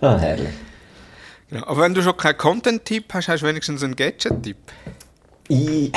Ah, 0.00 0.18
herrlich. 0.18 0.48
Genau. 1.48 1.64
Aber 1.68 1.82
wenn 1.82 1.94
du 1.94 2.02
schon 2.02 2.16
keinen 2.16 2.36
Content-Tipp 2.36 3.04
hast, 3.14 3.28
hast 3.28 3.44
du 3.44 3.46
wenigstens 3.46 3.84
einen 3.84 3.94
Gadget-Tipp. 3.94 4.56
I 5.48 5.92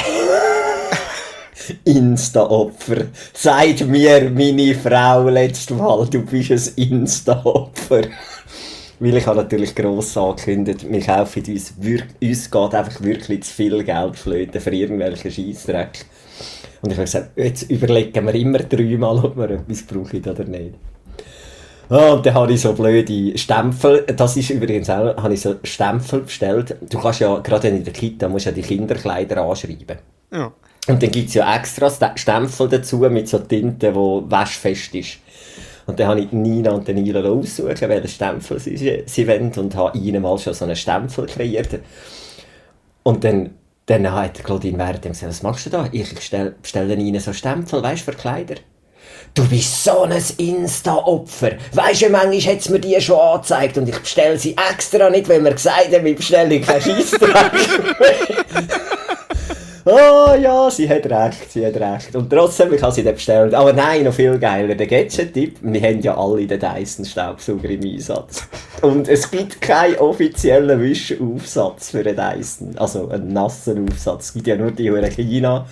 Insta-Opfer. 1.86 3.08
Sagt 3.34 3.88
mir 3.88 4.30
meine 4.30 4.76
Frau 4.76 5.28
letztes 5.30 5.76
Mal, 5.76 6.06
du 6.06 6.22
bist 6.24 6.52
ein 6.52 6.74
Insta-Opfer. 6.76 8.04
Weil 9.00 9.18
ich 9.18 9.28
habe 9.28 9.38
natürlich 9.38 9.76
gross 9.76 10.16
angekündigt, 10.16 10.90
wir 10.90 11.02
kaufen 11.02 11.44
uns, 11.48 11.74
wir- 11.80 12.04
uns 12.22 12.50
geht 12.50 12.74
einfach 12.74 13.02
wirklich 13.02 13.44
zu 13.44 13.54
viel 13.54 13.84
Geld 13.84 14.16
flöten 14.16 14.62
für 14.62 14.74
irgendwelche 14.74 15.30
Scheissdreck. 15.30 16.06
Und 16.82 16.92
ich 16.92 16.98
habe 16.98 17.06
gesagt, 17.06 17.32
jetzt 17.38 17.70
überlegen 17.70 18.26
wir 18.26 18.36
immer 18.36 18.60
dreimal, 18.60 19.18
ob 19.18 19.36
wir 19.38 19.50
etwas 19.50 19.84
brauchen 19.84 20.24
oder 20.24 20.44
nicht. 20.46 20.76
Ah, 21.90 22.14
und 22.14 22.26
dann 22.26 22.34
habe 22.34 22.54
ich 22.54 22.62
so 22.62 22.74
blöde 22.74 23.38
Stempel, 23.38 24.06
das 24.16 24.38
ist 24.38 24.50
übrigens 24.50 24.90
auch, 24.90 25.16
habe 25.18 25.34
ich 25.34 25.42
so 25.42 25.56
Stempel 25.64 26.22
bestellt. 26.22 26.76
Du 26.90 27.00
kannst 27.00 27.20
ja, 27.20 27.38
gerade 27.40 27.68
in 27.68 27.84
der 27.84 27.94
Kita, 27.94 28.28
musst 28.28 28.46
ja 28.46 28.52
die 28.52 28.62
Kinderkleider 28.64 29.44
anschreiben. 29.44 29.98
Ja. 30.32 30.52
Und 30.88 31.02
dann 31.02 31.12
gibt 31.12 31.30
es 31.30 31.36
ja 31.36 31.56
extra 31.56 31.92
Stempel 32.16 32.70
dazu 32.70 32.98
mit 32.98 33.28
so 33.28 33.40
Tinte, 33.40 33.92
die 33.92 33.96
waschfest 34.32 34.96
ist. 34.96 35.18
Und 35.86 36.00
dann 36.00 36.08
habe 36.08 36.22
ich 36.22 36.32
Nina 36.32 36.72
und 36.72 36.88
den 36.88 36.96
Nila 36.96 37.22
aussuchen, 37.22 37.76
welchen 37.82 38.08
Stempel 38.08 38.60
sie, 38.60 39.04
sie 39.06 39.28
wollen 39.28 39.52
und 39.56 39.76
habe 39.76 39.98
ihnen 39.98 40.22
mal 40.22 40.38
schon 40.38 40.54
so 40.54 40.66
einen 40.66 40.76
Stempel 40.76 41.28
kreiert. 41.28 41.80
Und 43.04 43.24
dann, 43.24 43.52
dann 43.86 44.12
hat 44.12 44.44
Claudine 44.44 44.94
dem 44.94 45.12
gesagt, 45.12 45.30
was 45.30 45.44
machst 45.44 45.68
du 45.68 45.70
da? 45.70 45.88
Ich 45.92 46.10
stell, 46.22 46.56
bestelle 46.62 46.96
ihnen 46.96 47.20
so 47.20 47.34
Stempel, 47.34 47.84
weißt 47.84 48.08
du, 48.08 48.12
für 48.12 48.18
Kleider. 48.18 48.56
Du 49.36 49.48
bist 49.48 49.84
so 49.84 50.04
ein 50.04 50.24
Insta-Opfer. 50.38 51.52
Weisst 51.74 52.02
du, 52.02 52.10
manchmal 52.10 52.40
hat 52.42 52.60
es 52.60 52.70
mir 52.70 52.80
die 52.80 53.00
schon 53.00 53.20
angezeigt 53.20 53.78
und 53.78 53.88
ich 53.88 54.00
bestelle 54.00 54.40
sie 54.40 54.56
extra 54.72 55.10
nicht, 55.10 55.30
weil 55.30 55.42
mir 55.42 55.54
gesagt 55.54 55.94
haben, 55.94 56.06
ich 56.06 56.16
bestelle 56.16 56.60
keinen 56.62 56.82
Scheissdreck. 56.82 57.32
Oh 59.88 60.34
ja, 60.42 60.68
sie 60.72 60.90
hat 60.90 61.06
recht, 61.06 61.52
sie 61.52 61.64
hat 61.64 61.76
recht. 61.76 62.16
Und 62.16 62.32
trotzdem, 62.32 62.74
ich 62.74 62.82
habe 62.82 62.92
sie 62.92 63.04
dann 63.04 63.14
bestellt. 63.14 63.54
Aber 63.54 63.72
nein, 63.72 64.04
noch 64.04 64.16
viel 64.16 64.40
geiler, 64.40 64.74
der 64.74 64.88
Gadget-Tipp. 64.88 65.60
Wir 65.62 65.82
haben 65.82 66.02
ja 66.02 66.18
alle 66.18 66.48
den 66.48 66.60
Dyson-Staubsauger 66.60 67.70
im 67.70 67.82
Einsatz. 67.84 68.48
Und 68.82 69.08
es 69.08 69.30
gibt 69.30 69.62
keinen 69.62 69.98
offiziellen 69.98 70.82
Wischaufsatz 70.82 71.92
für 71.92 72.02
den 72.02 72.16
Dyson. 72.16 72.76
Also 72.78 73.10
einen 73.10 73.32
nassen 73.32 73.88
Aufsatz. 73.88 74.26
Es 74.30 74.34
gibt 74.34 74.48
ja 74.48 74.56
nur 74.56 74.72
die 74.72 74.88
in 74.88 75.12
China. 75.12 75.68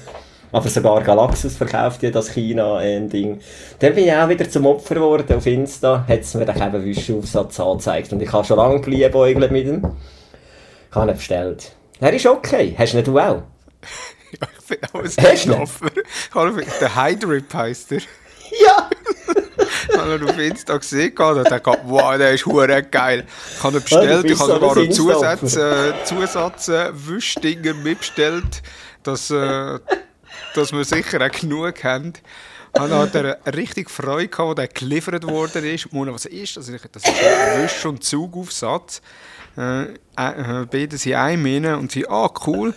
Aber 0.51 0.69
sogar 0.69 1.01
Galaxus 1.01 1.57
verkauft 1.57 2.03
ja 2.03 2.11
das 2.11 2.29
China-Ding. 2.33 3.39
Dann 3.79 3.95
bin 3.95 4.05
ich 4.05 4.13
auch 4.13 4.29
wieder 4.29 4.47
zum 4.47 4.67
Opfer 4.67 4.93
geworden 4.93 5.35
auf 5.35 5.47
Insta. 5.47 6.05
Hat 6.07 6.19
es 6.19 6.35
mir 6.35 6.45
dann 6.45 6.61
eben 6.61 6.85
Wischaufsatz 6.85 7.59
angezeigt. 7.59 8.13
Und 8.13 8.21
ich 8.21 8.31
habe 8.31 8.45
schon 8.45 8.57
lange 8.57 8.79
geliebäugelt 8.79 9.51
mit 9.51 9.65
ihm. 9.65 9.83
Ich 10.91 10.95
habe 10.95 11.09
ihn 11.09 11.17
bestellt. 11.17 11.71
Er 11.99 12.13
ist 12.13 12.27
okay. 12.27 12.75
Hast 12.77 12.93
du 12.93 12.97
nicht 12.97 13.07
du 13.07 13.17
auch? 13.17 13.41
Ja, 14.39 14.47
ich 14.59 14.65
bin 14.65 14.77
auch 14.91 15.03
ein. 15.03 15.67
Hallo, 16.33 16.59
Der 16.81 16.95
Hydrip 16.95 17.53
heisst 17.53 17.91
er. 17.91 17.99
Ja! 18.61 18.89
Ich 19.89 19.97
habe 19.97 20.15
ihn 20.15 20.23
auf 20.29 20.37
Insta 20.37 20.77
gesehen 20.77 21.15
und 21.17 21.43
dachte, 21.51 21.77
wow, 21.85 22.17
der 22.17 22.33
ist 22.33 22.45
hure 22.45 22.81
geil. 22.83 23.25
Ich 23.57 23.63
habe 23.63 23.77
ihn 23.77 23.83
bestellt, 23.83 24.25
ich 24.25 24.39
habe 24.39 24.51
so 24.51 24.59
sogar 24.59 24.77
ein 24.77 24.87
noch 24.87 24.93
Zusatz, 24.95 25.55
äh, 25.55 25.93
Zusatz 26.05 26.67
äh, 26.69 27.73
mitbestellt, 27.83 28.61
dass, 29.03 29.29
äh, 29.29 29.79
dass 30.55 30.71
wir 30.71 30.83
sicher 30.85 31.21
auch 31.25 31.31
genug 31.39 31.83
haben. 31.83 32.13
Und 32.75 32.89
dann 32.89 32.91
hat 32.93 33.13
er 33.15 33.37
richtig 33.55 33.91
Freude 33.91 34.29
gehabt, 34.29 34.47
als 34.49 34.55
der 34.55 34.67
geliefert 34.69 35.23
worden 35.27 35.63
ist. 35.65 35.91
Mona, 35.93 36.11
was 36.13 36.25
ist 36.25 36.57
das? 36.57 36.69
Ich- 36.69 36.81
Das 36.91 37.03
ist 37.03 37.13
ein 37.23 37.63
Wisch- 37.63 37.85
und 37.85 38.03
Zugaufsatz. 38.03 39.01
Äh, 39.55 39.83
äh, 39.83 40.65
beide 40.71 40.97
sind 40.97 41.13
ein 41.13 41.41
Mine 41.41 41.77
und 41.77 41.91
sie, 41.91 42.07
ah, 42.09 42.29
cool. 42.47 42.73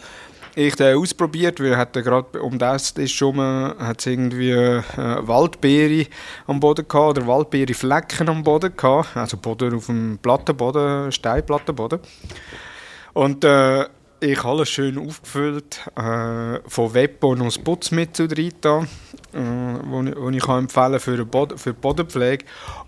Ich 0.59 0.75
den 0.75 0.97
ausprobiert, 0.97 1.61
weil 1.61 1.73
er 1.73 1.77
hat 1.77 1.93
gerade 1.93 2.41
um 2.43 2.59
das 2.59 2.93
ist 2.93 3.13
schon 3.13 3.39
hat 3.39 4.07
irgendwie 4.07 4.53
äh, 4.53 4.83
Waldbeere 4.97 6.07
am 6.47 6.61
Boden 6.61 6.89
gehabt 6.89 7.19
oder 7.19 7.27
Waldbeereflecken 7.27 8.31
am 8.31 8.43
Boden 8.43 8.75
gehabt, 8.75 9.15
also 9.15 9.37
Boden 9.37 9.75
auf 9.75 9.85
dem 9.87 10.19
Plattenboden, 10.23 11.13
Steinplattenboden. 11.13 12.01
Und 13.13 13.45
äh, 13.45 13.85
ich 14.21 14.39
habe 14.39 14.49
alles 14.49 14.71
schön 14.71 14.97
aufgefüllt, 14.97 15.83
äh, 15.95 16.59
von 16.67 16.95
Webbo 16.95 17.35
noch 17.35 17.45
das 17.45 17.59
Putzmittel 17.59 18.27
da, 18.63 18.79
äh, 18.81 18.85
wo, 19.85 20.03
ich- 20.05 20.17
wo 20.17 20.31
ich 20.31 20.43
kann 20.43 20.61
empfehlen 20.65 21.01
für, 21.01 21.19
den 21.19 21.29
Boden, 21.29 21.59
für 21.59 21.75
die 21.75 21.81
Bodenpflege. 21.81 22.47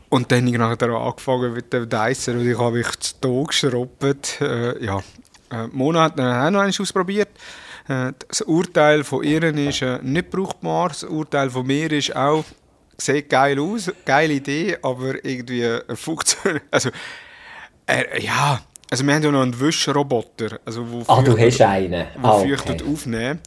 Und 0.09 0.33
dann 0.33 0.47
habe 0.47 0.51
ich 0.53 0.59
nachher 0.59 0.89
angefangen 0.89 1.53
mit 1.53 1.71
dem 1.75 1.87
Dyson 1.87 2.39
und 2.39 2.49
ich 2.49 2.59
habe 2.59 2.79
mich 2.79 2.99
zu 2.99 3.45
geschrubbt. 3.45 4.41
Äh, 4.41 4.83
ja. 4.83 5.01
Äh, 5.51 5.67
Mona 5.73 6.03
hat 6.03 6.19
dann 6.19 6.57
auch 6.57 6.69
noch 6.69 6.81
ausprobiert. 6.81 7.29
Äh, 7.89 8.13
das 8.29 8.43
Urteil 8.43 9.05
von 9.05 9.25
ihr 9.25 9.43
ist 9.43 9.83
äh, 9.83 9.99
nicht 10.03 10.31
brauchbar, 10.31 10.89
das 10.89 11.05
Urteil 11.05 11.51
von 11.51 11.67
mir 11.67 11.91
ist 11.93 12.15
auch, 12.15 12.45
sieht 12.97 13.31
geil 13.31 13.59
aus, 13.59 13.91
geile 14.05 14.35
Idee, 14.35 14.77
aber 14.83 15.25
irgendwie 15.25 15.63
äh, 15.63 15.83
funktioniert, 15.97 16.65
also 16.71 16.91
äh, 17.87 18.23
ja, 18.23 18.61
also 18.91 19.05
wir 19.07 19.15
haben 19.15 19.23
ja 19.23 19.31
noch 19.31 19.43
einen 19.43 19.59
Wischroboter, 19.59 20.61
also 20.65 20.91
wo 20.91 21.03
Ah, 21.09 21.23
du 21.23 21.37
hast 21.39 21.61
einen. 21.61 22.07
Ah, 22.23 22.39
okay. 22.39 22.77
aufnehmen. 22.91 23.41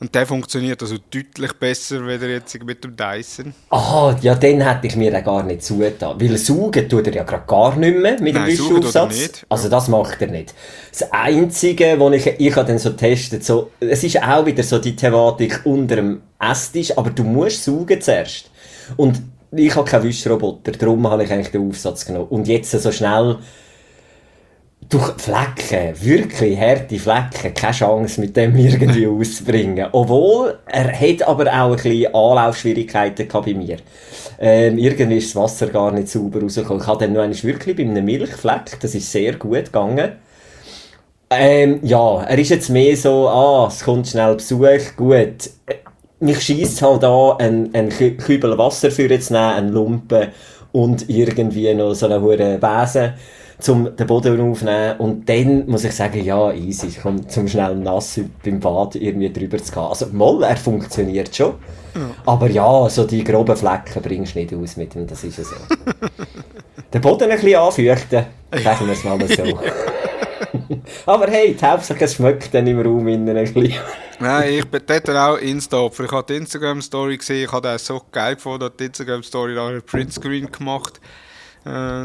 Und 0.00 0.14
der 0.14 0.26
funktioniert 0.26 0.80
also 0.80 0.96
deutlich 1.10 1.52
besser, 1.54 2.00
als 2.02 2.22
jetzt 2.22 2.64
mit 2.64 2.84
dem 2.84 2.94
Dyson. 2.94 3.52
Ah, 3.70 4.14
ja, 4.20 4.36
dann 4.36 4.60
hätte 4.60 4.86
ich 4.86 4.94
mir 4.94 5.10
den 5.10 5.24
gar 5.24 5.42
nicht 5.42 5.62
zugetan. 5.62 6.20
Weil 6.20 6.36
saugen 6.38 6.88
tut 6.88 7.08
er 7.08 7.14
ja 7.14 7.24
gerade 7.24 7.44
gar 7.46 7.76
nicht 7.76 7.98
mehr 7.98 8.20
mit 8.20 8.36
dem 8.36 8.46
Wischaufsatz. 8.46 9.44
Also 9.48 9.68
das 9.68 9.88
macht 9.88 10.22
er 10.22 10.28
nicht. 10.28 10.54
Das 10.90 11.10
Einzige, 11.10 11.98
was 11.98 12.14
ich, 12.14 12.26
ich 12.38 12.54
habe 12.54 12.68
dann 12.68 12.78
so 12.78 12.90
getestet, 12.90 13.44
so, 13.44 13.72
es 13.80 14.04
ist 14.04 14.22
auch 14.22 14.46
wieder 14.46 14.62
so 14.62 14.78
die 14.78 14.94
Thematik 14.94 15.62
unter 15.64 15.96
dem 15.96 16.22
Esstisch, 16.38 16.96
aber 16.96 17.10
du 17.10 17.24
musst 17.24 17.64
saugen 17.64 18.00
zuerst. 18.00 18.50
Und 18.96 19.20
ich 19.50 19.74
habe 19.74 19.88
keinen 19.88 20.04
Wischroboter, 20.04 20.72
darum 20.72 21.08
habe 21.08 21.24
ich 21.24 21.32
eigentlich 21.32 21.50
den 21.50 21.68
Aufsatz 21.68 22.04
genommen. 22.04 22.28
Und 22.28 22.46
jetzt 22.46 22.70
so 22.70 22.92
schnell 22.92 23.38
durch 24.88 25.12
Flecken, 25.20 26.00
wirklich 26.00 26.58
harte 26.58 26.98
Flecken, 26.98 27.52
keine 27.54 27.74
Chance 27.74 28.20
mit 28.20 28.36
dem 28.36 28.56
irgendwie 28.56 29.06
auszubringen. 29.08 29.88
Obwohl, 29.92 30.58
er 30.66 30.92
hat 30.98 31.22
aber 31.28 31.46
auch 31.46 31.70
ein 31.70 31.76
bisschen 31.76 32.14
Anlaufschwierigkeiten 32.14 33.28
bei 33.28 33.54
mir. 33.54 33.76
Ähm, 34.38 34.78
irgendwie 34.78 35.18
ist 35.18 35.34
das 35.34 35.42
Wasser 35.42 35.66
gar 35.68 35.92
nicht 35.92 36.08
sauber 36.08 36.40
rausgekommen. 36.40 36.82
Ich 36.82 36.88
hatte 36.88 37.08
dann 37.10 37.30
noch 37.30 37.44
wirklich 37.44 37.76
bei 37.76 37.82
einem 37.82 38.04
Milchfleck, 38.04 38.78
das 38.80 38.94
ist 38.94 39.10
sehr 39.12 39.34
gut 39.34 39.66
gegangen. 39.66 40.12
Ähm, 41.30 41.80
ja, 41.82 42.22
er 42.22 42.38
ist 42.38 42.48
jetzt 42.48 42.70
mehr 42.70 42.96
so, 42.96 43.28
ah, 43.28 43.66
es 43.68 43.84
kommt 43.84 44.08
schnell 44.08 44.34
Besuch, 44.36 44.96
gut. 44.96 45.50
Mich 46.20 46.40
schießt 46.42 46.82
halt 46.82 47.04
an, 47.04 47.38
einen, 47.38 47.74
einen 47.74 47.90
Kü- 47.90 48.16
Kübel 48.16 48.56
Wasser 48.58 48.90
für 48.90 49.08
jetzt 49.08 49.30
nehmen, 49.30 49.42
einen 49.44 49.68
Lumpen 49.72 50.28
und 50.72 51.08
irgendwie 51.08 51.72
noch 51.74 51.94
so 51.94 52.06
einen 52.06 52.22
hohen 52.22 52.60
Besen 52.60 53.14
zum 53.58 53.96
den 53.96 54.06
Boden 54.06 54.40
aufnehmen 54.40 54.98
und 54.98 55.28
dann 55.28 55.66
muss 55.66 55.84
ich 55.84 55.92
sagen, 55.92 56.24
ja, 56.24 56.52
easy, 56.52 56.88
ich 56.88 57.00
komme 57.00 57.26
zum 57.26 57.48
schnell 57.48 57.74
nass 57.76 58.20
beim 58.44 58.60
Bad 58.60 58.94
irgendwie 58.94 59.32
drüber 59.32 59.58
zu 59.58 59.72
gehen. 59.72 59.82
Also, 59.82 60.06
moll, 60.12 60.44
er 60.44 60.56
funktioniert 60.56 61.34
schon. 61.34 61.54
Aber 62.26 62.48
ja, 62.48 62.88
so 62.88 63.04
die 63.04 63.24
groben 63.24 63.56
Flecken 63.56 64.02
bringst 64.02 64.34
du 64.34 64.38
nicht 64.38 64.54
aus 64.54 64.76
mit 64.76 64.94
ihm, 64.94 65.06
das 65.06 65.24
ist 65.24 65.38
ja 65.38 65.44
so. 65.44 65.56
den 66.92 67.00
Boden 67.00 67.30
ein 67.30 67.40
bisschen 67.40 67.58
anfeuchten, 67.58 68.26
sagen 68.62 68.86
wir 68.86 68.92
es 68.92 69.04
mal 69.04 69.28
so. 69.28 69.58
Aber 71.06 71.26
hey, 71.26 71.54
die 71.54 71.64
Hauptsache 71.64 72.04
es 72.04 72.14
schmeckt 72.14 72.52
dann 72.54 72.66
im 72.66 72.80
Raum 72.80 73.08
innen 73.08 73.36
ein 73.36 73.52
bisschen. 73.52 73.80
Nein, 74.20 74.54
ich 74.54 74.66
bin 74.66 74.82
dort 74.86 75.10
auch 75.10 75.36
Insta-Opfer. 75.36 76.04
Ich 76.04 76.12
habe 76.12 76.26
die 76.32 76.36
Instagram-Story 76.38 77.18
gesehen, 77.18 77.44
ich 77.44 77.52
habe 77.52 77.62
das 77.62 77.86
so 77.86 78.00
geil 78.10 78.34
gefunden, 78.34 78.70
die 78.78 78.84
Instagram-Story 78.84 79.54
nachher 79.54 79.80
Printscreen 79.80 80.50
gemacht, 80.50 80.98
äh, 80.98 81.27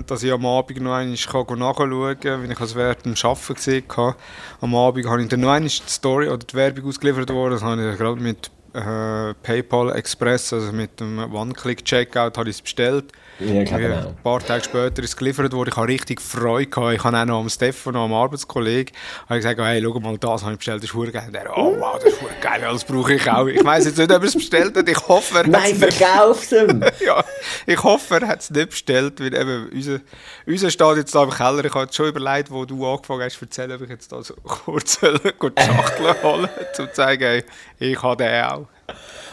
dass 0.05 0.23
ich 0.23 0.31
am 0.31 0.45
Abend 0.45 0.81
noch 0.81 0.93
einmal 0.93 1.07
nachschauen 1.07 2.19
kann, 2.19 2.43
wie 2.43 2.51
ich 2.51 2.59
es 2.59 2.75
während 2.75 3.05
dem 3.05 3.15
Arbeiten 3.21 3.53
gesehen 3.53 3.85
habe. 3.95 4.15
Am 4.61 4.75
Abend 4.75 5.05
habe 5.07 5.21
ich 5.21 5.29
dann 5.29 5.39
noch 5.39 5.51
einmal 5.51 5.69
die 5.69 5.89
Story 5.89 6.27
oder 6.27 6.45
die 6.45 6.53
Werbung 6.53 6.87
ausgeliefert 6.87 7.29
worden, 7.29 7.53
das 7.53 7.63
habe 7.63 7.91
ich 7.91 7.97
gerade 7.97 8.21
mit 8.21 8.51
äh, 8.73 9.33
PayPal 9.41 9.95
Express, 9.95 10.53
also 10.53 10.71
mit 10.71 10.99
dem 10.99 11.19
One-Click-Checkout, 11.19 12.37
habe 12.37 12.49
ich 12.49 12.57
es 12.57 12.61
bestellt. 12.61 13.11
Ja, 13.45 13.63
genau. 13.63 14.07
ein 14.09 14.15
paar 14.23 14.39
Tage 14.39 14.63
später 14.63 15.03
ist 15.03 15.09
es 15.09 15.17
geliefert 15.17 15.51
worden. 15.53 15.69
Ich 15.69 15.77
habe 15.77 15.87
richtig 15.87 16.21
Freude 16.21 16.67
gehabt. 16.67 16.93
Ich 16.95 17.03
habe 17.03 17.17
auch 17.17 17.25
noch 17.25 17.39
am 17.39 17.49
Stefan, 17.49 17.95
am 17.95 18.13
Arbeitskollegen, 18.13 18.95
habe 19.27 19.39
ich 19.39 19.45
gesagt, 19.45 19.59
hey, 19.59 19.81
schau 19.83 19.99
mal, 19.99 20.17
das 20.17 20.43
habe 20.43 20.53
ich 20.53 20.57
bestellt, 20.57 20.83
das 20.83 20.89
ist 20.89 21.13
geil. 21.13 21.27
Und 21.27 21.35
er, 21.35 21.57
oh 21.57 21.75
wow, 21.79 21.99
das 22.01 22.13
ist 22.13 22.41
geil, 22.41 22.61
das 22.61 22.83
brauche 22.85 23.13
ich 23.13 23.29
auch. 23.29 23.47
Ich 23.47 23.63
weiss 23.63 23.85
jetzt 23.85 23.97
nicht, 23.97 24.11
ob 24.11 24.21
er 24.21 24.27
es 24.27 24.33
bestellt 24.33 24.77
hat. 24.77 24.87
Ich 24.87 25.07
hoffe, 25.07 25.35
er 25.35 25.39
hat 25.39 25.47
Nein, 25.47 25.75
verkauf's 25.75 26.51
ihm! 26.51 26.81
ja, 27.05 27.23
ich 27.65 27.83
hoffe, 27.83 28.15
er 28.15 28.27
hat 28.27 28.41
es 28.41 28.49
nicht 28.49 28.69
bestellt, 28.69 29.19
weil 29.19 29.33
eben 29.33 29.69
unser, 29.73 29.99
unser 30.45 30.69
steht 30.69 30.97
jetzt 30.97 31.15
da 31.15 31.23
im 31.23 31.29
Keller. 31.29 31.65
Ich 31.65 31.73
habe 31.73 31.85
jetzt 31.85 31.95
schon 31.95 32.07
überlegt, 32.07 32.51
wo 32.51 32.65
du 32.65 32.85
angefangen 32.87 33.23
hast 33.23 33.37
zu 33.37 33.45
erzählen, 33.45 33.73
ob 33.73 33.81
ich 33.81 33.89
jetzt 33.89 34.11
da 34.11 34.23
so 34.23 34.33
kurz 34.43 34.99
soll, 34.99 35.19
die 35.19 35.61
Schachtel 35.61 36.15
holen 36.23 36.49
um 36.49 36.73
zu 36.73 36.91
zeigen, 36.93 37.23
hey, 37.23 37.43
ich 37.79 38.01
habe 38.01 38.23
den 38.23 38.43
auch. 38.45 38.67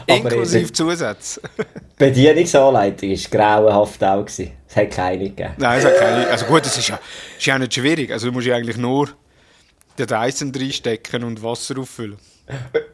Inklusive 0.06 0.72
Zusatz. 0.72 1.40
Die 1.58 1.64
Bedienungsanleitung 1.98 3.10
war 3.10 3.30
grauenhaft 3.30 4.02
auch. 4.04 4.24
gewesen. 4.24 4.52
Es 4.68 4.76
hat 4.76 4.90
keine 4.90 5.24
gegeben. 5.24 5.54
Nein, 5.58 5.78
es 5.78 5.84
hat 5.84 5.96
keine. 5.98 6.28
Also 6.28 6.46
gut, 6.46 6.64
das 6.64 6.78
ist 6.78 6.88
ja, 6.88 6.98
ist 7.38 7.46
ja 7.46 7.54
auch 7.54 7.58
nicht 7.58 7.74
schwierig. 7.74 8.10
Also 8.12 8.28
du 8.28 8.32
musst 8.32 8.46
ja 8.46 8.56
eigentlich 8.56 8.76
nur 8.76 9.08
den 9.98 10.06
Dyson 10.06 10.52
reinstecken 10.54 11.24
und 11.24 11.42
Wasser 11.42 11.78
auffüllen. 11.78 12.16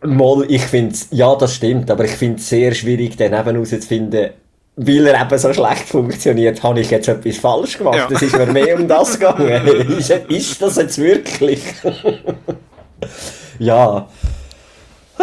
Mal, 0.02 0.44
ich 0.48 0.62
finde 0.62 0.92
es, 0.94 1.09
ja, 1.11 1.34
das 1.34 1.54
stimmt, 1.54 1.90
aber 1.90 2.04
ich 2.04 2.11
finde 2.12 2.38
es 2.38 2.48
sehr 2.48 2.74
schwierig, 2.74 3.16
dann 3.16 3.32
eben 3.32 3.54
herauszufinden, 3.54 4.30
weil 4.76 5.07
er 5.07 5.22
eben 5.22 5.38
so 5.38 5.52
schlecht 5.52 5.88
funktioniert, 5.88 6.62
habe 6.62 6.80
ich 6.80 6.90
jetzt 6.90 7.09
etwas 7.09 7.38
falsch 7.38 7.78
gemacht. 7.78 7.96
Ja. 7.96 8.09
Es 8.11 8.20
ist 8.20 8.36
mir 8.36 8.46
mehr 8.46 8.78
um 8.78 8.86
das 8.86 9.12
gegangen. 9.18 9.66
ist, 9.98 10.11
ist 10.11 10.61
das 10.61 10.76
jetzt 10.76 10.98
wirklich? 10.98 11.62
ja. 13.59 14.09
Ah, 15.18 15.22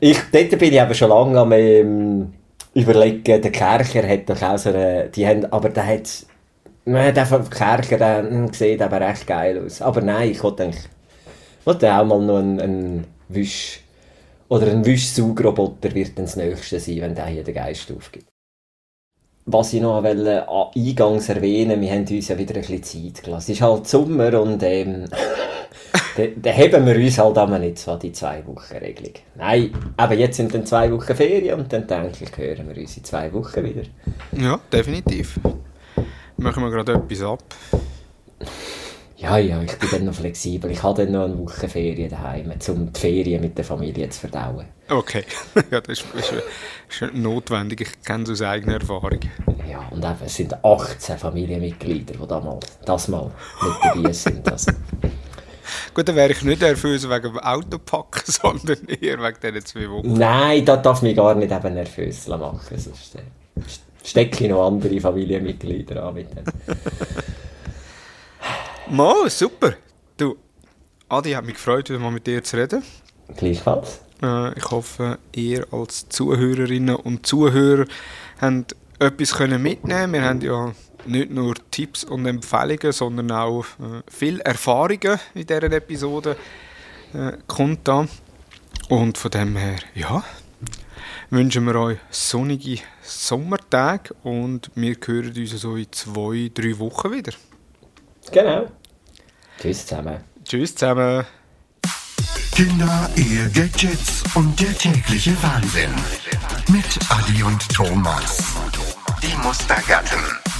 Ich, 0.00 0.18
dort 0.32 0.50
bin 0.50 0.72
ich 0.72 0.80
eben 0.80 0.94
schon 0.94 1.08
lange 1.08 1.38
am 1.38 1.52
ähm, 1.52 2.32
überlegen, 2.74 3.42
der 3.42 3.52
Kercher 3.52 4.06
hat 4.06 4.28
doch 4.28 4.42
auch 4.42 4.58
so 4.58 4.70
eine, 4.70 5.08
die 5.08 5.26
haben, 5.26 5.44
aber 5.46 5.70
der 5.70 5.86
hat, 5.86 6.08
nein, 6.84 7.14
der 7.14 7.26
vom 7.26 7.48
Kercher, 7.48 7.96
der 7.96 8.48
sieht 8.52 8.82
aber 8.82 9.00
recht 9.00 9.26
geil 9.26 9.62
aus. 9.64 9.80
Aber 9.80 10.00
nein, 10.02 10.30
ich 10.30 10.42
wollte 10.42 10.64
eigentlich, 10.64 10.84
ich 11.60 11.66
wollte 11.66 11.92
auch 11.92 12.04
mal 12.04 12.20
noch 12.20 12.38
einen, 12.38 12.60
einen 12.60 13.04
Wisch, 13.28 13.80
oder 14.48 14.68
ein 14.68 14.84
Wischsaugroboter 14.84 15.94
wird 15.94 16.16
dann 16.16 16.26
das 16.26 16.36
Nächste 16.36 16.78
sein, 16.78 17.00
wenn 17.00 17.14
der 17.14 17.26
hier 17.26 17.42
den 17.42 17.54
Geist 17.54 17.90
aufgibt. 17.90 18.28
Was 19.46 19.72
ich 19.72 19.80
noch 19.80 20.02
wollte, 20.02 20.48
an 20.48 20.70
eingangs 20.74 21.28
erwähnen, 21.28 21.80
wir 21.80 21.90
haben 21.90 22.06
uns 22.06 22.28
ja 22.28 22.36
wieder 22.36 22.56
ein 22.56 22.60
bisschen 22.60 22.82
Zeit 22.82 23.24
gelassen. 23.24 23.52
Es 23.52 23.56
ist 23.56 23.62
halt 23.62 23.86
Sommer 23.86 24.40
und 24.40 24.62
ähm, 24.62 25.04
dann 26.16 26.42
da 26.42 26.50
heben 26.50 26.86
wir 26.86 26.96
uns 26.96 27.18
halt 27.18 27.38
einmal 27.38 27.60
nicht 27.60 27.86
an 27.88 27.98
die 27.98 28.12
zwei 28.12 28.44
Wochen 28.46 28.76
Regelung. 28.76 29.14
Nein, 29.34 29.70
aber 29.96 30.14
jetzt 30.14 30.36
sind 30.36 30.54
dann 30.54 30.66
zwei 30.66 30.90
Wochen 30.92 31.14
Ferien 31.14 31.60
und 31.60 31.72
dann 31.72 31.86
denke 31.86 32.24
ich, 32.24 32.36
hören 32.36 32.68
wir 32.68 32.76
uns 32.76 32.96
in 32.96 33.04
zwei 33.04 33.32
Wochen 33.32 33.64
wieder. 33.64 33.82
Ja, 34.32 34.58
definitiv. 34.72 35.38
Machen 36.36 36.62
wir 36.62 36.70
gerade 36.70 36.94
etwas 36.94 37.22
ab. 37.22 37.42
Ja, 39.18 39.38
ja, 39.38 39.62
ich 39.62 39.78
bin 39.78 39.88
dann 39.90 40.04
noch 40.04 40.14
flexibel. 40.14 40.70
Ich 40.70 40.82
habe 40.82 41.04
dann 41.04 41.12
noch 41.12 41.24
eine 41.24 41.38
Woche 41.38 41.68
Ferien 41.68 42.10
daheim, 42.10 42.52
um 42.68 42.92
die 42.92 43.00
Ferien 43.00 43.40
mit 43.40 43.56
der 43.56 43.64
Familie 43.64 44.10
zu 44.10 44.20
verdauen. 44.20 44.66
Okay. 44.90 45.24
ja, 45.70 45.80
das 45.80 46.00
ist, 46.00 46.06
ist, 46.14 46.32
ist 47.00 47.14
notwendig. 47.14 47.80
Ich 47.80 48.02
kenne 48.02 48.24
es 48.24 48.30
aus 48.30 48.42
eigener 48.42 48.74
Erfahrung. 48.74 49.20
Ja, 49.68 49.88
und 49.90 50.04
eben, 50.04 50.16
es 50.24 50.34
sind 50.34 50.62
18 50.62 51.16
Familienmitglieder, 51.16 52.14
die 52.14 52.28
da 52.28 52.40
mal, 52.40 52.60
das 52.84 53.08
mal 53.08 53.30
mit 53.62 53.74
dabei 53.82 54.12
sind. 54.12 54.52
Also, 54.52 54.72
Gut, 55.96 56.08
dann 56.08 56.16
wäre 56.16 56.30
ich 56.30 56.42
nicht 56.42 56.60
nervös 56.60 57.08
wegen 57.08 57.22
dem 57.22 57.38
Autopacken, 57.38 58.20
sondern 58.26 58.86
eher 58.86 59.18
wegen 59.18 59.36
diesen 59.42 59.64
zwei 59.64 59.88
Wochen. 59.88 60.12
nein, 60.12 60.62
das 60.62 60.82
darf 60.82 61.00
mich 61.00 61.16
gar 61.16 61.34
nicht 61.34 61.50
eben 61.50 61.72
nervös 61.72 62.28
machen. 62.28 62.76
Sonst 62.76 63.14
äh, 63.14 63.62
stecke 64.04 64.44
ich 64.44 64.50
noch 64.50 64.66
andere 64.66 65.00
Familienmitglieder 65.00 66.04
an 66.04 66.12
mit 66.12 66.28
denen. 66.36 66.52
Mo, 68.90 69.26
super. 69.28 69.72
Du, 70.18 70.36
Adi, 71.08 71.32
hat 71.32 71.46
mich 71.46 71.54
gefreut, 71.54 71.88
wieder 71.88 71.98
mal 71.98 72.10
mit 72.10 72.26
dir 72.26 72.44
zu 72.44 72.58
reden. 72.58 72.82
Gleichfalls. 73.34 74.00
Äh, 74.22 74.52
ich 74.52 74.70
hoffe, 74.70 75.18
ihr 75.34 75.66
als 75.70 76.10
Zuhörerinnen 76.10 76.94
und 76.94 77.26
Zuhörer 77.26 77.86
habt 78.42 78.76
etwas 78.98 79.32
können 79.34 79.62
mitnehmen. 79.62 80.12
Wir 80.12 80.24
haben 80.24 80.42
ja 80.42 80.74
nicht 81.08 81.30
nur 81.30 81.54
Tipps 81.70 82.04
und 82.04 82.26
Empfehlungen, 82.26 82.92
sondern 82.92 83.30
auch 83.30 83.64
äh, 83.64 84.02
viel 84.08 84.40
Erfahrungen 84.40 85.18
in 85.34 85.46
dieser 85.46 85.62
Episode 85.64 86.36
äh, 87.14 87.32
kundtan. 87.46 88.08
Und 88.88 89.18
von 89.18 89.30
dem 89.30 89.56
her, 89.56 89.76
ja, 89.94 90.22
wünschen 91.30 91.64
wir 91.66 91.74
euch 91.76 91.98
sonnige 92.10 92.80
Sommertage 93.02 94.14
und 94.22 94.70
wir 94.74 94.96
hören 95.04 95.34
uns 95.36 95.50
so 95.50 95.76
in 95.76 95.90
zwei, 95.92 96.50
drei 96.54 96.78
Wochen 96.78 97.12
wieder. 97.12 97.32
Genau. 98.32 98.66
Tschüss 99.60 99.86
zusammen. 99.86 100.18
Tschüss 100.44 100.74
zusammen. 100.74 101.24
Kinder, 102.52 103.10
Ehe, 103.16 103.50
Gadgets 103.50 104.22
und 104.34 104.58
der 104.58 104.76
tägliche 104.78 105.36
Wahnsinn. 105.42 105.94
Mit 106.68 106.98
Adi 107.10 107.42
und 107.42 107.68
Thomas. 107.68 108.54
Die 109.22 109.36
Mustergatten. 109.46 110.55